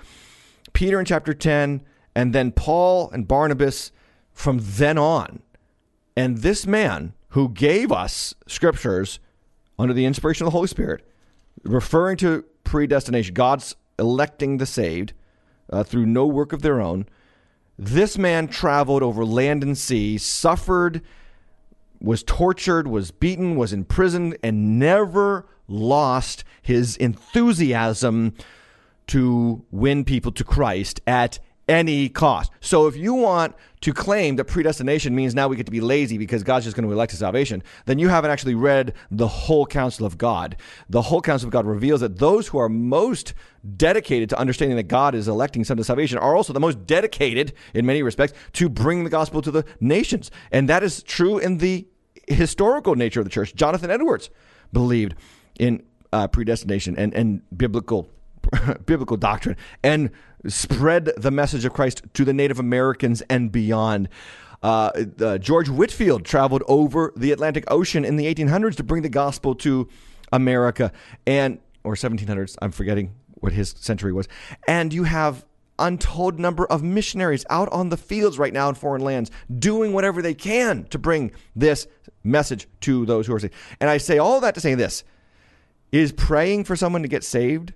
Peter 0.74 1.00
in 1.00 1.06
chapter 1.06 1.34
10, 1.34 1.84
and 2.16 2.34
then 2.34 2.52
Paul 2.52 3.12
and 3.12 3.28
Barnabas 3.28 3.92
from 4.34 4.60
then 4.62 4.98
on. 4.98 5.44
And 6.18 6.40
this 6.40 6.66
man 6.66 7.14
who 7.30 7.50
gave 7.50 7.92
us 7.92 8.34
scriptures 8.48 9.20
under 9.78 9.94
the 9.94 10.06
inspiration 10.06 10.44
of 10.44 10.52
the 10.52 10.58
Holy 10.58 10.68
Spirit, 10.68 11.08
referring 11.64 12.18
to 12.18 12.46
predestination, 12.64 13.36
God's 13.36 13.76
electing 14.00 14.58
the 14.58 14.66
saved, 14.66 15.14
uh, 15.70 15.84
through 15.84 16.08
no 16.08 16.26
work 16.26 16.52
of 16.52 16.64
their 16.64 16.82
own. 16.82 17.06
This 17.78 18.18
man 18.18 18.48
traveled 18.48 19.04
over 19.04 19.24
land 19.24 19.62
and 19.64 19.78
sea, 19.78 20.18
suffered, 20.18 21.04
was 22.02 22.24
tortured, 22.24 22.88
was 22.88 23.12
beaten, 23.12 23.56
was 23.56 23.72
imprisoned, 23.72 24.36
and 24.42 24.80
never 24.80 25.46
lost 25.70 26.44
his 26.62 26.98
enthusiasm 26.98 28.34
to 29.08 29.66
win 29.72 30.04
people 30.06 30.32
to 30.34 30.44
Christ 30.44 31.02
at 31.08 31.40
any 31.70 32.10
cost. 32.10 32.52
So 32.62 32.88
if 32.88 32.98
you 32.98 33.14
want 33.14 33.56
to 33.82 33.94
claim 33.94 34.36
that 34.38 34.46
predestination 34.46 35.16
means 35.16 35.36
now 35.36 35.48
we 35.48 35.56
get 35.56 35.68
to 35.68 35.72
be 35.72 35.82
lazy 35.82 36.18
because 36.18 36.44
God's 36.44 36.66
just 36.66 36.76
going 36.76 36.88
to 36.88 36.92
elect 36.92 37.12
to 37.12 37.18
salvation, 37.18 37.64
then 37.86 38.00
you 38.00 38.10
haven't 38.10 38.32
actually 38.32 38.56
read 38.56 38.94
the 39.12 39.28
whole 39.28 39.66
counsel 39.68 40.06
of 40.06 40.18
God. 40.18 40.58
The 40.90 41.04
whole 41.04 41.22
counsel 41.22 41.48
of 41.48 41.54
God 41.54 41.68
reveals 41.68 42.02
that 42.02 42.18
those 42.18 42.48
who 42.48 42.58
are 42.58 42.70
most 42.70 43.36
dedicated 43.78 44.30
to 44.30 44.40
understanding 44.40 44.78
that 44.78 44.88
God 44.88 45.14
is 45.14 45.28
electing 45.28 45.64
some 45.64 45.78
to 45.78 45.84
salvation 45.84 46.18
are 46.18 46.36
also 46.36 46.54
the 46.54 46.60
most 46.60 46.88
dedicated, 46.88 47.54
in 47.74 47.86
many 47.86 48.02
respects, 48.02 48.34
to 48.54 48.68
bring 48.68 49.04
the 49.04 49.10
gospel 49.10 49.42
to 49.44 49.52
the 49.52 49.64
nations. 49.80 50.32
And 50.52 50.68
that 50.70 50.84
is 50.84 51.04
true 51.04 51.38
in 51.38 51.60
the 51.60 51.88
historical 52.28 52.96
nature 52.96 53.20
of 53.20 53.26
the 53.26 53.32
church. 53.32 53.54
Jonathan 53.54 53.92
Edwards 53.92 54.32
believed 54.74 55.16
in 55.60 55.84
uh, 56.12 56.28
predestination 56.28 56.98
and, 56.98 57.14
and 57.14 57.42
biblical 57.56 58.10
biblical 58.86 59.18
doctrine 59.18 59.56
and 59.84 60.10
spread 60.48 61.12
the 61.18 61.30
message 61.30 61.66
of 61.66 61.74
Christ 61.74 62.02
to 62.14 62.26
the 62.26 62.34
Native 62.34 62.60
Americans 62.60 63.22
and 63.30 63.52
beyond. 63.52 64.10
Uh, 64.64 64.92
uh, 65.22 65.38
George 65.38 65.70
Whitefield 65.70 66.26
traveled 66.26 66.64
over 66.68 67.14
the 67.16 67.32
Atlantic 67.32 67.64
Ocean 67.70 68.04
in 68.04 68.16
the 68.16 68.34
1800s 68.34 68.76
to 68.76 68.84
bring 68.84 69.04
the 69.04 69.10
gospel 69.10 69.56
to 69.56 69.88
America, 70.32 70.92
and 71.26 71.60
or 71.84 71.96
1700s. 71.96 72.58
I'm 72.62 72.72
forgetting 72.72 73.16
what 73.36 73.54
his 73.54 73.70
century 73.78 74.12
was. 74.12 74.28
And 74.68 74.94
you 74.94 75.06
have 75.06 75.46
untold 75.78 76.40
number 76.40 76.66
of 76.66 76.84
missionaries 76.84 77.46
out 77.50 77.70
on 77.72 77.88
the 77.88 77.96
fields 77.96 78.38
right 78.38 78.52
now 78.52 78.68
in 78.68 78.76
foreign 78.76 79.02
lands 79.02 79.32
doing 79.60 79.94
whatever 79.94 80.22
they 80.22 80.34
can 80.34 80.84
to 80.86 81.00
bring 81.00 81.32
this 81.56 81.88
message 82.22 82.68
to 82.82 83.06
those 83.06 83.28
who 83.28 83.34
are 83.34 83.40
saved. 83.40 83.54
And 83.80 83.90
I 83.90 83.98
say 83.98 84.18
all 84.18 84.42
that 84.42 84.56
to 84.56 84.62
say 84.62 84.76
this 84.76 85.04
is 85.92 86.12
praying 86.12 86.64
for 86.64 86.76
someone 86.76 87.02
to 87.02 87.08
get 87.08 87.24
saved 87.24 87.74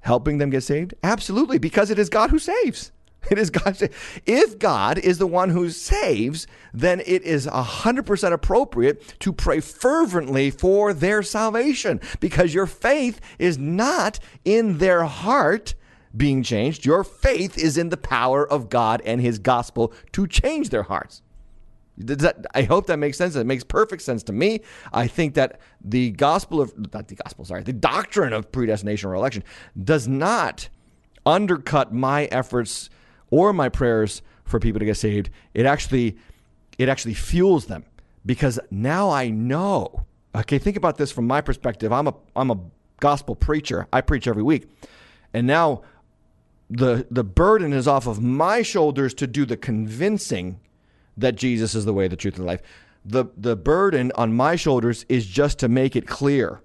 helping 0.00 0.38
them 0.38 0.50
get 0.50 0.62
saved? 0.62 0.94
Absolutely, 1.02 1.58
because 1.58 1.90
it 1.90 1.98
is 1.98 2.08
God 2.08 2.30
who 2.30 2.38
saves. 2.38 2.92
It 3.30 3.38
is 3.38 3.50
God. 3.50 3.76
If 4.24 4.56
God 4.60 4.98
is 4.98 5.18
the 5.18 5.26
one 5.26 5.50
who 5.50 5.70
saves, 5.70 6.46
then 6.72 7.00
it 7.00 7.24
is 7.24 7.48
100% 7.48 8.32
appropriate 8.32 9.18
to 9.18 9.32
pray 9.32 9.58
fervently 9.58 10.52
for 10.52 10.94
their 10.94 11.24
salvation 11.24 12.00
because 12.20 12.54
your 12.54 12.66
faith 12.66 13.20
is 13.40 13.58
not 13.58 14.20
in 14.44 14.78
their 14.78 15.04
heart 15.04 15.74
being 16.16 16.44
changed. 16.44 16.86
Your 16.86 17.02
faith 17.02 17.58
is 17.58 17.76
in 17.76 17.88
the 17.88 17.96
power 17.96 18.48
of 18.48 18.68
God 18.68 19.02
and 19.04 19.20
his 19.20 19.40
gospel 19.40 19.92
to 20.12 20.28
change 20.28 20.68
their 20.68 20.84
hearts. 20.84 21.22
That, 21.98 22.46
I 22.54 22.62
hope 22.62 22.86
that 22.86 22.98
makes 22.98 23.16
sense. 23.16 23.36
It 23.36 23.46
makes 23.46 23.64
perfect 23.64 24.02
sense 24.02 24.22
to 24.24 24.32
me. 24.32 24.60
I 24.92 25.06
think 25.06 25.34
that 25.34 25.60
the 25.82 26.10
gospel 26.10 26.60
of 26.60 26.72
not 26.92 27.08
the 27.08 27.14
gospel, 27.14 27.44
sorry, 27.44 27.62
the 27.62 27.72
doctrine 27.72 28.32
of 28.32 28.52
predestination 28.52 29.08
or 29.08 29.14
election 29.14 29.44
does 29.82 30.06
not 30.06 30.68
undercut 31.24 31.92
my 31.92 32.26
efforts 32.26 32.90
or 33.30 33.52
my 33.52 33.68
prayers 33.68 34.22
for 34.44 34.60
people 34.60 34.78
to 34.78 34.84
get 34.84 34.96
saved. 34.96 35.30
It 35.54 35.66
actually 35.66 36.16
it 36.78 36.88
actually 36.88 37.14
fuels 37.14 37.66
them 37.66 37.84
because 38.24 38.58
now 38.70 39.10
I 39.10 39.30
know. 39.30 40.04
Okay, 40.34 40.58
think 40.58 40.76
about 40.76 40.98
this 40.98 41.10
from 41.10 41.26
my 41.26 41.40
perspective. 41.40 41.92
I'm 41.92 42.08
a 42.08 42.14
I'm 42.34 42.50
a 42.50 42.60
gospel 43.00 43.34
preacher. 43.34 43.88
I 43.92 44.00
preach 44.00 44.26
every 44.26 44.42
week. 44.42 44.68
And 45.32 45.46
now 45.46 45.82
the 46.68 47.06
the 47.10 47.24
burden 47.24 47.72
is 47.72 47.88
off 47.88 48.06
of 48.06 48.20
my 48.22 48.62
shoulders 48.62 49.14
to 49.14 49.26
do 49.26 49.46
the 49.46 49.56
convincing 49.56 50.60
that 51.16 51.36
Jesus 51.36 51.74
is 51.74 51.84
the 51.84 51.92
way, 51.92 52.08
the 52.08 52.16
truth, 52.16 52.34
and 52.34 52.44
the 52.44 52.46
life. 52.46 52.62
The 53.04 53.26
the 53.36 53.56
burden 53.56 54.12
on 54.16 54.34
my 54.34 54.56
shoulders 54.56 55.06
is 55.08 55.26
just 55.26 55.58
to 55.60 55.68
make 55.68 55.96
it 55.96 56.06
clear 56.06 56.62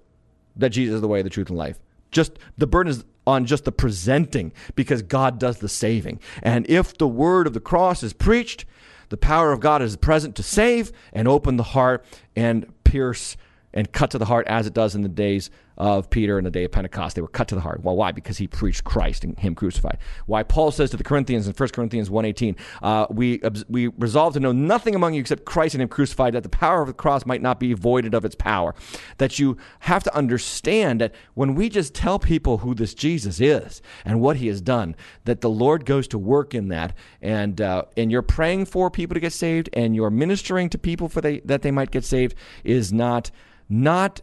that 0.56 0.70
Jesus 0.70 0.96
is 0.96 1.00
the 1.00 1.08
way, 1.08 1.22
the 1.22 1.30
truth, 1.30 1.48
and 1.48 1.58
life. 1.58 1.78
Just 2.10 2.38
the 2.58 2.66
burden 2.66 2.90
is 2.90 3.04
on 3.26 3.46
just 3.46 3.64
the 3.64 3.72
presenting 3.72 4.52
because 4.74 5.02
God 5.02 5.38
does 5.38 5.58
the 5.58 5.68
saving. 5.68 6.20
And 6.42 6.68
if 6.68 6.98
the 6.98 7.06
word 7.06 7.46
of 7.46 7.54
the 7.54 7.60
cross 7.60 8.02
is 8.02 8.12
preached, 8.12 8.64
the 9.08 9.16
power 9.16 9.52
of 9.52 9.60
God 9.60 9.82
is 9.82 9.96
present 9.96 10.34
to 10.36 10.42
save 10.42 10.92
and 11.12 11.28
open 11.28 11.56
the 11.56 11.62
heart 11.62 12.04
and 12.34 12.66
pierce 12.84 13.36
and 13.72 13.92
cut 13.92 14.10
to 14.10 14.18
the 14.18 14.24
heart 14.24 14.46
as 14.48 14.66
it 14.66 14.74
does 14.74 14.94
in 14.94 15.02
the 15.02 15.08
days 15.08 15.50
of 15.76 16.10
Peter 16.10 16.38
and 16.38 16.46
the 16.46 16.50
day 16.50 16.64
of 16.64 16.72
Pentecost. 16.72 17.16
They 17.16 17.22
were 17.22 17.28
cut 17.28 17.48
to 17.48 17.54
the 17.54 17.60
heart. 17.60 17.82
Well, 17.82 17.96
why? 17.96 18.12
Because 18.12 18.38
he 18.38 18.46
preached 18.46 18.84
Christ 18.84 19.24
and 19.24 19.38
him 19.38 19.54
crucified. 19.54 19.98
Why 20.26 20.42
Paul 20.42 20.70
says 20.70 20.90
to 20.90 20.96
the 20.96 21.04
Corinthians 21.04 21.46
in 21.46 21.54
1 21.54 21.68
Corinthians 21.70 22.08
1.18, 22.08 22.56
uh, 22.82 23.06
we, 23.10 23.40
we 23.68 23.88
resolve 23.88 24.34
to 24.34 24.40
know 24.40 24.52
nothing 24.52 24.94
among 24.94 25.14
you 25.14 25.20
except 25.20 25.44
Christ 25.44 25.74
and 25.74 25.82
him 25.82 25.88
crucified, 25.88 26.34
that 26.34 26.42
the 26.42 26.48
power 26.48 26.82
of 26.82 26.88
the 26.88 26.94
cross 26.94 27.26
might 27.26 27.42
not 27.42 27.58
be 27.58 27.72
voided 27.72 28.14
of 28.14 28.24
its 28.24 28.34
power. 28.34 28.74
That 29.18 29.38
you 29.38 29.56
have 29.80 30.02
to 30.04 30.14
understand 30.14 31.00
that 31.00 31.14
when 31.34 31.54
we 31.54 31.68
just 31.68 31.94
tell 31.94 32.18
people 32.18 32.58
who 32.58 32.74
this 32.74 32.94
Jesus 32.94 33.40
is 33.40 33.82
and 34.04 34.20
what 34.20 34.36
he 34.36 34.48
has 34.48 34.60
done, 34.60 34.94
that 35.24 35.40
the 35.40 35.50
Lord 35.50 35.86
goes 35.86 36.08
to 36.08 36.18
work 36.18 36.54
in 36.54 36.68
that. 36.68 36.94
And, 37.20 37.60
uh, 37.60 37.84
and 37.96 38.10
you're 38.10 38.22
praying 38.22 38.66
for 38.66 38.90
people 38.90 39.14
to 39.14 39.20
get 39.20 39.32
saved 39.32 39.68
and 39.72 39.94
you're 39.96 40.10
ministering 40.10 40.68
to 40.70 40.78
people 40.78 41.08
for 41.08 41.20
they, 41.20 41.40
that 41.40 41.62
they 41.62 41.70
might 41.70 41.90
get 41.90 42.04
saved 42.04 42.34
is 42.64 42.92
not 42.92 43.30
not 43.68 44.20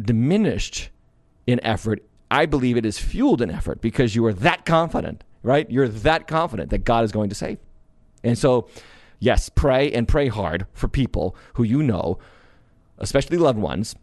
diminished 0.00 0.90
in 1.46 1.64
effort. 1.64 2.02
I 2.30 2.46
believe 2.46 2.76
it 2.76 2.86
is 2.86 2.98
fueled 2.98 3.42
in 3.42 3.50
effort 3.50 3.80
because 3.80 4.14
you 4.14 4.24
are 4.26 4.32
that 4.32 4.64
confident, 4.64 5.24
right? 5.42 5.68
You're 5.70 5.88
that 5.88 6.28
confident 6.28 6.70
that 6.70 6.84
God 6.84 7.04
is 7.04 7.12
going 7.12 7.28
to 7.28 7.34
save. 7.34 7.58
And 8.22 8.38
so, 8.38 8.68
yes, 9.18 9.48
pray 9.48 9.90
and 9.92 10.06
pray 10.06 10.28
hard 10.28 10.66
for 10.72 10.88
people 10.88 11.34
who 11.54 11.64
you 11.64 11.82
know, 11.82 12.18
especially 12.98 13.36
loved 13.36 13.58
ones, 13.58 13.94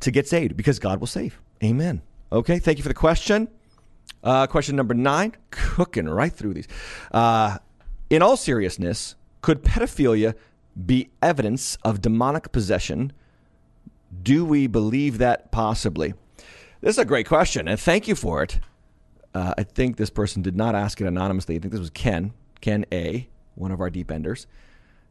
to 0.00 0.10
get 0.10 0.28
saved 0.28 0.56
because 0.56 0.78
God 0.78 1.00
will 1.00 1.06
save. 1.06 1.40
Amen. 1.62 2.02
Okay, 2.32 2.58
thank 2.58 2.78
you 2.78 2.82
for 2.82 2.88
the 2.88 2.94
question. 2.94 3.48
Uh, 4.22 4.46
question 4.46 4.76
number 4.76 4.94
nine, 4.94 5.34
cooking 5.50 6.08
right 6.08 6.32
through 6.32 6.54
these. 6.54 6.68
Uh, 7.12 7.58
in 8.10 8.22
all 8.22 8.36
seriousness, 8.36 9.14
could 9.40 9.62
pedophilia 9.62 10.34
be 10.84 11.10
evidence 11.22 11.78
of 11.84 12.00
demonic 12.02 12.52
possession? 12.52 13.12
Do 14.22 14.44
we 14.44 14.66
believe 14.66 15.18
that 15.18 15.50
possibly? 15.52 16.14
This 16.80 16.94
is 16.94 16.98
a 16.98 17.04
great 17.04 17.26
question, 17.26 17.68
and 17.68 17.78
thank 17.78 18.06
you 18.06 18.14
for 18.14 18.42
it. 18.42 18.60
Uh, 19.34 19.54
I 19.58 19.64
think 19.64 19.96
this 19.96 20.10
person 20.10 20.42
did 20.42 20.56
not 20.56 20.74
ask 20.74 21.00
it 21.00 21.06
anonymously. 21.06 21.56
I 21.56 21.58
think 21.58 21.72
this 21.72 21.80
was 21.80 21.90
Ken, 21.90 22.32
Ken 22.60 22.86
A, 22.92 23.28
one 23.54 23.70
of 23.70 23.80
our 23.80 23.90
deep 23.90 24.10
enders. 24.10 24.46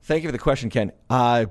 Thank 0.04 0.24
you 0.24 0.30
for 0.30 0.32
the 0.32 0.40
question, 0.40 0.70
Ken. 0.70 0.92
Uh, 1.10 1.48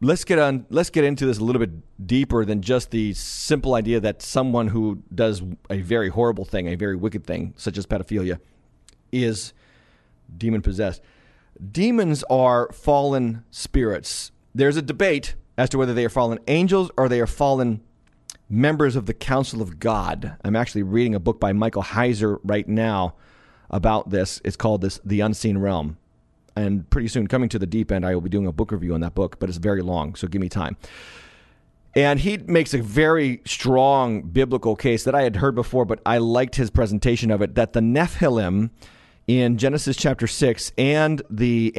let's 0.00 0.24
get 0.24 0.38
on. 0.38 0.66
Let's 0.70 0.90
get 0.90 1.04
into 1.04 1.26
this 1.26 1.38
a 1.38 1.44
little 1.44 1.60
bit 1.60 2.06
deeper 2.06 2.44
than 2.44 2.62
just 2.62 2.90
the 2.90 3.12
simple 3.14 3.74
idea 3.74 4.00
that 4.00 4.22
someone 4.22 4.68
who 4.68 5.02
does 5.14 5.42
a 5.70 5.80
very 5.80 6.08
horrible 6.08 6.44
thing, 6.44 6.68
a 6.68 6.74
very 6.76 6.96
wicked 6.96 7.26
thing, 7.26 7.54
such 7.56 7.76
as 7.78 7.86
pedophilia, 7.86 8.38
is 9.12 9.52
demon 10.36 10.62
possessed. 10.62 11.02
Demons 11.72 12.22
are 12.30 12.70
fallen 12.72 13.44
spirits. 13.50 14.32
There's 14.54 14.76
a 14.76 14.82
debate 14.82 15.34
as 15.56 15.68
to 15.70 15.78
whether 15.78 15.94
they 15.94 16.04
are 16.04 16.10
fallen 16.10 16.38
angels 16.46 16.90
or 16.96 17.08
they 17.08 17.20
are 17.20 17.26
fallen 17.26 17.80
members 18.48 18.96
of 18.96 19.06
the 19.06 19.14
council 19.14 19.60
of 19.62 19.78
God. 19.78 20.36
I'm 20.44 20.56
actually 20.56 20.82
reading 20.82 21.14
a 21.14 21.20
book 21.20 21.40
by 21.40 21.52
Michael 21.52 21.82
Heiser 21.82 22.38
right 22.44 22.66
now 22.68 23.14
about 23.70 24.10
this. 24.10 24.40
It's 24.44 24.56
called 24.56 24.80
this 24.82 25.00
The 25.04 25.20
Unseen 25.20 25.58
Realm. 25.58 25.96
And 26.54 26.88
pretty 26.88 27.08
soon, 27.08 27.26
coming 27.26 27.48
to 27.50 27.58
the 27.58 27.66
deep 27.66 27.92
end, 27.92 28.06
I 28.06 28.14
will 28.14 28.22
be 28.22 28.30
doing 28.30 28.46
a 28.46 28.52
book 28.52 28.72
review 28.72 28.94
on 28.94 29.00
that 29.00 29.14
book, 29.14 29.38
but 29.38 29.48
it's 29.48 29.58
very 29.58 29.82
long, 29.82 30.14
so 30.14 30.26
give 30.26 30.40
me 30.40 30.48
time. 30.48 30.76
And 31.94 32.20
he 32.20 32.38
makes 32.38 32.72
a 32.74 32.82
very 32.82 33.40
strong 33.44 34.22
biblical 34.22 34.76
case 34.76 35.04
that 35.04 35.14
I 35.14 35.22
had 35.22 35.36
heard 35.36 35.54
before, 35.54 35.84
but 35.84 36.00
I 36.06 36.18
liked 36.18 36.56
his 36.56 36.70
presentation 36.70 37.30
of 37.30 37.42
it 37.42 37.54
that 37.54 37.72
the 37.72 37.80
Nephilim 37.80 38.70
in 39.26 39.58
Genesis 39.58 39.96
chapter 39.96 40.26
6 40.26 40.72
and 40.78 41.22
the 41.28 41.72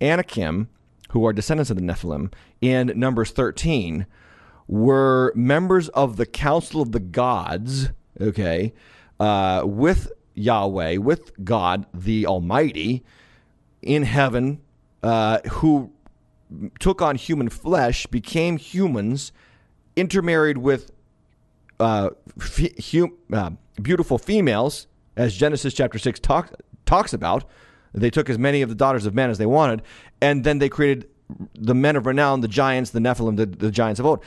Anakim, 0.00 0.68
who 1.10 1.26
are 1.26 1.32
descendants 1.32 1.70
of 1.70 1.76
the 1.76 1.82
Nephilim, 1.82 2.32
in 2.60 2.92
Numbers 2.96 3.30
13, 3.30 4.06
were 4.68 5.32
members 5.34 5.88
of 5.90 6.16
the 6.16 6.26
Council 6.26 6.80
of 6.80 6.92
the 6.92 7.00
Gods, 7.00 7.90
okay, 8.20 8.72
uh, 9.18 9.62
with 9.64 10.12
Yahweh, 10.34 10.96
with 10.96 11.44
God 11.44 11.86
the 11.92 12.26
Almighty 12.26 13.04
in 13.82 14.04
heaven, 14.04 14.60
uh, 15.02 15.40
who 15.50 15.92
took 16.78 17.02
on 17.02 17.16
human 17.16 17.48
flesh, 17.48 18.06
became 18.06 18.56
humans, 18.56 19.32
intermarried 19.96 20.58
with 20.58 20.92
uh, 21.80 22.10
hum, 22.92 23.16
uh, 23.32 23.50
beautiful 23.82 24.18
females, 24.18 24.86
as 25.16 25.34
Genesis 25.34 25.74
chapter 25.74 25.98
6 25.98 26.20
talk, 26.20 26.52
talks 26.86 27.12
about. 27.12 27.44
They 27.92 28.10
took 28.10 28.30
as 28.30 28.38
many 28.38 28.62
of 28.62 28.68
the 28.68 28.74
daughters 28.74 29.06
of 29.06 29.14
men 29.14 29.30
as 29.30 29.38
they 29.38 29.46
wanted, 29.46 29.82
and 30.20 30.44
then 30.44 30.58
they 30.58 30.68
created 30.68 31.08
the 31.54 31.74
men 31.74 31.96
of 31.96 32.06
renown, 32.06 32.40
the 32.40 32.48
giants, 32.48 32.90
the 32.90 32.98
Nephilim, 32.98 33.36
the, 33.36 33.46
the 33.46 33.70
giants 33.70 34.00
of 34.00 34.06
old. 34.06 34.24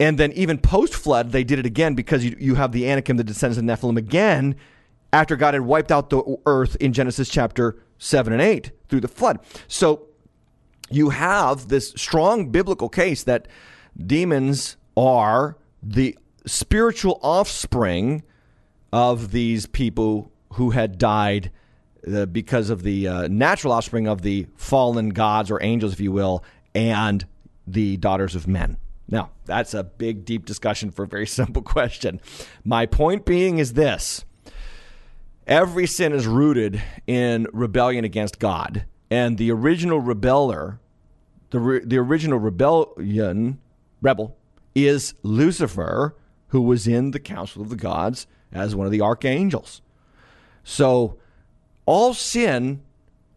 And 0.00 0.18
then 0.18 0.32
even 0.32 0.58
post 0.58 0.94
flood, 0.94 1.32
they 1.32 1.44
did 1.44 1.58
it 1.58 1.66
again 1.66 1.94
because 1.94 2.24
you, 2.24 2.36
you 2.38 2.54
have 2.56 2.72
the 2.72 2.88
Anakim, 2.88 3.16
the 3.16 3.24
descendants 3.24 3.58
of 3.58 3.64
Nephilim, 3.64 3.96
again 3.96 4.56
after 5.14 5.36
God 5.36 5.54
had 5.54 5.62
wiped 5.62 5.92
out 5.92 6.10
the 6.10 6.36
earth 6.44 6.76
in 6.80 6.92
Genesis 6.92 7.28
chapter 7.28 7.78
7 7.98 8.32
and 8.32 8.42
8 8.42 8.72
through 8.88 9.00
the 9.00 9.08
flood. 9.08 9.38
So 9.68 10.08
you 10.90 11.10
have 11.10 11.68
this 11.68 11.90
strong 11.90 12.50
biblical 12.50 12.88
case 12.88 13.22
that 13.22 13.46
demons 13.96 14.76
are 14.96 15.56
the 15.80 16.18
spiritual 16.46 17.20
offspring 17.22 18.24
of 18.92 19.30
these 19.30 19.66
people 19.66 20.32
who 20.54 20.70
had 20.70 20.98
died 20.98 21.52
uh, 22.12 22.26
because 22.26 22.70
of 22.70 22.82
the 22.82 23.08
uh, 23.08 23.28
natural 23.28 23.72
offspring 23.72 24.06
of 24.06 24.22
the 24.22 24.46
fallen 24.56 25.10
gods 25.10 25.50
or 25.50 25.62
angels, 25.62 25.92
if 25.92 26.00
you 26.00 26.12
will, 26.12 26.44
and 26.74 27.26
the 27.66 27.96
daughters 27.96 28.34
of 28.34 28.46
men. 28.46 28.76
Now, 29.08 29.30
that's 29.44 29.74
a 29.74 29.84
big, 29.84 30.24
deep 30.24 30.46
discussion 30.46 30.90
for 30.90 31.04
a 31.04 31.06
very 31.08 31.26
simple 31.40 31.62
question. 31.62 32.20
My 32.64 32.86
point 32.86 33.24
being 33.24 33.58
is 33.58 33.74
this 33.74 34.24
every 35.46 35.86
sin 35.86 36.12
is 36.12 36.26
rooted 36.26 36.82
in 37.06 37.46
rebellion 37.52 38.04
against 38.04 38.38
God. 38.38 38.86
And 39.10 39.36
the 39.36 39.50
original 39.50 40.00
rebeller, 40.00 40.78
the, 41.50 41.60
re- 41.60 41.84
the 41.84 41.98
original 41.98 42.38
rebellion, 42.38 43.60
rebel, 44.00 44.36
is 44.74 45.14
Lucifer, 45.22 46.16
who 46.48 46.62
was 46.62 46.88
in 46.88 47.10
the 47.10 47.20
council 47.20 47.62
of 47.62 47.68
the 47.68 47.76
gods 47.76 48.26
as 48.52 48.74
one 48.74 48.86
of 48.86 48.92
the 48.92 49.02
archangels. 49.02 49.82
So 50.62 51.18
all 51.86 52.14
sin, 52.14 52.82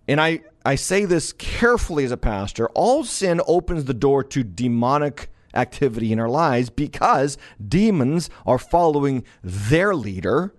and 0.08 0.22
I, 0.22 0.41
I 0.66 0.76
say 0.76 1.06
this 1.06 1.34
carefully 1.34 2.06
as 2.06 2.12
a 2.12 2.18
pastor, 2.18 2.68
all 2.70 3.04
sin 3.04 3.41
opens 3.48 3.86
the 3.86 3.93
door 3.93 4.24
to 4.26 4.43
demonic 4.43 5.30
activity 5.54 6.12
in 6.12 6.20
our 6.20 6.30
lives 6.30 6.70
because 6.70 7.38
demons 7.66 8.30
are 8.45 8.60
following 8.60 9.24
their 9.43 9.95
leader, 9.95 10.54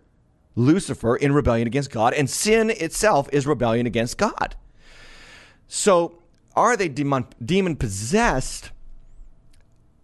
Lucifer, 0.55 1.17
in 1.17 1.33
rebellion 1.33 1.67
against 1.67 1.91
God, 1.91 2.15
and 2.15 2.29
sin 2.29 2.71
itself 2.71 3.29
is 3.33 3.47
rebellion 3.47 3.87
against 3.87 4.19
God. 4.19 4.57
So, 5.67 6.23
are 6.57 6.77
they 6.77 6.89
demon, 6.89 7.27
demon 7.45 7.77
possessed? 7.77 8.73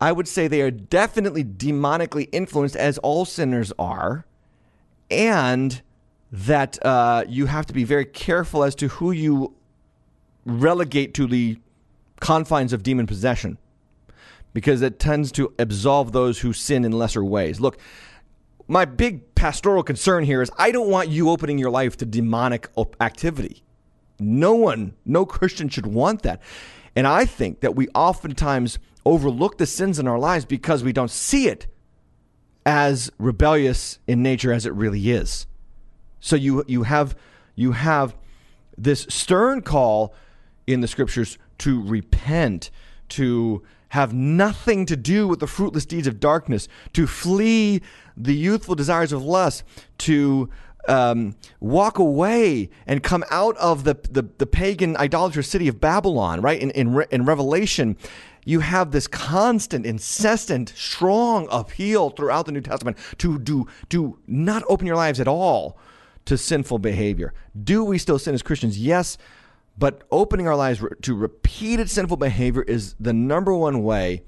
I 0.01 0.13
would 0.13 0.29
say 0.29 0.47
they 0.47 0.61
are 0.61 0.71
definitely 0.71 1.45
demonically 1.45 2.29
influenced, 2.31 2.77
as 2.77 2.99
all 2.99 3.25
sinners 3.25 3.73
are. 3.79 4.27
And 5.11 5.83
that 6.35 6.85
uh, 6.85 7.25
you 7.29 7.47
have 7.47 7.65
to 7.65 7.73
be 7.73 7.85
very 7.85 8.05
careful 8.05 8.65
as 8.65 8.75
to 8.75 8.89
who 8.89 9.13
you 9.13 9.55
relegate 10.45 11.15
to 11.15 11.29
the 11.29 11.57
confines 12.19 12.73
of 12.73 12.83
demon 12.83 13.07
possession 13.07 13.57
because 14.53 14.83
it 14.83 14.99
tends 14.99 15.31
to 15.31 15.55
absolve 15.61 16.11
those 16.11 16.41
who 16.41 16.53
sin 16.53 16.85
in 16.85 16.91
lesser 16.91 17.23
ways. 17.23 17.61
Look, 17.61 17.79
my 18.67 18.85
big 18.85 19.37
pastoral 19.37 19.85
concern 19.85 20.25
here 20.25 20.43
is 20.43 20.51
I 20.59 20.73
don't 20.73 20.91
want 20.91 21.09
you 21.09 21.31
opening 21.31 21.57
your 21.57 21.71
life 21.71 21.97
to 21.99 22.05
demonic 22.05 22.69
activity. 23.01 23.63
No 24.19 24.57
one, 24.57 24.95
no 25.05 25.25
Christian 25.25 25.69
should 25.69 25.87
want 25.87 26.23
that. 26.23 26.43
And 26.97 27.07
I 27.07 27.27
think 27.27 27.61
that 27.61 27.77
we 27.77 27.87
oftentimes 27.95 28.81
overlook 29.07 29.59
the 29.59 29.67
sins 29.67 30.01
in 30.01 30.09
our 30.09 30.19
lives 30.19 30.47
because 30.47 30.83
we 30.83 30.93
don't 30.93 31.13
see 31.13 31.47
it 31.47 31.69
as 32.67 33.09
rebellious 33.19 34.01
in 34.09 34.21
nature 34.21 34.53
as 34.53 34.67
it 34.67 34.73
really 34.73 35.11
is. 35.11 35.47
So 36.25 36.37
you 36.37 36.65
you 36.67 36.85
have 36.85 37.15
you 37.55 37.73
have 37.73 38.17
this 38.79 39.07
stern 39.11 39.61
call 39.61 40.15
in 40.67 40.81
the 40.81 40.89
scriptures 40.89 41.37
to 41.59 41.83
repent, 41.83 42.71
to 43.11 43.63
have 43.91 44.15
nothing 44.15 44.87
to 44.87 44.97
do 44.97 45.29
with 45.29 45.41
the 45.41 45.47
fruitless 45.47 45.85
deeds 45.85 46.07
of 46.07 46.21
darkness, 46.21 46.67
to 46.95 47.07
flee 47.07 47.83
the 48.17 48.35
youthful 48.35 48.75
desires 48.75 49.13
of 49.13 49.23
lust, 49.23 49.65
to 49.99 50.49
um, 50.89 51.37
walk 51.61 51.99
away 51.99 52.71
and 52.87 53.03
come 53.03 53.23
out 53.31 53.55
of 53.59 53.85
the, 53.85 53.95
the, 54.11 54.27
the 54.39 54.47
pagan 54.47 54.97
idolatrous 54.97 55.49
city 55.49 55.69
of 55.69 55.79
Babylon, 55.79 56.41
right? 56.41 56.59
In, 56.59 56.71
in, 56.71 57.05
in 57.11 57.27
Revelation, 57.27 57.99
you 58.47 58.61
have 58.61 58.93
this 58.93 59.07
constant, 59.07 59.85
incessant, 59.85 60.71
strong 60.71 61.49
appeal 61.51 62.09
throughout 62.09 62.47
the 62.47 62.53
New 62.53 62.63
Testament 62.63 62.97
to 63.19 63.39
do 63.39 63.69
to 63.91 64.19
not 64.27 64.63
open 64.71 64.87
your 64.87 64.97
lives 64.97 65.21
at 65.21 65.29
all 65.29 65.79
to 66.27 66.39
sinful 66.39 66.79
behavior. 66.79 67.33
Do 67.63 67.85
we 67.85 67.99
still 67.99 68.19
sin 68.19 68.35
as 68.35 68.43
Christians? 68.43 68.79
Yes, 68.79 69.19
but 69.77 70.03
opening 70.11 70.47
our 70.47 70.57
lives 70.57 70.83
to 71.03 71.15
repeated 71.15 71.91
sinful 71.91 72.17
behavior 72.17 72.63
is 72.63 72.95
the 73.01 73.13
number 73.13 73.55
one 73.55 73.83
way 73.83 74.23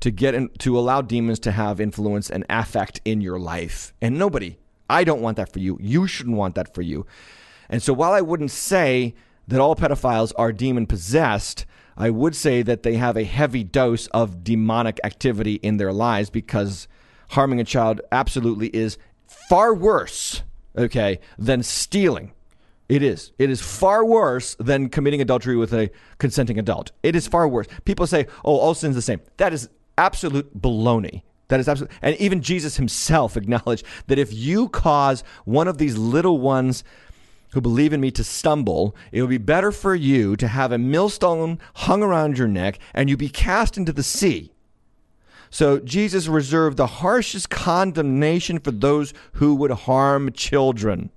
to 0.00 0.10
get 0.10 0.34
in, 0.34 0.48
to 0.58 0.78
allow 0.78 1.00
demons 1.00 1.38
to 1.40 1.52
have 1.52 1.80
influence 1.80 2.28
and 2.28 2.44
affect 2.50 3.00
in 3.04 3.20
your 3.20 3.38
life. 3.38 3.94
And 4.02 4.18
nobody, 4.18 4.58
I 4.90 5.04
don't 5.04 5.22
want 5.22 5.36
that 5.36 5.52
for 5.52 5.60
you. 5.60 5.78
You 5.80 6.06
shouldn't 6.06 6.36
want 6.36 6.56
that 6.56 6.74
for 6.74 6.82
you. 6.82 7.06
And 7.68 7.82
so 7.82 7.92
while 7.92 8.12
I 8.12 8.20
wouldn't 8.20 8.50
say 8.50 9.14
that 9.48 9.60
all 9.60 9.76
pedophiles 9.76 10.32
are 10.36 10.52
demon 10.52 10.86
possessed, 10.86 11.64
I 11.96 12.10
would 12.10 12.34
say 12.34 12.62
that 12.62 12.82
they 12.82 12.96
have 12.96 13.16
a 13.16 13.24
heavy 13.24 13.64
dose 13.64 14.08
of 14.08 14.42
demonic 14.42 15.00
activity 15.04 15.54
in 15.54 15.76
their 15.76 15.92
lives 15.92 16.28
because 16.28 16.88
harming 17.30 17.60
a 17.60 17.64
child 17.64 18.00
absolutely 18.10 18.68
is 18.68 18.98
far 19.48 19.74
worse, 19.74 20.42
okay, 20.76 21.20
than 21.38 21.62
stealing. 21.62 22.32
It 22.88 23.02
is. 23.02 23.32
It 23.38 23.48
is 23.48 23.62
far 23.62 24.04
worse 24.04 24.56
than 24.56 24.90
committing 24.90 25.20
adultery 25.20 25.56
with 25.56 25.72
a 25.72 25.90
consenting 26.18 26.58
adult. 26.58 26.92
It 27.02 27.16
is 27.16 27.26
far 27.26 27.48
worse. 27.48 27.66
People 27.84 28.06
say, 28.06 28.26
oh, 28.44 28.56
all 28.56 28.74
sin's 28.74 28.94
are 28.94 28.98
the 28.98 29.02
same. 29.02 29.20
That 29.38 29.52
is 29.52 29.70
absolute 29.96 30.60
baloney. 30.60 31.22
That 31.48 31.60
is 31.60 31.68
absolute. 31.68 31.90
And 32.02 32.16
even 32.16 32.42
Jesus 32.42 32.76
himself 32.76 33.36
acknowledged 33.38 33.86
that 34.06 34.18
if 34.18 34.32
you 34.32 34.68
cause 34.68 35.24
one 35.44 35.68
of 35.68 35.78
these 35.78 35.96
little 35.96 36.38
ones 36.38 36.84
who 37.52 37.60
believe 37.60 37.92
in 37.92 38.00
me 38.00 38.10
to 38.10 38.24
stumble, 38.24 38.96
it 39.12 39.20
would 39.20 39.30
be 39.30 39.38
better 39.38 39.70
for 39.70 39.94
you 39.94 40.36
to 40.36 40.48
have 40.48 40.72
a 40.72 40.78
millstone 40.78 41.58
hung 41.74 42.02
around 42.02 42.36
your 42.36 42.48
neck 42.48 42.78
and 42.92 43.08
you 43.08 43.16
be 43.16 43.28
cast 43.28 43.76
into 43.78 43.92
the 43.92 44.02
sea. 44.02 44.53
So 45.54 45.78
Jesus 45.78 46.26
reserved 46.26 46.78
the 46.78 46.88
harshest 46.88 47.48
condemnation 47.48 48.58
for 48.58 48.72
those 48.72 49.14
who 49.34 49.54
would 49.54 49.70
harm 49.70 50.32
children, 50.32 51.10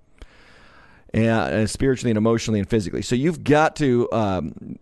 and, 1.12 1.26
uh, 1.26 1.66
spiritually 1.66 2.12
and 2.12 2.20
emotionally 2.20 2.60
and 2.60 2.70
physically. 2.70 3.02
So 3.02 3.16
you've 3.16 3.44
got 3.44 3.76
to, 3.78 4.08
um, 4.12 4.78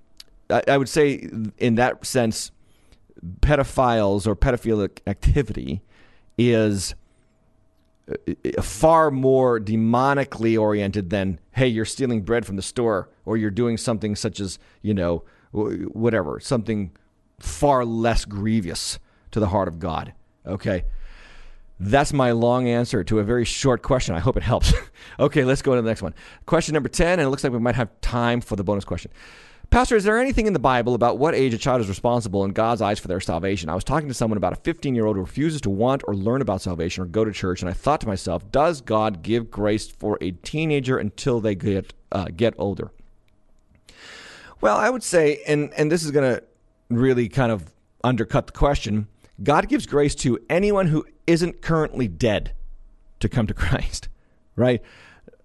I, 0.49 0.61
I 0.67 0.77
would 0.77 0.89
say, 0.89 1.29
in 1.57 1.75
that 1.75 2.05
sense, 2.05 2.51
pedophiles 3.39 4.27
or 4.27 4.35
pedophilic 4.35 4.99
activity 5.07 5.81
is 6.37 6.93
uh, 8.11 8.61
far 8.61 9.09
more 9.09 9.57
demonically 9.57 10.59
oriented 10.59 11.11
than 11.11 11.39
hey 11.53 11.67
you're 11.67 11.85
stealing 11.85 12.23
bread 12.23 12.45
from 12.45 12.57
the 12.57 12.61
store 12.61 13.09
or 13.23 13.37
you're 13.37 13.49
doing 13.51 13.77
something 13.77 14.17
such 14.17 14.41
as 14.41 14.59
you 14.81 14.93
know 14.93 15.23
whatever 15.53 16.41
something 16.41 16.91
far 17.39 17.85
less 17.85 18.25
grievous 18.25 18.99
to 19.35 19.39
the 19.39 19.47
heart 19.47 19.67
of 19.67 19.79
god 19.79 20.13
okay? 20.47 20.85
That's 21.79 22.13
my 22.13 22.31
long 22.31 22.67
answer 22.69 23.03
to 23.03 23.19
a 23.19 23.23
very 23.23 23.43
short 23.43 23.81
question. 23.81 24.15
I 24.15 24.19
hope 24.19 24.37
it 24.37 24.43
helps. 24.43 24.73
Okay 25.19 25.45
let's 25.45 25.61
go 25.61 25.75
to 25.75 25.81
the 25.81 25.87
next 25.87 26.01
one. 26.01 26.15
Question 26.47 26.73
number 26.73 26.89
10 26.89 27.19
and 27.19 27.21
it 27.21 27.29
looks 27.29 27.43
like 27.43 27.53
we 27.53 27.59
might 27.59 27.75
have 27.75 27.89
time 28.01 28.41
for 28.41 28.55
the 28.55 28.63
bonus 28.63 28.83
question. 28.83 29.11
Pastor, 29.69 29.95
is 29.95 30.03
there 30.03 30.17
anything 30.17 30.47
in 30.47 30.53
the 30.53 30.59
Bible 30.59 30.95
about 30.95 31.19
what 31.19 31.35
age 31.35 31.53
a 31.53 31.59
child 31.59 31.79
is 31.79 31.87
responsible 31.87 32.43
in 32.43 32.51
God's 32.51 32.81
eyes 32.81 32.97
for 32.97 33.07
their 33.07 33.21
salvation? 33.21 33.69
I 33.69 33.75
was 33.75 33.83
talking 33.83 34.07
to 34.07 34.15
someone 34.15 34.37
about 34.37 34.53
a 34.53 34.57
15 34.57 34.95
year 34.95 35.05
old 35.05 35.15
who 35.15 35.21
refuses 35.21 35.61
to 35.61 35.69
want 35.69 36.01
or 36.07 36.15
learn 36.15 36.41
about 36.41 36.61
salvation 36.61 37.03
or 37.03 37.05
go 37.05 37.23
to 37.23 37.31
church, 37.31 37.61
and 37.61 37.69
I 37.69 37.73
thought 37.73 38.01
to 38.01 38.07
myself, 38.07 38.51
does 38.51 38.81
God 38.81 39.21
give 39.21 39.51
grace 39.51 39.87
for 39.87 40.17
a 40.21 40.31
teenager 40.31 40.97
until 40.97 41.39
they 41.39 41.55
get, 41.55 41.93
uh, 42.11 42.25
get 42.35 42.55
older? 42.57 42.91
Well, 44.59 44.77
I 44.77 44.89
would 44.89 45.03
say, 45.03 45.43
and, 45.47 45.71
and 45.75 45.91
this 45.91 46.03
is 46.03 46.11
going 46.11 46.35
to 46.35 46.43
really 46.89 47.29
kind 47.29 47.51
of 47.51 47.71
undercut 48.03 48.47
the 48.47 48.53
question 48.53 49.07
God 49.41 49.67
gives 49.67 49.85
grace 49.85 50.15
to 50.15 50.39
anyone 50.49 50.87
who 50.87 51.05
isn't 51.27 51.61
currently 51.61 52.07
dead 52.07 52.53
to 53.19 53.29
come 53.29 53.47
to 53.47 53.53
Christ, 53.55 54.07
right? 54.55 54.81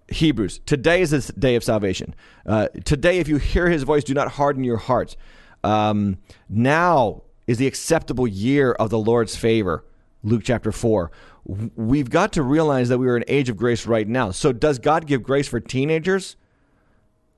Hebrews. 0.09 0.61
Today 0.67 1.01
is 1.01 1.11
the 1.11 1.33
day 1.33 1.55
of 1.55 1.65
salvation. 1.65 2.15
Uh, 2.45 2.69
today, 2.85 3.19
if 3.19 3.29
you 3.29 3.37
hear 3.37 3.69
his 3.69 3.85
voice, 3.85 4.05
do 4.05 4.15
not 4.15 4.33
harden 4.33 4.65
your 4.65 4.77
hearts. 4.77 5.17
Um, 5.63 6.19
now 6.49 7.23
is 7.47 7.59
the 7.59 7.67
acceptable 7.67 8.27
year 8.27 8.73
of 8.73 8.91
the 8.91 8.99
Lord's 8.99 9.37
favor. 9.37 9.85
Luke 10.23 10.43
chapter 10.45 10.73
4. 10.73 11.11
We've 11.75 12.11
got 12.11 12.33
to 12.35 12.43
realize 12.43 12.89
that 12.89 12.99
we 12.99 13.09
are 13.09 13.17
in 13.17 13.23
an 13.23 13.29
age 13.29 13.49
of 13.49 13.57
grace 13.57 13.87
right 13.87 14.07
now. 14.07 14.31
So, 14.31 14.53
does 14.53 14.79
God 14.79 15.07
give 15.07 15.23
grace 15.23 15.49
for 15.49 15.59
teenagers? 15.61 16.37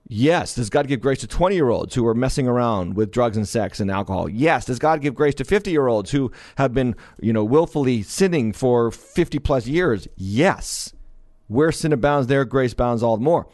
Yes. 0.08 0.54
Does 0.54 0.68
God 0.68 0.88
give 0.88 1.00
grace 1.00 1.20
to 1.20 1.26
20 1.26 1.54
year 1.54 1.70
olds 1.70 1.94
who 1.94 2.06
are 2.06 2.14
messing 2.14 2.48
around 2.48 2.96
with 2.96 3.10
drugs 3.10 3.36
and 3.36 3.48
sex 3.48 3.80
and 3.80 3.90
alcohol? 3.90 4.28
Yes. 4.28 4.66
Does 4.66 4.78
God 4.78 5.00
give 5.00 5.14
grace 5.14 5.34
to 5.36 5.44
50 5.44 5.70
year 5.70 5.86
olds 5.86 6.10
who 6.10 6.30
have 6.56 6.74
been, 6.74 6.94
you 7.20 7.32
know, 7.32 7.44
willfully 7.44 8.02
sinning 8.02 8.52
for 8.52 8.90
50 8.90 9.38
plus 9.38 9.66
years? 9.66 10.08
Yes. 10.16 10.92
Where 11.46 11.72
sin 11.72 11.92
abounds, 11.92 12.26
there 12.26 12.44
grace 12.44 12.72
abounds 12.72 13.02
all 13.02 13.16
the 13.16 13.24
more. 13.24 13.46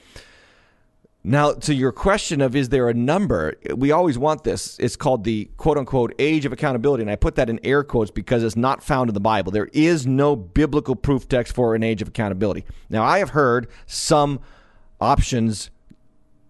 Now, 1.25 1.53
to 1.53 1.75
your 1.75 1.93
question 1.93 2.41
of 2.41 2.57
is 2.57 2.71
there 2.71 2.89
a 2.89 2.95
number, 2.95 3.55
we 3.77 3.91
always 3.91 4.17
want 4.17 4.45
this. 4.45 4.79
It's 4.79 4.97
called 4.97 5.25
the 5.25 5.51
quote 5.57 5.77
unquote 5.77 6.15
age 6.19 6.47
of 6.47 6.53
accountability. 6.53 7.03
And 7.03 7.11
I 7.11 7.17
put 7.17 7.35
that 7.35 7.51
in 7.51 7.61
air 7.65 7.85
quotes 7.85 8.11
because 8.11 8.43
it's 8.43 8.57
not 8.57 8.83
found 8.83 9.11
in 9.11 9.15
the 9.15 9.21
Bible. 9.21 9.53
There 9.53 9.69
is 9.73 10.07
no 10.07 10.37
biblical 10.37 10.97
proof 10.97 11.29
text 11.29 11.55
for 11.55 11.75
an 11.75 11.83
age 11.83 12.01
of 12.01 12.09
accountability. 12.09 12.65
Now, 12.89 13.05
I 13.05 13.19
have 13.19 13.31
heard 13.31 13.69
some 13.87 14.41
options 15.01 15.71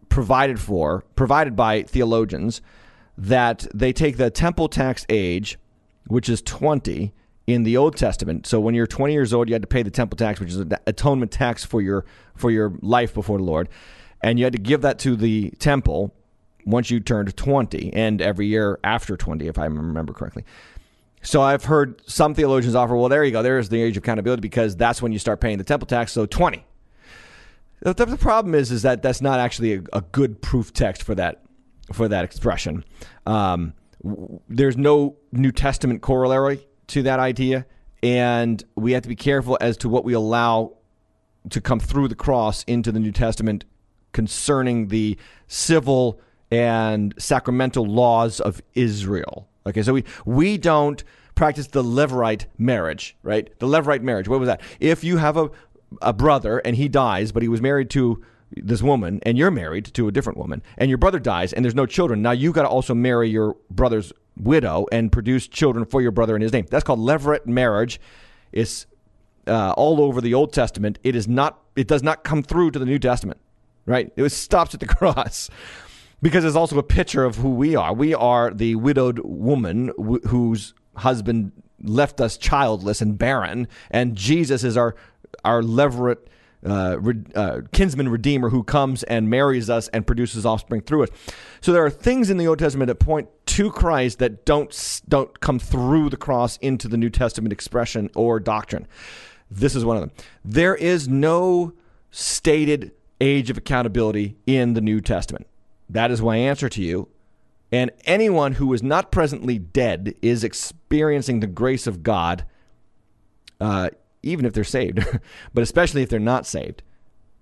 provided 0.09 0.61
for, 0.61 1.04
provided 1.16 1.56
by 1.56 1.82
theologians, 1.82 2.61
that 3.16 3.66
they 3.74 3.92
take 3.92 4.16
the 4.16 4.30
temple 4.30 4.68
tax 4.68 5.04
age, 5.09 5.59
which 6.06 6.28
is 6.28 6.40
20, 6.42 7.12
in 7.48 7.62
the 7.62 7.78
Old 7.78 7.96
Testament. 7.96 8.46
So 8.46 8.61
when 8.61 8.74
you're 8.74 8.86
20 8.86 9.14
years 9.14 9.32
old, 9.32 9.48
you 9.48 9.54
had 9.54 9.62
to 9.62 9.68
pay 9.68 9.82
the 9.82 9.90
temple 9.90 10.16
tax, 10.16 10.38
which 10.38 10.50
is 10.50 10.59
an 10.59 10.74
atonement 10.86 11.32
tax 11.32 11.64
for 11.64 11.80
your 11.80 12.04
for 12.36 12.50
your 12.50 12.74
life 12.82 13.14
before 13.14 13.38
the 13.38 13.44
Lord, 13.44 13.70
and 14.22 14.38
you 14.38 14.44
had 14.44 14.52
to 14.52 14.59
give 14.59 14.82
that 14.82 14.98
to 15.00 15.16
the 15.16 15.50
temple 15.59 16.14
once 16.66 16.90
you 16.90 17.00
turned 17.00 17.34
20, 17.34 17.94
and 17.94 18.20
every 18.20 18.46
year 18.46 18.78
after 18.84 19.16
20, 19.16 19.48
if 19.48 19.59
I 19.59 19.64
remember 19.64 20.12
correctly. 20.12 20.44
So 21.22 21.40
I've 21.40 21.64
heard 21.64 22.02
some 22.06 22.34
theologians 22.34 22.74
offer, 22.74 22.94
well, 22.94 23.09
there 23.09 23.24
you 23.24 23.32
go, 23.32 23.42
there's 23.42 23.70
the 23.70 23.80
age 23.80 23.96
of 23.96 24.02
accountability 24.02 24.42
because 24.42 24.76
that's 24.76 25.00
when 25.00 25.11
you 25.11 25.18
start 25.18 25.40
paying 25.40 25.56
the 25.56 25.64
temple 25.64 25.86
tax. 25.86 26.12
So 26.12 26.26
20. 26.26 26.64
The, 27.81 27.93
the 27.93 28.16
problem 28.16 28.55
is, 28.55 28.70
is 28.70 28.83
that 28.83 29.03
that's 29.03 29.20
not 29.20 29.39
actually 29.39 29.74
a, 29.74 29.83
a 29.93 30.01
good 30.01 30.43
proof 30.43 30.72
text 30.72 31.03
for 31.03 31.14
that 31.14 31.43
for 31.93 32.09
that 32.09 32.24
expression. 32.24 32.85
Um, 33.26 33.72
there's 34.49 34.76
no 34.76 35.16
New 35.33 35.53
Testament 35.53 36.03
corollary 36.03 36.66
to 36.89 37.03
that 37.05 37.18
idea, 37.18 37.66
and 38.03 38.62
we 38.76 38.93
have 38.93 39.03
to 39.03 39.09
be 39.09 39.16
careful 39.16 39.57
as 39.61 39.76
to 39.79 39.89
what 39.89 40.05
we 40.05 40.12
allow 40.12 40.76
to 41.51 41.61
come 41.61 41.81
through 41.81 42.09
the 42.09 42.14
cross 42.14 42.62
into 42.64 42.93
the 42.93 43.01
New 43.01 43.12
Testament 43.12 43.64
concerning 44.12 44.89
the 44.89 45.16
civil 45.47 46.20
and 46.51 47.14
sacramental 47.18 47.87
laws 47.87 48.41
of 48.41 48.62
Israel. 48.74 49.49
Okay, 49.66 49.83
so 49.83 49.93
we 49.93 50.05
we 50.24 50.59
don't 50.59 51.05
practice 51.35 51.68
the 51.68 51.85
Levirate 51.85 52.47
marriage, 52.59 53.16
right? 53.22 53.57
The 53.61 53.66
Levirate 53.66 54.03
marriage. 54.03 54.29
What 54.29 54.41
was 54.41 54.49
that? 54.49 54.61
If 54.81 55.05
you 55.05 55.18
have 55.18 55.37
a 55.37 55.51
a 56.03 56.12
brother 56.12 56.59
and 56.59 56.76
he 56.76 56.89
dies, 56.89 57.32
but 57.32 57.43
he 57.43 57.49
was 57.49 57.61
married 57.61 57.91
to 57.91 58.22
this 58.51 58.82
woman 58.82 59.20
and 59.24 59.36
you're 59.36 59.51
married 59.51 59.84
to 59.84 60.09
a 60.09 60.12
different 60.12 60.39
woman 60.39 60.62
and 60.78 60.89
your 60.89 60.99
brother 60.99 61.18
dies 61.18 61.53
and 61.53 61.64
there's 61.64 61.74
no 61.74 61.86
children. 61.86 62.22
Now 62.22 62.30
you've 62.30 62.55
got 62.55 62.62
to 62.62 62.68
also 62.68 62.95
marry 62.95 63.28
your 63.28 63.57
brother's 63.70 64.12
widow 64.36 64.86
and 64.93 65.12
produce 65.12 65.47
children 65.49 65.84
for 65.84 66.01
your 66.01 66.11
brother 66.11 66.36
in 66.36 66.43
his 66.43 66.53
name. 66.53 66.66
That's 66.70 66.84
called 66.84 67.01
levirate 67.01 67.47
marriage. 67.47 68.01
It's 68.53 68.86
uh, 69.47 69.72
all 69.76 70.01
over 70.01 70.20
the 70.20 70.34
Old 70.34 70.53
Testament. 70.53 70.99
It 71.03 71.16
is 71.16 71.26
not. 71.26 71.61
It 71.76 71.86
does 71.86 72.03
not 72.03 72.24
come 72.24 72.43
through 72.43 72.72
to 72.72 72.78
the 72.78 72.84
New 72.84 72.99
Testament, 72.99 73.41
right? 73.86 74.12
It 74.16 74.28
stops 74.30 74.74
at 74.74 74.80
the 74.80 74.86
cross 74.95 75.49
because 76.20 76.45
it's 76.45 76.57
also 76.57 76.78
a 76.78 76.82
picture 76.82 77.24
of 77.24 77.36
who 77.36 77.51
we 77.51 77.76
are. 77.76 77.93
We 77.93 78.14
are 78.14 78.53
the 78.53 78.74
widowed 78.76 79.20
woman 79.20 79.86
w- 79.97 80.20
whose 80.26 80.74
husband 80.97 81.53
left 81.82 82.20
us 82.20 82.36
childless 82.36 83.01
and 83.01 83.16
barren, 83.16 83.68
and 83.91 84.16
Jesus 84.16 84.64
is 84.64 84.76
our 84.76 84.97
our 85.45 85.62
levirate 85.62 86.18
uh, 86.66 86.99
uh, 87.35 87.61
kinsman 87.72 88.09
redeemer 88.09 88.51
who 88.51 88.64
comes 88.64 89.05
and 89.05 89.31
marries 89.31 89.70
us 89.70 89.89
and 89.89 90.07
produces 90.07 90.45
offspring 90.45 90.81
through 90.81 91.05
us. 91.05 91.09
So 91.61 91.72
there 91.72 91.85
are 91.85 91.91
things 91.91 92.31
in 92.31 92.37
the 92.37 92.49
Old 92.49 92.59
Testament 92.59 92.89
that 92.89 92.97
point 92.97 93.29
to 93.47 93.70
Christ 93.70 94.18
that 94.18 94.45
don't 94.45 95.01
don't 95.09 95.39
come 95.41 95.59
through 95.59 96.11
the 96.11 96.16
cross 96.16 96.57
into 96.59 96.89
the 96.89 96.97
New 96.97 97.11
Testament 97.11 97.53
expression 97.53 98.11
or 98.16 98.41
doctrine. 98.41 98.87
This 99.51 99.74
is 99.74 99.85
one 99.85 99.97
of 99.97 100.03
them. 100.03 100.11
There 100.45 100.74
is 100.74 101.09
no 101.09 101.72
stated 102.11 102.93
age 103.20 103.51
of 103.51 103.59
accountability 103.59 104.37
in 104.47 104.74
the 104.74 104.81
New 104.81 105.01
Testament. 105.01 105.47
That 105.89 106.11
is 106.11 106.20
my 106.20 106.37
answer 106.37 106.68
to 106.68 106.83
you. 106.83 107.09
And 107.70 107.91
anyone 108.05 108.53
who 108.53 108.72
is 108.72 108.83
not 108.83 109.11
presently 109.11 109.59
dead 109.59 110.14
is 110.22 110.43
experiencing 110.43 111.41
the 111.41 111.47
grace 111.47 111.87
of 111.87 112.03
God. 112.03 112.45
Uh, 113.61 113.91
even 114.22 114.44
if 114.44 114.52
they're 114.52 114.64
saved, 114.64 115.04
but 115.54 115.62
especially 115.62 116.02
if 116.02 116.08
they're 116.08 116.18
not 116.18 116.46
saved. 116.46 116.82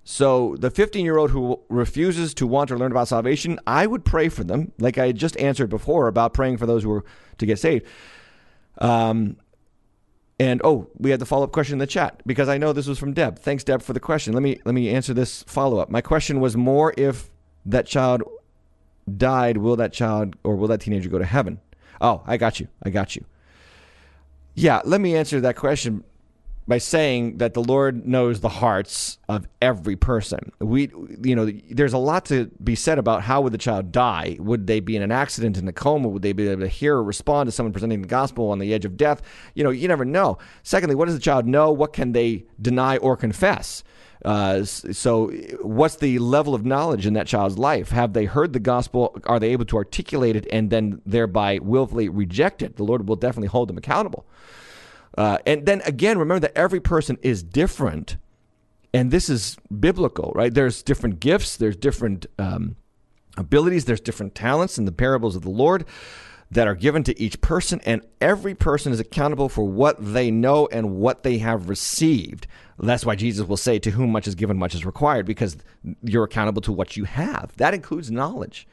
So 0.04 0.54
the 0.60 0.70
15 0.70 1.04
year 1.04 1.18
old 1.18 1.32
who 1.32 1.60
refuses 1.68 2.32
to 2.34 2.46
want 2.46 2.68
to 2.68 2.76
learn 2.76 2.92
about 2.92 3.08
salvation, 3.08 3.58
I 3.66 3.86
would 3.86 4.04
pray 4.04 4.28
for 4.28 4.44
them, 4.44 4.70
like 4.78 4.98
I 4.98 5.10
just 5.10 5.36
answered 5.38 5.68
before 5.68 6.06
about 6.06 6.32
praying 6.32 6.58
for 6.58 6.66
those 6.66 6.84
who 6.84 6.92
are 6.92 7.04
to 7.38 7.46
get 7.46 7.58
saved. 7.58 7.86
Um, 8.78 9.36
and 10.38 10.60
oh, 10.62 10.88
we 10.96 11.10
had 11.10 11.18
the 11.18 11.26
follow 11.26 11.44
up 11.44 11.52
question 11.52 11.74
in 11.74 11.78
the 11.78 11.86
chat 11.86 12.22
because 12.24 12.48
I 12.48 12.58
know 12.58 12.72
this 12.72 12.86
was 12.86 12.98
from 12.98 13.14
Deb. 13.14 13.38
Thanks, 13.38 13.64
Deb, 13.64 13.82
for 13.82 13.94
the 13.94 14.00
question. 14.00 14.32
Let 14.32 14.42
me 14.42 14.60
let 14.64 14.74
me 14.74 14.90
answer 14.90 15.14
this 15.14 15.42
follow 15.44 15.78
up. 15.78 15.90
My 15.90 16.02
question 16.02 16.40
was 16.40 16.56
more 16.56 16.94
if 16.96 17.30
that 17.64 17.86
child 17.86 18.22
died, 19.16 19.56
will 19.56 19.76
that 19.76 19.92
child 19.92 20.36
or 20.44 20.56
will 20.56 20.68
that 20.68 20.82
teenager 20.82 21.08
go 21.08 21.18
to 21.18 21.24
heaven? 21.24 21.60
Oh, 22.00 22.22
I 22.26 22.36
got 22.36 22.60
you. 22.60 22.68
I 22.82 22.90
got 22.90 23.16
you. 23.16 23.24
Yeah, 24.54 24.82
let 24.84 25.00
me 25.00 25.16
answer 25.16 25.40
that 25.40 25.56
question 25.56 26.04
by 26.68 26.78
saying 26.78 27.38
that 27.38 27.54
the 27.54 27.62
Lord 27.62 28.06
knows 28.06 28.40
the 28.40 28.48
hearts 28.48 29.18
of 29.28 29.46
every 29.62 29.94
person. 29.94 30.52
We, 30.58 30.90
you 31.22 31.36
know, 31.36 31.50
there's 31.70 31.92
a 31.92 31.98
lot 31.98 32.24
to 32.26 32.50
be 32.62 32.74
said 32.74 32.98
about 32.98 33.22
how 33.22 33.40
would 33.42 33.52
the 33.52 33.58
child 33.58 33.92
die? 33.92 34.36
Would 34.40 34.66
they 34.66 34.80
be 34.80 34.96
in 34.96 35.02
an 35.02 35.12
accident 35.12 35.58
in 35.58 35.68
a 35.68 35.72
coma? 35.72 36.08
Would 36.08 36.22
they 36.22 36.32
be 36.32 36.48
able 36.48 36.62
to 36.62 36.68
hear 36.68 36.96
or 36.96 37.04
respond 37.04 37.46
to 37.46 37.52
someone 37.52 37.72
presenting 37.72 38.02
the 38.02 38.08
gospel 38.08 38.50
on 38.50 38.58
the 38.58 38.74
edge 38.74 38.84
of 38.84 38.96
death? 38.96 39.22
You 39.54 39.62
know, 39.62 39.70
you 39.70 39.86
never 39.86 40.04
know. 40.04 40.38
Secondly, 40.62 40.96
what 40.96 41.06
does 41.06 41.14
the 41.14 41.20
child 41.20 41.46
know? 41.46 41.70
What 41.70 41.92
can 41.92 42.12
they 42.12 42.46
deny 42.60 42.96
or 42.96 43.16
confess? 43.16 43.84
Uh, 44.24 44.64
so, 44.64 45.28
what's 45.60 45.96
the 45.96 46.18
level 46.18 46.54
of 46.54 46.64
knowledge 46.64 47.06
in 47.06 47.12
that 47.12 47.26
child's 47.26 47.58
life? 47.58 47.90
Have 47.90 48.12
they 48.12 48.24
heard 48.24 48.52
the 48.52 48.58
gospel? 48.58 49.16
Are 49.24 49.38
they 49.38 49.50
able 49.50 49.66
to 49.66 49.76
articulate 49.76 50.34
it 50.34 50.46
and 50.50 50.70
then 50.70 51.00
thereby 51.06 51.60
willfully 51.62 52.08
reject 52.08 52.62
it? 52.62 52.76
The 52.76 52.82
Lord 52.82 53.08
will 53.08 53.16
definitely 53.16 53.48
hold 53.48 53.68
them 53.68 53.78
accountable. 53.78 54.26
Uh, 55.16 55.38
and 55.46 55.66
then 55.66 55.80
again, 55.84 56.18
remember 56.18 56.40
that 56.40 56.56
every 56.56 56.80
person 56.80 57.18
is 57.22 57.42
different. 57.42 58.16
And 58.92 59.10
this 59.10 59.28
is 59.28 59.56
biblical, 59.80 60.32
right? 60.34 60.52
There's 60.52 60.82
different 60.82 61.20
gifts, 61.20 61.56
there's 61.56 61.76
different 61.76 62.26
um, 62.38 62.76
abilities, 63.36 63.84
there's 63.84 64.00
different 64.00 64.34
talents 64.34 64.78
in 64.78 64.84
the 64.84 64.92
parables 64.92 65.36
of 65.36 65.42
the 65.42 65.50
Lord 65.50 65.84
that 66.50 66.68
are 66.68 66.74
given 66.74 67.02
to 67.02 67.20
each 67.20 67.40
person, 67.40 67.80
and 67.84 68.02
every 68.20 68.54
person 68.54 68.92
is 68.92 69.00
accountable 69.00 69.48
for 69.48 69.64
what 69.64 69.96
they 69.98 70.30
know 70.30 70.68
and 70.70 70.96
what 70.96 71.24
they 71.24 71.38
have 71.38 71.68
received. 71.68 72.46
That's 72.78 73.04
why 73.04 73.16
Jesus 73.16 73.48
will 73.48 73.56
say, 73.56 73.78
To 73.78 73.90
whom 73.90 74.12
much 74.12 74.28
is 74.28 74.34
given, 74.34 74.56
much 74.56 74.74
is 74.74 74.86
required, 74.86 75.26
because 75.26 75.56
you're 76.02 76.24
accountable 76.24 76.62
to 76.62 76.72
what 76.72 76.96
you 76.96 77.04
have. 77.04 77.52
That 77.56 77.74
includes 77.74 78.10
knowledge. 78.10 78.66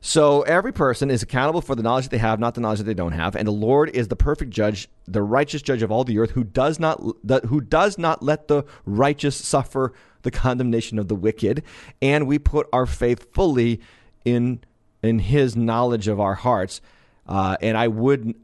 So 0.00 0.42
every 0.42 0.72
person 0.72 1.10
is 1.10 1.22
accountable 1.22 1.60
for 1.60 1.74
the 1.74 1.82
knowledge 1.82 2.04
that 2.04 2.10
they 2.10 2.18
have, 2.18 2.40
not 2.40 2.54
the 2.54 2.60
knowledge 2.60 2.78
that 2.78 2.84
they 2.84 2.94
don't 2.94 3.12
have. 3.12 3.36
And 3.36 3.46
the 3.46 3.52
Lord 3.52 3.90
is 3.90 4.08
the 4.08 4.16
perfect 4.16 4.50
judge, 4.50 4.88
the 5.06 5.22
righteous 5.22 5.60
judge 5.60 5.82
of 5.82 5.92
all 5.92 6.04
the 6.04 6.18
earth, 6.18 6.30
who 6.30 6.44
does 6.44 6.80
not 6.80 7.00
who 7.46 7.60
does 7.60 7.98
not 7.98 8.22
let 8.22 8.48
the 8.48 8.64
righteous 8.86 9.36
suffer 9.36 9.92
the 10.22 10.30
condemnation 10.30 10.98
of 10.98 11.08
the 11.08 11.14
wicked. 11.14 11.62
And 12.00 12.26
we 12.26 12.38
put 12.38 12.66
our 12.72 12.86
faith 12.86 13.32
fully 13.34 13.80
in 14.24 14.60
in 15.02 15.18
His 15.18 15.54
knowledge 15.54 16.08
of 16.08 16.18
our 16.18 16.34
hearts. 16.34 16.80
Uh, 17.26 17.56
and 17.60 17.76
I 17.76 17.88
would 17.88 18.34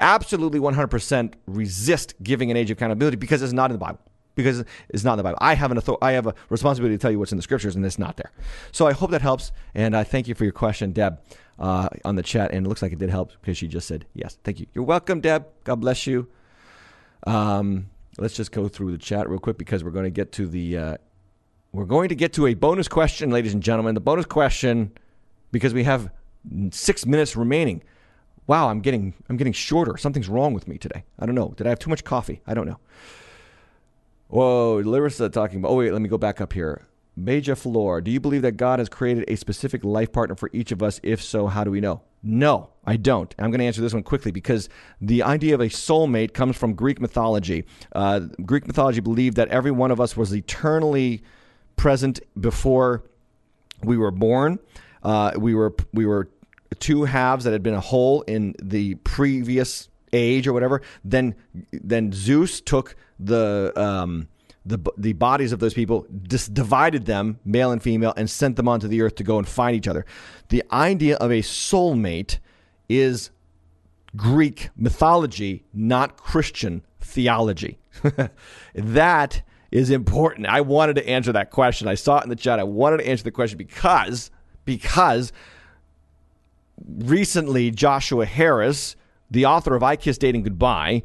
absolutely 0.00 0.60
100% 0.60 1.34
resist 1.46 2.14
giving 2.22 2.50
an 2.50 2.56
age 2.56 2.70
of 2.70 2.78
accountability 2.78 3.16
because 3.16 3.42
it's 3.42 3.52
not 3.52 3.70
in 3.70 3.72
the 3.72 3.78
Bible 3.78 4.00
because 4.38 4.64
it's 4.88 5.02
not 5.02 5.14
in 5.14 5.16
the 5.18 5.24
Bible. 5.24 5.38
I 5.40 5.54
have 5.54 5.72
an 5.72 5.78
author- 5.78 5.96
I 6.00 6.12
have 6.12 6.28
a 6.28 6.34
responsibility 6.48 6.96
to 6.96 7.02
tell 7.02 7.10
you 7.10 7.18
what's 7.18 7.32
in 7.32 7.38
the 7.38 7.42
scriptures, 7.42 7.74
and 7.74 7.84
it's 7.84 7.98
not 7.98 8.16
there. 8.16 8.30
So 8.70 8.86
I 8.86 8.92
hope 8.92 9.10
that 9.10 9.20
helps, 9.20 9.50
and 9.74 9.96
I 9.96 10.04
thank 10.04 10.28
you 10.28 10.34
for 10.34 10.44
your 10.44 10.52
question, 10.52 10.92
Deb, 10.92 11.18
uh, 11.58 11.88
on 12.04 12.14
the 12.14 12.22
chat. 12.22 12.52
And 12.52 12.64
it 12.64 12.68
looks 12.68 12.80
like 12.80 12.92
it 12.92 12.98
did 12.98 13.10
help 13.10 13.32
because 13.40 13.58
she 13.58 13.66
just 13.66 13.88
said 13.88 14.06
yes. 14.14 14.38
Thank 14.44 14.60
you. 14.60 14.66
You're 14.72 14.84
welcome, 14.84 15.20
Deb. 15.20 15.46
God 15.64 15.80
bless 15.80 16.06
you. 16.06 16.28
Um, 17.26 17.90
let's 18.16 18.34
just 18.34 18.52
go 18.52 18.68
through 18.68 18.92
the 18.92 18.98
chat 18.98 19.28
real 19.28 19.40
quick 19.40 19.58
because 19.58 19.82
we're 19.82 19.90
going 19.90 20.04
to 20.04 20.10
get 20.10 20.30
to 20.32 20.46
the 20.46 20.78
uh, 20.78 20.96
we're 21.72 21.84
going 21.84 22.08
to 22.10 22.14
get 22.14 22.32
to 22.34 22.46
a 22.46 22.54
bonus 22.54 22.86
question, 22.86 23.30
ladies 23.30 23.52
and 23.54 23.62
gentlemen. 23.62 23.94
The 23.94 24.00
bonus 24.00 24.24
question 24.24 24.92
because 25.50 25.74
we 25.74 25.82
have 25.82 26.10
six 26.70 27.04
minutes 27.04 27.34
remaining. 27.34 27.82
Wow, 28.46 28.68
I'm 28.68 28.80
getting 28.80 29.14
I'm 29.28 29.36
getting 29.36 29.52
shorter. 29.52 29.96
Something's 29.96 30.28
wrong 30.28 30.54
with 30.54 30.68
me 30.68 30.78
today. 30.78 31.04
I 31.18 31.26
don't 31.26 31.34
know. 31.34 31.54
Did 31.56 31.66
I 31.66 31.70
have 31.70 31.80
too 31.80 31.90
much 31.90 32.04
coffee? 32.04 32.40
I 32.46 32.54
don't 32.54 32.66
know. 32.66 32.78
Whoa, 34.28 34.82
Larissa 34.84 35.28
talking 35.30 35.58
about. 35.58 35.70
Oh 35.70 35.76
wait, 35.76 35.92
let 35.92 36.02
me 36.02 36.08
go 36.08 36.18
back 36.18 36.40
up 36.40 36.52
here. 36.52 36.86
Major 37.16 37.56
Floor, 37.56 38.00
do 38.00 38.10
you 38.10 38.20
believe 38.20 38.42
that 38.42 38.52
God 38.52 38.78
has 38.78 38.88
created 38.88 39.24
a 39.26 39.36
specific 39.36 39.84
life 39.84 40.12
partner 40.12 40.36
for 40.36 40.50
each 40.52 40.70
of 40.70 40.82
us? 40.82 41.00
If 41.02 41.20
so, 41.20 41.48
how 41.48 41.64
do 41.64 41.70
we 41.70 41.80
know? 41.80 42.02
No, 42.22 42.70
I 42.84 42.96
don't. 42.96 43.34
I'm 43.38 43.50
going 43.50 43.60
to 43.60 43.64
answer 43.64 43.80
this 43.80 43.94
one 43.94 44.02
quickly 44.02 44.30
because 44.30 44.68
the 45.00 45.22
idea 45.22 45.54
of 45.54 45.60
a 45.60 45.66
soulmate 45.66 46.32
comes 46.32 46.56
from 46.56 46.74
Greek 46.74 47.00
mythology. 47.00 47.64
Uh, 47.92 48.20
Greek 48.44 48.66
mythology 48.66 49.00
believed 49.00 49.36
that 49.36 49.48
every 49.48 49.70
one 49.70 49.90
of 49.90 50.00
us 50.00 50.16
was 50.16 50.32
eternally 50.34 51.22
present 51.76 52.20
before 52.38 53.04
we 53.82 53.96
were 53.96 54.10
born. 54.10 54.58
Uh, 55.02 55.32
we 55.36 55.54
were 55.54 55.74
we 55.92 56.06
were 56.06 56.28
two 56.78 57.04
halves 57.04 57.44
that 57.44 57.52
had 57.52 57.62
been 57.62 57.74
a 57.74 57.80
whole 57.80 58.22
in 58.22 58.54
the 58.62 58.94
previous 58.96 59.88
age 60.12 60.46
or 60.46 60.52
whatever. 60.52 60.82
Then 61.04 61.34
then 61.72 62.12
Zeus 62.12 62.60
took 62.60 62.94
the 63.18 63.72
um, 63.76 64.28
the 64.64 64.78
the 64.96 65.12
bodies 65.14 65.52
of 65.52 65.60
those 65.60 65.74
people, 65.74 66.06
just 66.22 66.54
divided 66.54 67.06
them, 67.06 67.38
male 67.44 67.72
and 67.72 67.82
female, 67.82 68.14
and 68.16 68.28
sent 68.28 68.56
them 68.56 68.68
onto 68.68 68.88
the 68.88 69.02
earth 69.02 69.16
to 69.16 69.24
go 69.24 69.38
and 69.38 69.48
find 69.48 69.76
each 69.76 69.88
other. 69.88 70.04
The 70.48 70.62
idea 70.72 71.16
of 71.16 71.30
a 71.30 71.40
soulmate 71.40 72.38
is 72.88 73.30
Greek 74.16 74.70
mythology, 74.76 75.64
not 75.72 76.16
Christian 76.16 76.82
theology. 77.00 77.78
that 78.74 79.42
is 79.70 79.90
important. 79.90 80.46
I 80.46 80.60
wanted 80.60 80.96
to 80.96 81.08
answer 81.08 81.32
that 81.32 81.50
question. 81.50 81.88
I 81.88 81.94
saw 81.94 82.18
it 82.18 82.24
in 82.24 82.30
the 82.30 82.36
chat. 82.36 82.58
I 82.58 82.64
wanted 82.64 82.98
to 82.98 83.08
answer 83.08 83.24
the 83.24 83.30
question 83.30 83.58
because 83.58 84.30
because 84.64 85.32
recently 86.86 87.70
Joshua 87.70 88.26
Harris, 88.26 88.96
the 89.30 89.46
author 89.46 89.74
of 89.74 89.82
I 89.82 89.96
Kissed 89.96 90.20
Dating 90.20 90.42
Goodbye, 90.42 91.02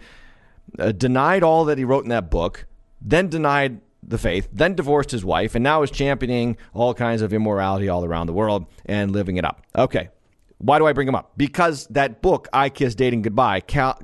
uh, 0.80 0.92
denied 0.92 1.44
all 1.44 1.66
that 1.66 1.78
he 1.78 1.84
wrote 1.84 2.04
in 2.04 2.10
that 2.10 2.30
book, 2.30 2.66
then 3.02 3.28
denied 3.28 3.82
the 4.08 4.18
faith, 4.18 4.50
then 4.52 4.76
divorced 4.76 5.12
his 5.12 5.24
wife, 5.24 5.56
and 5.56 5.64
now 5.64 5.84
is 5.84 5.92
championing 5.92 6.58
all 6.74 6.94
kinds 6.94 7.22
of 7.22 7.34
immorality 7.34 7.90
all 7.90 8.04
around 8.04 8.28
the 8.28 8.34
world 8.34 8.66
and 8.86 9.12
living 9.12 9.38
it 9.38 9.46
up. 9.46 9.62
Okay. 9.76 10.10
Why 10.58 10.80
do 10.80 10.88
I 10.88 10.94
bring 10.94 11.08
him 11.08 11.16
up? 11.16 11.34
Because 11.36 11.88
that 11.88 12.22
book, 12.22 12.48
I 12.54 12.70
Kissed 12.70 12.98
Dating 12.98 13.22
Goodbye, 13.22 13.62
ca- 13.62 13.98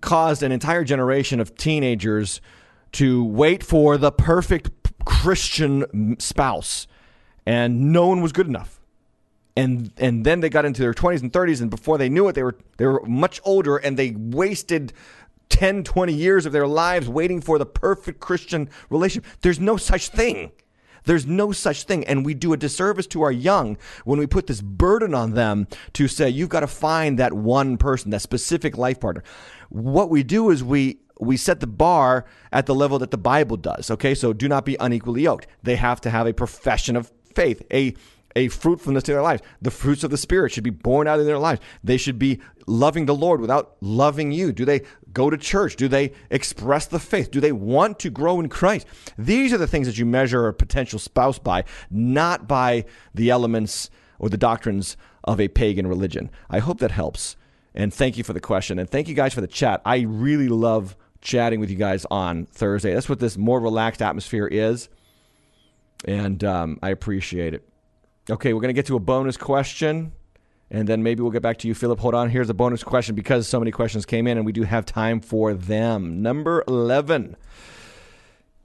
caused 0.00 0.42
an 0.42 0.52
entire 0.52 0.84
generation 0.84 1.40
of 1.40 1.56
teenagers 1.56 2.40
to 2.92 3.24
wait 3.24 3.62
for 3.62 3.96
the 3.96 4.12
perfect 4.12 4.70
Christian 5.04 6.16
spouse, 6.18 6.86
and 7.46 7.92
no 7.92 8.06
one 8.06 8.20
was 8.22 8.32
good 8.32 8.46
enough. 8.46 8.80
And 9.54 9.92
and 9.98 10.24
then 10.24 10.40
they 10.40 10.48
got 10.48 10.64
into 10.64 10.80
their 10.80 10.94
20s 10.94 11.20
and 11.20 11.32
30s, 11.32 11.60
and 11.60 11.70
before 11.70 11.98
they 11.98 12.08
knew 12.08 12.26
it, 12.28 12.34
they 12.34 12.42
were 12.42 12.56
they 12.78 12.86
were 12.86 13.02
much 13.06 13.40
older, 13.44 13.76
and 13.76 13.98
they 13.98 14.12
wasted 14.16 14.92
10, 15.52 15.84
20 15.84 16.14
years 16.14 16.46
of 16.46 16.52
their 16.52 16.66
lives 16.66 17.08
waiting 17.08 17.40
for 17.40 17.58
the 17.58 17.66
perfect 17.66 18.20
Christian 18.20 18.70
relationship. 18.88 19.30
There's 19.42 19.60
no 19.60 19.76
such 19.76 20.08
thing. 20.08 20.52
There's 21.04 21.26
no 21.26 21.52
such 21.52 21.82
thing. 21.84 22.04
And 22.06 22.24
we 22.24 22.32
do 22.32 22.54
a 22.54 22.56
disservice 22.56 23.06
to 23.08 23.22
our 23.22 23.30
young 23.30 23.76
when 24.04 24.18
we 24.18 24.26
put 24.26 24.46
this 24.46 24.62
burden 24.62 25.14
on 25.14 25.32
them 25.32 25.66
to 25.92 26.08
say, 26.08 26.30
you've 26.30 26.48
got 26.48 26.60
to 26.60 26.66
find 26.66 27.18
that 27.18 27.34
one 27.34 27.76
person, 27.76 28.10
that 28.12 28.22
specific 28.22 28.78
life 28.78 28.98
partner. 28.98 29.22
What 29.68 30.08
we 30.08 30.22
do 30.22 30.50
is 30.50 30.64
we 30.64 31.00
we 31.20 31.36
set 31.36 31.60
the 31.60 31.66
bar 31.68 32.24
at 32.50 32.66
the 32.66 32.74
level 32.74 32.98
that 32.98 33.12
the 33.12 33.18
Bible 33.18 33.56
does. 33.56 33.90
Okay, 33.90 34.14
so 34.14 34.32
do 34.32 34.48
not 34.48 34.64
be 34.64 34.76
unequally 34.80 35.22
yoked. 35.22 35.46
They 35.62 35.76
have 35.76 36.00
to 36.00 36.10
have 36.10 36.26
a 36.26 36.32
profession 36.32 36.96
of 36.96 37.12
faith, 37.34 37.62
a 37.70 37.94
a 38.36 38.48
fruitfulness 38.48 39.04
to 39.04 39.12
their 39.12 39.22
lives. 39.22 39.42
The 39.60 39.70
fruits 39.70 40.04
of 40.04 40.10
the 40.10 40.16
Spirit 40.16 40.52
should 40.52 40.64
be 40.64 40.70
born 40.70 41.06
out 41.06 41.20
in 41.20 41.26
their 41.26 41.38
lives. 41.38 41.60
They 41.84 41.96
should 41.96 42.18
be 42.18 42.40
loving 42.66 43.06
the 43.06 43.14
Lord 43.14 43.40
without 43.40 43.76
loving 43.80 44.32
you. 44.32 44.52
Do 44.52 44.64
they 44.64 44.82
go 45.12 45.30
to 45.30 45.36
church? 45.36 45.76
Do 45.76 45.88
they 45.88 46.12
express 46.30 46.86
the 46.86 46.98
faith? 46.98 47.30
Do 47.30 47.40
they 47.40 47.52
want 47.52 47.98
to 48.00 48.10
grow 48.10 48.40
in 48.40 48.48
Christ? 48.48 48.86
These 49.18 49.52
are 49.52 49.58
the 49.58 49.66
things 49.66 49.86
that 49.86 49.98
you 49.98 50.06
measure 50.06 50.48
a 50.48 50.54
potential 50.54 50.98
spouse 50.98 51.38
by, 51.38 51.64
not 51.90 52.48
by 52.48 52.84
the 53.14 53.30
elements 53.30 53.90
or 54.18 54.28
the 54.28 54.38
doctrines 54.38 54.96
of 55.24 55.40
a 55.40 55.48
pagan 55.48 55.86
religion. 55.86 56.30
I 56.48 56.60
hope 56.60 56.78
that 56.78 56.90
helps. 56.90 57.36
And 57.74 57.92
thank 57.92 58.16
you 58.16 58.24
for 58.24 58.32
the 58.32 58.40
question. 58.40 58.78
And 58.78 58.88
thank 58.88 59.08
you 59.08 59.14
guys 59.14 59.34
for 59.34 59.40
the 59.40 59.46
chat. 59.46 59.80
I 59.84 60.00
really 60.00 60.48
love 60.48 60.96
chatting 61.20 61.60
with 61.60 61.70
you 61.70 61.76
guys 61.76 62.04
on 62.10 62.46
Thursday. 62.46 62.92
That's 62.92 63.08
what 63.08 63.20
this 63.20 63.38
more 63.38 63.60
relaxed 63.60 64.02
atmosphere 64.02 64.46
is. 64.46 64.88
And 66.04 66.42
um, 66.44 66.78
I 66.82 66.90
appreciate 66.90 67.54
it. 67.54 67.66
Okay, 68.30 68.52
we're 68.52 68.60
going 68.60 68.68
to 68.68 68.74
get 68.74 68.86
to 68.86 68.96
a 68.96 69.00
bonus 69.00 69.36
question 69.36 70.12
and 70.72 70.88
then 70.88 71.02
maybe 71.02 71.20
we'll 71.20 71.30
get 71.30 71.42
back 71.42 71.58
to 71.58 71.68
you, 71.68 71.74
Philip. 71.74 71.98
Hold 71.98 72.14
on. 72.14 72.30
Here's 72.30 72.48
a 72.48 72.54
bonus 72.54 72.82
question 72.82 73.14
because 73.14 73.46
so 73.46 73.60
many 73.60 73.70
questions 73.70 74.06
came 74.06 74.26
in 74.26 74.38
and 74.38 74.46
we 74.46 74.52
do 74.52 74.62
have 74.62 74.86
time 74.86 75.20
for 75.20 75.52
them. 75.52 76.22
Number 76.22 76.64
11. 76.66 77.36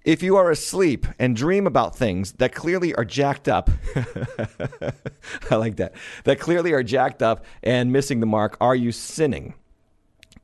If 0.05 0.23
you 0.23 0.37
are 0.37 0.49
asleep 0.49 1.05
and 1.19 1.35
dream 1.35 1.67
about 1.67 1.97
things 1.97 2.31
that 2.33 2.55
clearly 2.55 2.95
are 2.95 3.03
jacked 3.03 3.49
up, 3.49 3.69
I 5.51 5.55
like 5.57 5.75
that, 5.75 5.95
that 6.23 6.39
clearly 6.39 6.71
are 6.71 6.81
jacked 6.81 7.21
up 7.21 7.43
and 7.61 7.91
missing 7.91 8.21
the 8.21 8.25
mark, 8.25 8.55
are 8.61 8.75
you 8.75 8.93
sinning? 8.93 9.55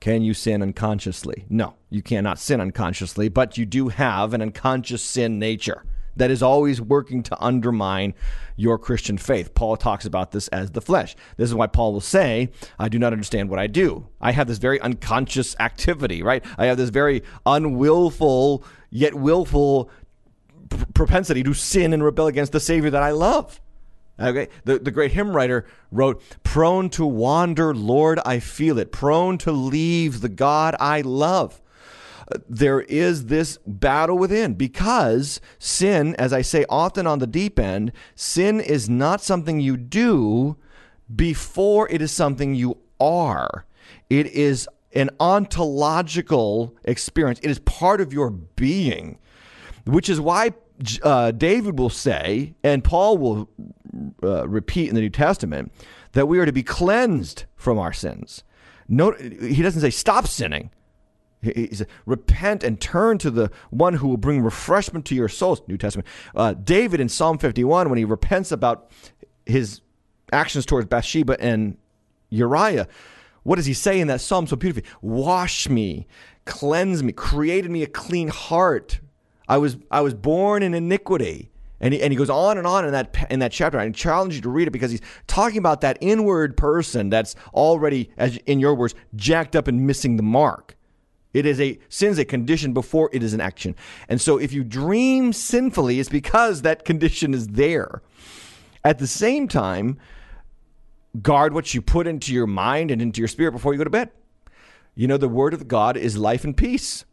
Can 0.02 0.22
you 0.22 0.34
sin 0.34 0.62
unconsciously? 0.62 1.46
No, 1.48 1.76
you 1.90 2.02
cannot 2.02 2.40
sin 2.40 2.60
unconsciously, 2.60 3.30
but 3.30 3.58
you 3.58 3.66
do 3.66 3.88
have 3.88 4.34
an 4.34 4.42
unconscious 4.42 5.02
sin 5.02 5.40
nature. 5.40 5.86
That 6.16 6.32
is 6.32 6.44
always 6.44 6.82
working 6.82 7.24
to 7.24 7.44
undermine 7.44 8.14
your 8.56 8.78
Christian 8.78 9.18
faith. 9.18 9.54
Paul 9.54 9.78
talks 9.78 10.06
about 10.06 10.32
this 10.32 10.48
as 10.50 10.72
the 10.72 10.82
flesh. 10.82 11.16
This 11.38 11.50
is 11.50 11.56
why 11.56 11.68
Paul 11.68 11.94
will 11.94 12.02
say, 12.02 12.50
I 12.78 12.90
do 12.90 13.00
not 13.00 13.14
understand 13.14 13.50
what 13.50 13.60
I 13.60 13.68
do. 13.68 14.08
I 14.22 14.32
have 14.32 14.48
this 14.48 14.58
very 14.58 14.80
unconscious 14.80 15.56
activity, 15.60 16.22
right? 16.22 16.44
I 16.58 16.68
have 16.68 16.78
this 16.78 16.90
very 16.90 17.24
unwillful, 17.46 18.64
yet 18.90 19.16
willful 19.16 19.90
propensity 20.94 21.44
to 21.44 21.54
sin 21.54 21.94
and 21.94 22.04
rebel 22.04 22.28
against 22.28 22.52
the 22.52 22.60
Savior 22.60 22.90
that 22.90 23.04
I 23.04 23.12
love. 23.12 23.60
Okay, 24.20 24.50
the, 24.64 24.78
the 24.78 24.92
great 24.92 25.12
hymn 25.12 25.36
writer 25.36 25.66
wrote, 25.92 26.22
Prone 26.44 26.90
to 26.92 27.06
wander, 27.06 27.74
Lord, 27.74 28.20
I 28.24 28.40
feel 28.40 28.78
it. 28.78 28.92
Prone 28.92 29.40
to 29.40 29.52
leave 29.52 30.22
the 30.22 30.30
God 30.30 30.76
I 30.80 31.02
love 31.02 31.60
there 32.48 32.82
is 32.82 33.26
this 33.26 33.58
battle 33.66 34.18
within 34.18 34.54
because 34.54 35.42
sin, 35.60 36.16
as 36.16 36.34
I 36.34 36.42
say 36.42 36.66
often 36.70 37.08
on 37.08 37.20
the 37.20 37.28
deep 37.28 37.60
end, 37.60 37.92
sin 38.16 38.60
is 38.60 38.90
not 38.90 39.22
something 39.22 39.60
you 39.60 39.78
do 39.78 40.58
before 41.14 41.90
it 41.90 42.02
is 42.02 42.12
something 42.12 42.56
you 42.56 42.78
are. 43.00 43.66
It 44.10 44.28
is 44.28 44.68
an 44.94 45.10
ontological 45.20 46.76
experience, 46.84 47.40
it 47.42 47.50
is 47.50 47.60
part 47.60 48.00
of 48.00 48.14
your 48.14 48.30
being, 48.30 49.18
which 49.86 50.08
is 50.08 50.22
why 50.22 50.54
uh, 51.02 51.32
David 51.32 51.80
will 51.80 51.90
say, 51.90 52.54
and 52.64 52.84
Paul 52.84 53.18
will 53.18 53.50
uh, 54.24 54.48
repeat 54.48 54.90
in 54.90 54.96
the 54.96 55.02
New 55.02 55.10
Testament, 55.10 55.72
that 56.14 56.28
we 56.28 56.40
are 56.40 56.46
to 56.46 56.52
be 56.52 56.64
cleansed 56.64 57.46
from 57.56 57.80
our 57.80 57.94
sins. 57.94 58.44
Note, 58.88 59.20
he 59.20 59.62
doesn't 59.62 59.82
say 59.82 59.90
stop 59.90 60.28
sinning. 60.28 60.70
He 61.44 61.76
said, 61.76 61.88
repent 62.06 62.64
and 62.64 62.80
turn 62.80 63.18
to 63.20 63.30
the 63.30 63.52
one 63.70 63.96
who 63.96 64.08
will 64.08 64.18
bring 64.18 64.42
refreshment 64.42 65.06
to 65.08 65.16
your 65.16 65.28
souls. 65.28 65.62
New 65.68 65.78
Testament. 65.78 66.08
Uh, 66.34 66.54
David 66.54 67.00
in 67.00 67.10
Psalm 67.10 67.38
51, 67.38 67.90
when 67.90 67.98
he 67.98 68.06
repents 68.06 68.52
about 68.52 68.92
his 69.46 69.82
actions 70.32 70.66
towards 70.66 70.88
Bathsheba 70.88 71.36
and 71.40 71.78
Uriah, 72.30 72.88
what 73.44 73.58
does 73.58 73.66
he 73.66 73.74
say 73.74 74.00
in 74.00 74.08
that 74.08 74.22
psalm 74.22 74.48
so 74.48 74.56
beautifully? 74.56 74.90
Wash 75.02 75.68
me, 75.68 76.08
cleanse 76.46 77.04
me, 77.04 77.12
created 77.12 77.70
me 77.70 77.84
a 77.84 77.88
clean 77.88 78.30
heart. 78.30 79.02
I 79.48 79.58
was 79.58 79.78
I 79.92 80.02
was 80.02 80.14
born 80.14 80.64
in 80.64 80.74
iniquity. 80.74 81.50
And 81.82 81.94
he, 81.94 82.02
and 82.02 82.14
he 82.14 82.18
goes 82.18 82.30
on 82.30 82.58
and 82.58 82.66
on 82.66 82.86
in 82.86 82.94
that 82.94 83.28
in 83.30 83.40
that 83.40 83.52
chapter. 83.52 83.78
I 83.78 83.90
challenge 83.90 84.36
you 84.36 84.42
to 84.42 84.50
read 84.50 84.70
it 84.70 84.72
because 84.72 84.90
he's 84.90 85.02
talking 85.28 85.58
about 85.58 85.82
that 85.82 85.98
inward 86.00 86.56
person 86.56 87.10
that's 87.10 87.36
already, 87.54 88.10
as 88.16 88.38
in 88.46 88.62
your 88.62 88.74
words, 88.74 88.96
jacked 89.16 89.54
up 89.54 89.68
and 89.68 89.86
missing 89.86 90.16
the 90.16 90.24
mark. 90.24 90.73
It 91.34 91.46
is 91.46 91.60
a 91.60 91.80
sin's 91.90 92.20
a 92.20 92.26
condition 92.26 92.74
before 92.74 93.10
it 93.12 93.24
is 93.24 93.34
an 93.34 93.42
action. 93.42 93.76
And 94.08 94.22
so 94.22 94.38
if 94.38 94.54
you 94.54 94.64
dream 94.64 95.34
sinfully, 95.34 96.00
it's 96.00 96.10
because 96.10 96.62
that 96.62 96.86
condition 96.86 97.34
is 97.34 97.48
there. 97.48 98.02
At 98.84 99.00
the 99.00 99.08
same 99.08 99.48
time, 99.48 99.98
guard 101.22 101.54
what 101.54 101.74
you 101.74 101.82
put 101.82 102.08
into 102.08 102.34
your 102.34 102.48
mind 102.48 102.92
and 102.92 103.02
into 103.02 103.22
your 103.22 103.28
spirit 103.28 103.52
before 103.52 103.74
you 103.74 103.78
go 103.78 103.84
to 103.84 103.90
bed. 103.90 104.12
You 104.96 105.08
know, 105.08 105.18
the 105.18 105.28
word 105.28 105.54
of 105.54 105.68
God 105.68 105.98
is 105.98 106.18
life 106.18 106.44
and 106.44 106.56
peace. 106.56 107.06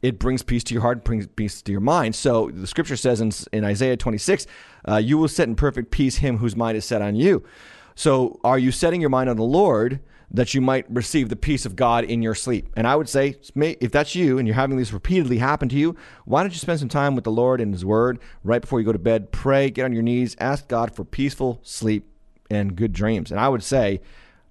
It 0.00 0.18
brings 0.18 0.42
peace 0.42 0.62
to 0.64 0.74
your 0.74 0.82
heart, 0.82 0.98
and 0.98 1.04
brings 1.04 1.26
peace 1.26 1.60
to 1.62 1.72
your 1.72 1.80
mind. 1.80 2.14
So 2.14 2.50
the 2.52 2.66
scripture 2.66 2.96
says 2.96 3.20
in, 3.20 3.32
in 3.52 3.64
Isaiah 3.64 3.96
26, 3.96 4.46
uh, 4.88 4.96
you 4.96 5.18
will 5.18 5.28
set 5.28 5.48
in 5.48 5.56
perfect 5.56 5.90
peace 5.90 6.16
him 6.16 6.38
whose 6.38 6.56
mind 6.56 6.76
is 6.76 6.84
set 6.84 7.02
on 7.02 7.16
you. 7.16 7.44
So 7.94 8.40
are 8.44 8.58
you 8.58 8.70
setting 8.70 9.00
your 9.00 9.10
mind 9.10 9.28
on 9.28 9.36
the 9.36 9.42
Lord? 9.42 10.00
That 10.30 10.52
you 10.52 10.60
might 10.60 10.84
receive 10.90 11.28
the 11.28 11.36
peace 11.36 11.64
of 11.64 11.74
God 11.74 12.04
in 12.04 12.20
your 12.22 12.34
sleep. 12.34 12.68
And 12.76 12.86
I 12.86 12.96
would 12.96 13.08
say, 13.08 13.36
if 13.56 13.90
that's 13.90 14.14
you 14.14 14.38
and 14.38 14.46
you're 14.46 14.54
having 14.54 14.76
this 14.76 14.92
repeatedly 14.92 15.38
happen 15.38 15.68
to 15.70 15.76
you, 15.76 15.96
why 16.26 16.42
don't 16.42 16.52
you 16.52 16.58
spend 16.58 16.80
some 16.80 16.88
time 16.88 17.14
with 17.14 17.24
the 17.24 17.30
Lord 17.30 17.60
and 17.60 17.72
His 17.72 17.84
Word 17.84 18.18
right 18.44 18.60
before 18.60 18.80
you 18.80 18.86
go 18.86 18.92
to 18.92 18.98
bed? 18.98 19.32
Pray, 19.32 19.70
get 19.70 19.84
on 19.84 19.92
your 19.92 20.02
knees, 20.02 20.36
ask 20.38 20.68
God 20.68 20.94
for 20.94 21.04
peaceful 21.04 21.60
sleep 21.62 22.06
and 22.50 22.76
good 22.76 22.92
dreams. 22.92 23.30
And 23.30 23.40
I 23.40 23.48
would 23.48 23.62
say, 23.62 24.00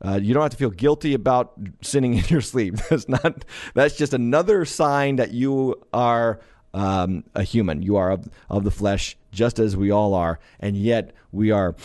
uh, 0.03 0.19
you 0.21 0.33
don't 0.33 0.43
have 0.43 0.51
to 0.51 0.57
feel 0.57 0.69
guilty 0.69 1.13
about 1.13 1.53
sinning 1.81 2.13
in 2.17 2.23
your 2.27 2.41
sleep. 2.41 2.75
That's 2.89 3.07
not. 3.07 3.45
That's 3.73 3.95
just 3.95 4.13
another 4.13 4.65
sign 4.65 5.17
that 5.17 5.31
you 5.31 5.75
are 5.93 6.39
um, 6.73 7.23
a 7.33 7.43
human. 7.43 7.81
You 7.81 7.97
are 7.97 8.11
of, 8.11 8.29
of 8.49 8.63
the 8.63 8.71
flesh, 8.71 9.17
just 9.31 9.59
as 9.59 9.75
we 9.75 9.91
all 9.91 10.13
are, 10.13 10.39
and 10.59 10.77
yet 10.77 11.13
we 11.31 11.51
are 11.51 11.75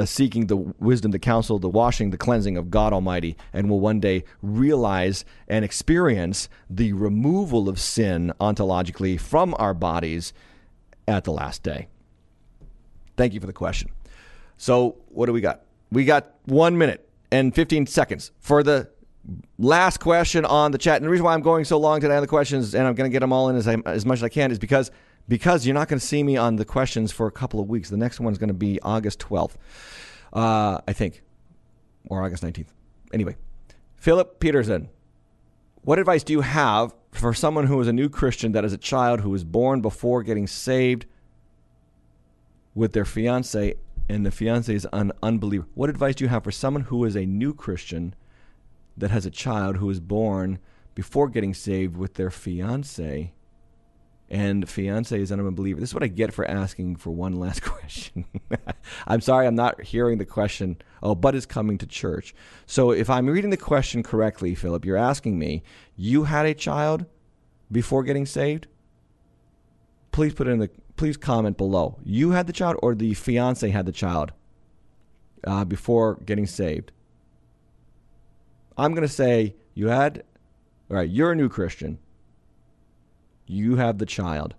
Uh, 0.00 0.06
seeking 0.06 0.46
the 0.46 0.56
wisdom, 0.56 1.10
the 1.10 1.18
counsel, 1.18 1.58
the 1.58 1.68
washing, 1.68 2.08
the 2.08 2.16
cleansing 2.16 2.56
of 2.56 2.70
God 2.70 2.94
Almighty, 2.94 3.36
and 3.52 3.68
will 3.68 3.80
one 3.80 4.00
day 4.00 4.24
realize 4.40 5.26
and 5.46 5.62
experience 5.62 6.48
the 6.70 6.94
removal 6.94 7.68
of 7.68 7.78
sin 7.78 8.32
ontologically 8.40 9.20
from 9.20 9.54
our 9.58 9.74
bodies 9.74 10.32
at 11.06 11.24
the 11.24 11.32
last 11.32 11.62
day. 11.62 11.86
Thank 13.18 13.34
you 13.34 13.40
for 13.40 13.46
the 13.46 13.52
question. 13.52 13.90
So, 14.56 14.96
what 15.08 15.26
do 15.26 15.34
we 15.34 15.42
got? 15.42 15.64
We 15.92 16.06
got 16.06 16.32
one 16.46 16.78
minute 16.78 17.06
and 17.30 17.54
15 17.54 17.86
seconds 17.86 18.32
for 18.40 18.62
the 18.62 18.88
last 19.58 19.98
question 19.98 20.44
on 20.44 20.72
the 20.72 20.78
chat. 20.78 20.96
And 20.96 21.04
the 21.04 21.10
reason 21.10 21.24
why 21.24 21.34
I'm 21.34 21.42
going 21.42 21.64
so 21.64 21.78
long 21.78 22.00
today 22.00 22.16
on 22.16 22.20
the 22.20 22.26
questions, 22.26 22.74
and 22.74 22.86
I'm 22.86 22.94
going 22.94 23.10
to 23.10 23.12
get 23.12 23.20
them 23.20 23.32
all 23.32 23.48
in 23.48 23.56
as, 23.56 23.68
I, 23.68 23.76
as 23.86 24.04
much 24.04 24.18
as 24.18 24.24
I 24.24 24.28
can, 24.28 24.50
is 24.50 24.58
because 24.58 24.90
because 25.28 25.64
you're 25.64 25.74
not 25.74 25.86
going 25.86 26.00
to 26.00 26.04
see 26.04 26.22
me 26.24 26.36
on 26.36 26.56
the 26.56 26.64
questions 26.64 27.12
for 27.12 27.28
a 27.28 27.30
couple 27.30 27.60
of 27.60 27.68
weeks. 27.68 27.88
The 27.88 27.96
next 27.96 28.18
one's 28.18 28.36
going 28.36 28.48
to 28.48 28.54
be 28.54 28.80
August 28.80 29.20
12th, 29.20 29.54
uh, 30.32 30.80
I 30.88 30.92
think, 30.92 31.22
or 32.08 32.22
August 32.24 32.42
19th. 32.42 32.66
Anyway, 33.12 33.36
Philip 33.94 34.40
Peterson, 34.40 34.88
what 35.82 36.00
advice 36.00 36.24
do 36.24 36.32
you 36.32 36.40
have 36.40 36.94
for 37.12 37.32
someone 37.32 37.66
who 37.66 37.80
is 37.80 37.86
a 37.86 37.92
new 37.92 38.08
Christian 38.08 38.52
that 38.52 38.64
is 38.64 38.72
a 38.72 38.78
child 38.78 39.20
who 39.20 39.30
was 39.30 39.44
born 39.44 39.80
before 39.80 40.24
getting 40.24 40.48
saved 40.48 41.06
with 42.74 42.92
their 42.92 43.04
fiance 43.04 43.74
and 44.08 44.26
the 44.26 44.30
fiance 44.32 44.74
is 44.74 44.86
an 44.92 45.12
unbeliever? 45.22 45.66
What 45.74 45.90
advice 45.90 46.16
do 46.16 46.24
you 46.24 46.28
have 46.28 46.42
for 46.42 46.50
someone 46.50 46.84
who 46.84 47.04
is 47.04 47.14
a 47.14 47.24
new 47.24 47.54
Christian 47.54 48.14
that 48.96 49.10
has 49.10 49.26
a 49.26 49.30
child 49.30 49.76
who 49.76 49.86
was 49.86 50.00
born 50.00 50.58
before 50.94 51.28
getting 51.28 51.54
saved 51.54 51.96
with 51.96 52.14
their 52.14 52.30
fiance? 52.30 53.32
and 54.30 54.68
fiance 54.68 55.20
is 55.20 55.32
an 55.32 55.44
unbeliever. 55.44 55.80
This 55.80 55.90
is 55.90 55.94
what 55.94 56.04
I 56.04 56.08
get 56.08 56.32
for 56.32 56.44
asking 56.44 56.96
for 56.96 57.10
one 57.10 57.32
last 57.32 57.62
question. 57.64 58.24
I'm 59.06 59.20
sorry, 59.20 59.46
I'm 59.46 59.56
not 59.56 59.82
hearing 59.82 60.18
the 60.18 60.24
question. 60.24 60.76
Oh, 61.02 61.14
but 61.14 61.34
is 61.34 61.46
coming 61.46 61.78
to 61.78 61.86
church. 61.86 62.34
So 62.64 62.92
if 62.92 63.10
I'm 63.10 63.26
reading 63.26 63.50
the 63.50 63.56
question 63.56 64.02
correctly, 64.02 64.54
Philip, 64.54 64.84
you're 64.84 64.96
asking 64.96 65.38
me, 65.38 65.64
you 65.96 66.24
had 66.24 66.46
a 66.46 66.54
child 66.54 67.06
before 67.72 68.04
getting 68.04 68.24
saved? 68.24 68.68
Please 70.12 70.32
put 70.34 70.46
in 70.46 70.58
the 70.58 70.70
please 70.96 71.16
comment 71.16 71.56
below. 71.56 71.98
You 72.04 72.32
had 72.32 72.46
the 72.46 72.52
child, 72.52 72.76
or 72.82 72.94
the 72.94 73.14
fiance 73.14 73.68
had 73.68 73.86
the 73.86 73.92
child 73.92 74.32
uh, 75.46 75.64
before 75.64 76.16
getting 76.26 76.46
saved. 76.46 76.92
I'm 78.76 78.92
going 78.94 79.06
to 79.06 79.12
say 79.12 79.56
you 79.74 79.88
had. 79.88 80.24
All 80.90 80.96
right, 80.96 81.08
you're 81.08 81.32
a 81.32 81.36
new 81.36 81.48
Christian 81.48 81.98
you 83.50 83.76
have 83.76 83.98
the 83.98 84.06
child 84.06 84.54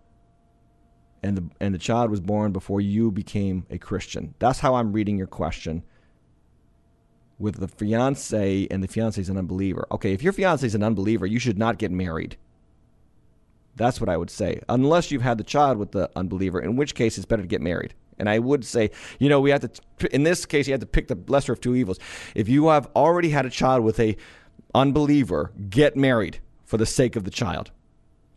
and 1.23 1.37
the 1.37 1.49
and 1.61 1.73
the 1.73 1.79
child 1.79 2.11
was 2.11 2.19
born 2.19 2.51
before 2.51 2.81
you 2.81 3.11
became 3.11 3.65
a 3.69 3.77
Christian. 3.77 4.33
That's 4.39 4.59
how 4.59 4.75
I'm 4.75 4.91
reading 4.91 5.17
your 5.17 5.27
question. 5.27 5.83
With 7.39 7.59
the 7.59 7.67
fiance 7.67 8.67
and 8.69 8.83
the 8.83 8.87
fiance 8.87 9.21
is 9.21 9.29
an 9.29 9.37
unbeliever. 9.37 9.87
Okay, 9.91 10.13
if 10.13 10.21
your 10.21 10.33
fiance 10.33 10.65
is 10.65 10.75
an 10.75 10.83
unbeliever, 10.83 11.25
you 11.25 11.39
should 11.39 11.57
not 11.57 11.77
get 11.77 11.91
married. 11.91 12.37
That's 13.75 14.01
what 14.01 14.09
I 14.09 14.17
would 14.17 14.29
say. 14.29 14.61
Unless 14.67 15.09
you've 15.09 15.21
had 15.21 15.37
the 15.37 15.43
child 15.43 15.77
with 15.77 15.91
the 15.91 16.09
unbeliever, 16.15 16.59
in 16.59 16.75
which 16.75 16.93
case 16.93 17.17
it's 17.17 17.25
better 17.25 17.41
to 17.41 17.47
get 17.47 17.61
married. 17.61 17.93
And 18.17 18.29
I 18.29 18.39
would 18.39 18.65
say, 18.65 18.91
you 19.19 19.29
know, 19.29 19.39
we 19.39 19.49
have 19.51 19.61
to 19.61 20.13
in 20.13 20.23
this 20.23 20.45
case 20.45 20.67
you 20.67 20.73
have 20.73 20.81
to 20.81 20.87
pick 20.87 21.07
the 21.07 21.17
lesser 21.27 21.53
of 21.53 21.61
two 21.61 21.75
evils. 21.75 21.99
If 22.35 22.49
you 22.49 22.67
have 22.69 22.87
already 22.95 23.29
had 23.29 23.45
a 23.45 23.49
child 23.49 23.83
with 23.83 23.99
a 23.99 24.15
unbeliever, 24.73 25.51
get 25.69 25.95
married 25.95 26.39
for 26.65 26.77
the 26.77 26.85
sake 26.85 27.15
of 27.15 27.23
the 27.23 27.31
child. 27.31 27.71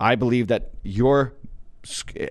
I 0.00 0.14
believe 0.14 0.48
that 0.48 0.70
your 0.82 1.34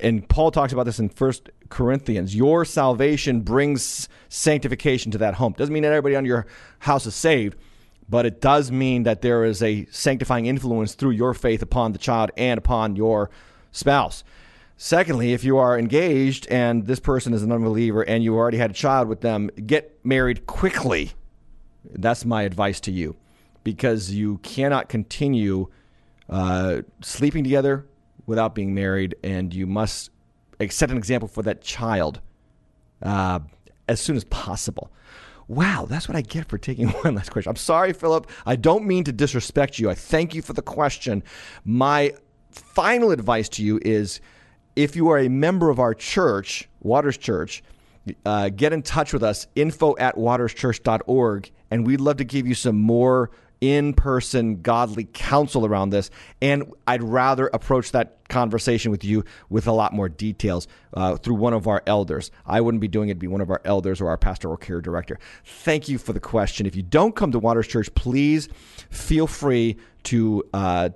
and 0.02 0.28
Paul 0.28 0.52
talks 0.52 0.74
about 0.74 0.86
this 0.86 1.00
in 1.00 1.10
First 1.10 1.50
Corinthians. 1.70 2.36
Your 2.36 2.66
salvation 2.66 3.42
brings 3.42 4.10
sanctification 4.30 5.12
to 5.12 5.20
that 5.20 5.36
home. 5.36 5.54
Doesn't 5.54 5.74
mean 5.74 5.84
that 5.84 5.92
everybody 5.92 6.16
on 6.16 6.26
your 6.26 6.48
house 6.80 7.06
is 7.06 7.14
saved, 7.14 7.58
but 8.10 8.26
it 8.26 8.42
does 8.42 8.72
mean 8.72 9.04
that 9.04 9.22
there 9.22 9.46
is 9.46 9.62
a 9.62 9.86
sanctifying 9.92 10.48
influence 10.48 10.96
through 10.96 11.12
your 11.12 11.34
faith 11.34 11.62
upon 11.62 11.92
the 11.92 12.00
child 12.00 12.32
and 12.36 12.58
upon 12.58 12.96
your 12.96 13.30
spouse. 13.72 14.24
Secondly, 14.76 15.34
if 15.34 15.44
you 15.44 15.58
are 15.58 15.78
engaged 15.78 16.48
and 16.48 16.88
this 16.88 17.00
person 17.00 17.34
is 17.34 17.44
an 17.44 17.52
unbeliever 17.52 18.02
and 18.02 18.24
you 18.24 18.36
already 18.36 18.58
had 18.58 18.72
a 18.72 18.74
child 18.74 19.08
with 19.08 19.22
them, 19.22 19.50
get 19.66 20.04
married 20.04 20.46
quickly. 20.48 21.12
That's 21.86 22.26
my 22.26 22.44
advice 22.44 22.80
to 22.82 22.92
you 22.92 23.16
because 23.64 24.12
you 24.12 24.40
cannot 24.40 24.90
continue 24.90 25.68
uh, 26.30 26.82
sleeping 27.02 27.44
together 27.44 27.86
without 28.26 28.56
being 28.56 28.74
married, 28.74 29.16
and 29.24 29.54
you 29.54 29.68
must 29.68 30.10
set 30.70 30.90
an 30.90 30.98
example 30.98 31.28
for 31.28 31.44
that 31.44 31.62
child 31.62 32.22
uh, 33.02 33.40
as 33.88 34.00
soon 34.00 34.16
as 34.16 34.24
possible. 34.26 34.92
Wow, 35.48 35.86
that's 35.90 36.08
what 36.08 36.16
I 36.16 36.22
get 36.22 36.48
for 36.48 36.58
taking 36.58 36.88
one 37.04 37.16
last 37.16 37.32
question. 37.32 37.50
I'm 37.50 37.58
sorry, 37.58 37.94
Philip. 37.94 38.30
I 38.46 38.56
don't 38.56 38.86
mean 38.86 39.04
to 39.04 39.12
disrespect 39.12 39.78
you. 39.78 39.90
I 39.90 39.96
thank 39.96 40.34
you 40.34 40.42
for 40.42 40.54
the 40.54 40.62
question. 40.62 41.24
My 41.66 42.14
final 42.52 43.12
advice 43.12 43.50
to 43.50 43.64
you 43.64 43.80
is 43.84 44.22
if 44.76 44.96
you 44.96 45.10
are 45.10 45.20
a 45.20 45.30
member 45.30 45.70
of 45.70 45.80
our 45.80 45.94
church, 45.94 46.68
Waters 46.82 47.18
Church, 47.18 47.64
uh, 48.26 48.50
get 48.50 48.74
in 48.74 48.82
touch 48.82 49.14
with 49.14 49.24
us, 49.24 49.48
info 49.56 49.96
at 49.98 50.16
waterschurch.org, 50.16 51.52
and 51.72 51.88
we'd 51.88 52.02
love 52.02 52.18
to 52.18 52.24
give 52.24 52.48
you 52.48 52.56
some 52.56 52.80
more 52.80 53.32
in 53.62 53.94
person 53.94 54.62
godly 54.62 55.06
counsel 55.06 55.66
around 55.66 55.90
this. 55.92 56.10
And 56.42 56.74
I'd 56.86 57.02
rather 57.02 57.48
approach 57.54 57.94
that 57.94 58.28
conversation 58.28 58.92
with 58.92 59.06
you 59.06 59.24
with 59.50 59.68
a 59.68 59.72
lot 59.72 59.94
more 59.94 60.10
details 60.10 60.68
uh, 60.94 61.16
through 61.16 61.36
one 61.36 61.54
of 61.54 61.66
our 61.66 61.82
elders. 61.88 62.30
I 62.46 62.60
wouldn't 62.60 62.82
be 62.82 62.90
doing 62.90 63.08
it, 63.08 63.20
be 63.20 63.28
one 63.28 63.40
of 63.40 63.50
our 63.50 63.62
elders 63.64 64.02
or 64.02 64.10
our 64.10 64.18
pastoral 64.18 64.58
care 64.58 64.82
director. 64.82 65.18
Thank 65.46 65.88
you 65.88 65.98
for 65.98 66.12
the 66.12 66.20
question. 66.20 66.66
If 66.66 66.76
you 66.76 66.84
don't 66.84 67.16
come 67.16 67.32
to 67.32 67.40
Waters 67.40 67.68
Church, 67.68 67.94
please 67.96 68.50
feel 68.90 69.28
free 69.28 69.78
to. 70.04 70.44
Uh, 70.54 70.90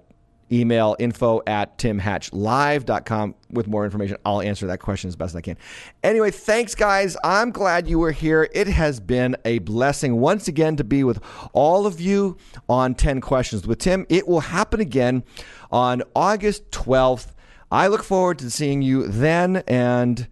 email 0.52 0.96
info 1.00 1.42
at 1.48 1.78
timhatchlive.com 1.78 3.36
with 3.52 3.68
more 3.68 3.86
information. 3.86 4.18
I'll 4.26 4.42
answer 4.42 4.68
that 4.68 4.80
question 4.80 5.08
as 5.08 5.16
best 5.16 5.36
I 5.36 5.42
can. 5.42 5.58
Anyway, 6.04 6.32
thanks, 6.32 6.76
guys. 6.76 7.18
I'm 7.24 7.52
glad 7.52 7.88
you 7.88 8.00
were 8.00 8.12
here. 8.12 8.50
It 8.54 8.68
has 8.68 9.00
been 9.00 9.36
a 9.46 9.60
blessing 9.60 10.20
once 10.20 10.48
again 10.48 10.76
to 10.78 10.84
be 10.84 11.04
with 11.04 11.22
all 11.54 11.86
of 11.86 12.00
you 12.00 12.38
on 12.70 12.96
10 12.96 13.22
questions 13.22 13.68
with 13.68 13.80
Tim. 13.80 14.06
It 14.10 14.28
will 14.28 14.42
happen 14.42 14.80
again 14.80 15.24
on 15.72 16.04
August 16.16 16.72
12th. 16.72 17.28
I 17.72 17.88
look 17.88 18.04
forward 18.04 18.40
to 18.40 18.50
seeing 18.50 18.82
you 18.82 19.08
then 19.08 19.58
and 19.68 20.28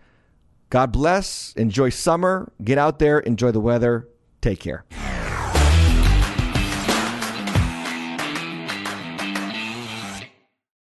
God 0.70 0.92
bless. 0.92 1.54
Enjoy 1.54 1.90
summer. 1.90 2.52
Get 2.64 2.78
out 2.78 3.00
there, 3.00 3.20
enjoy 3.20 3.52
the 3.52 3.60
weather. 3.60 4.08
Take 4.42 4.60
care. 4.60 4.86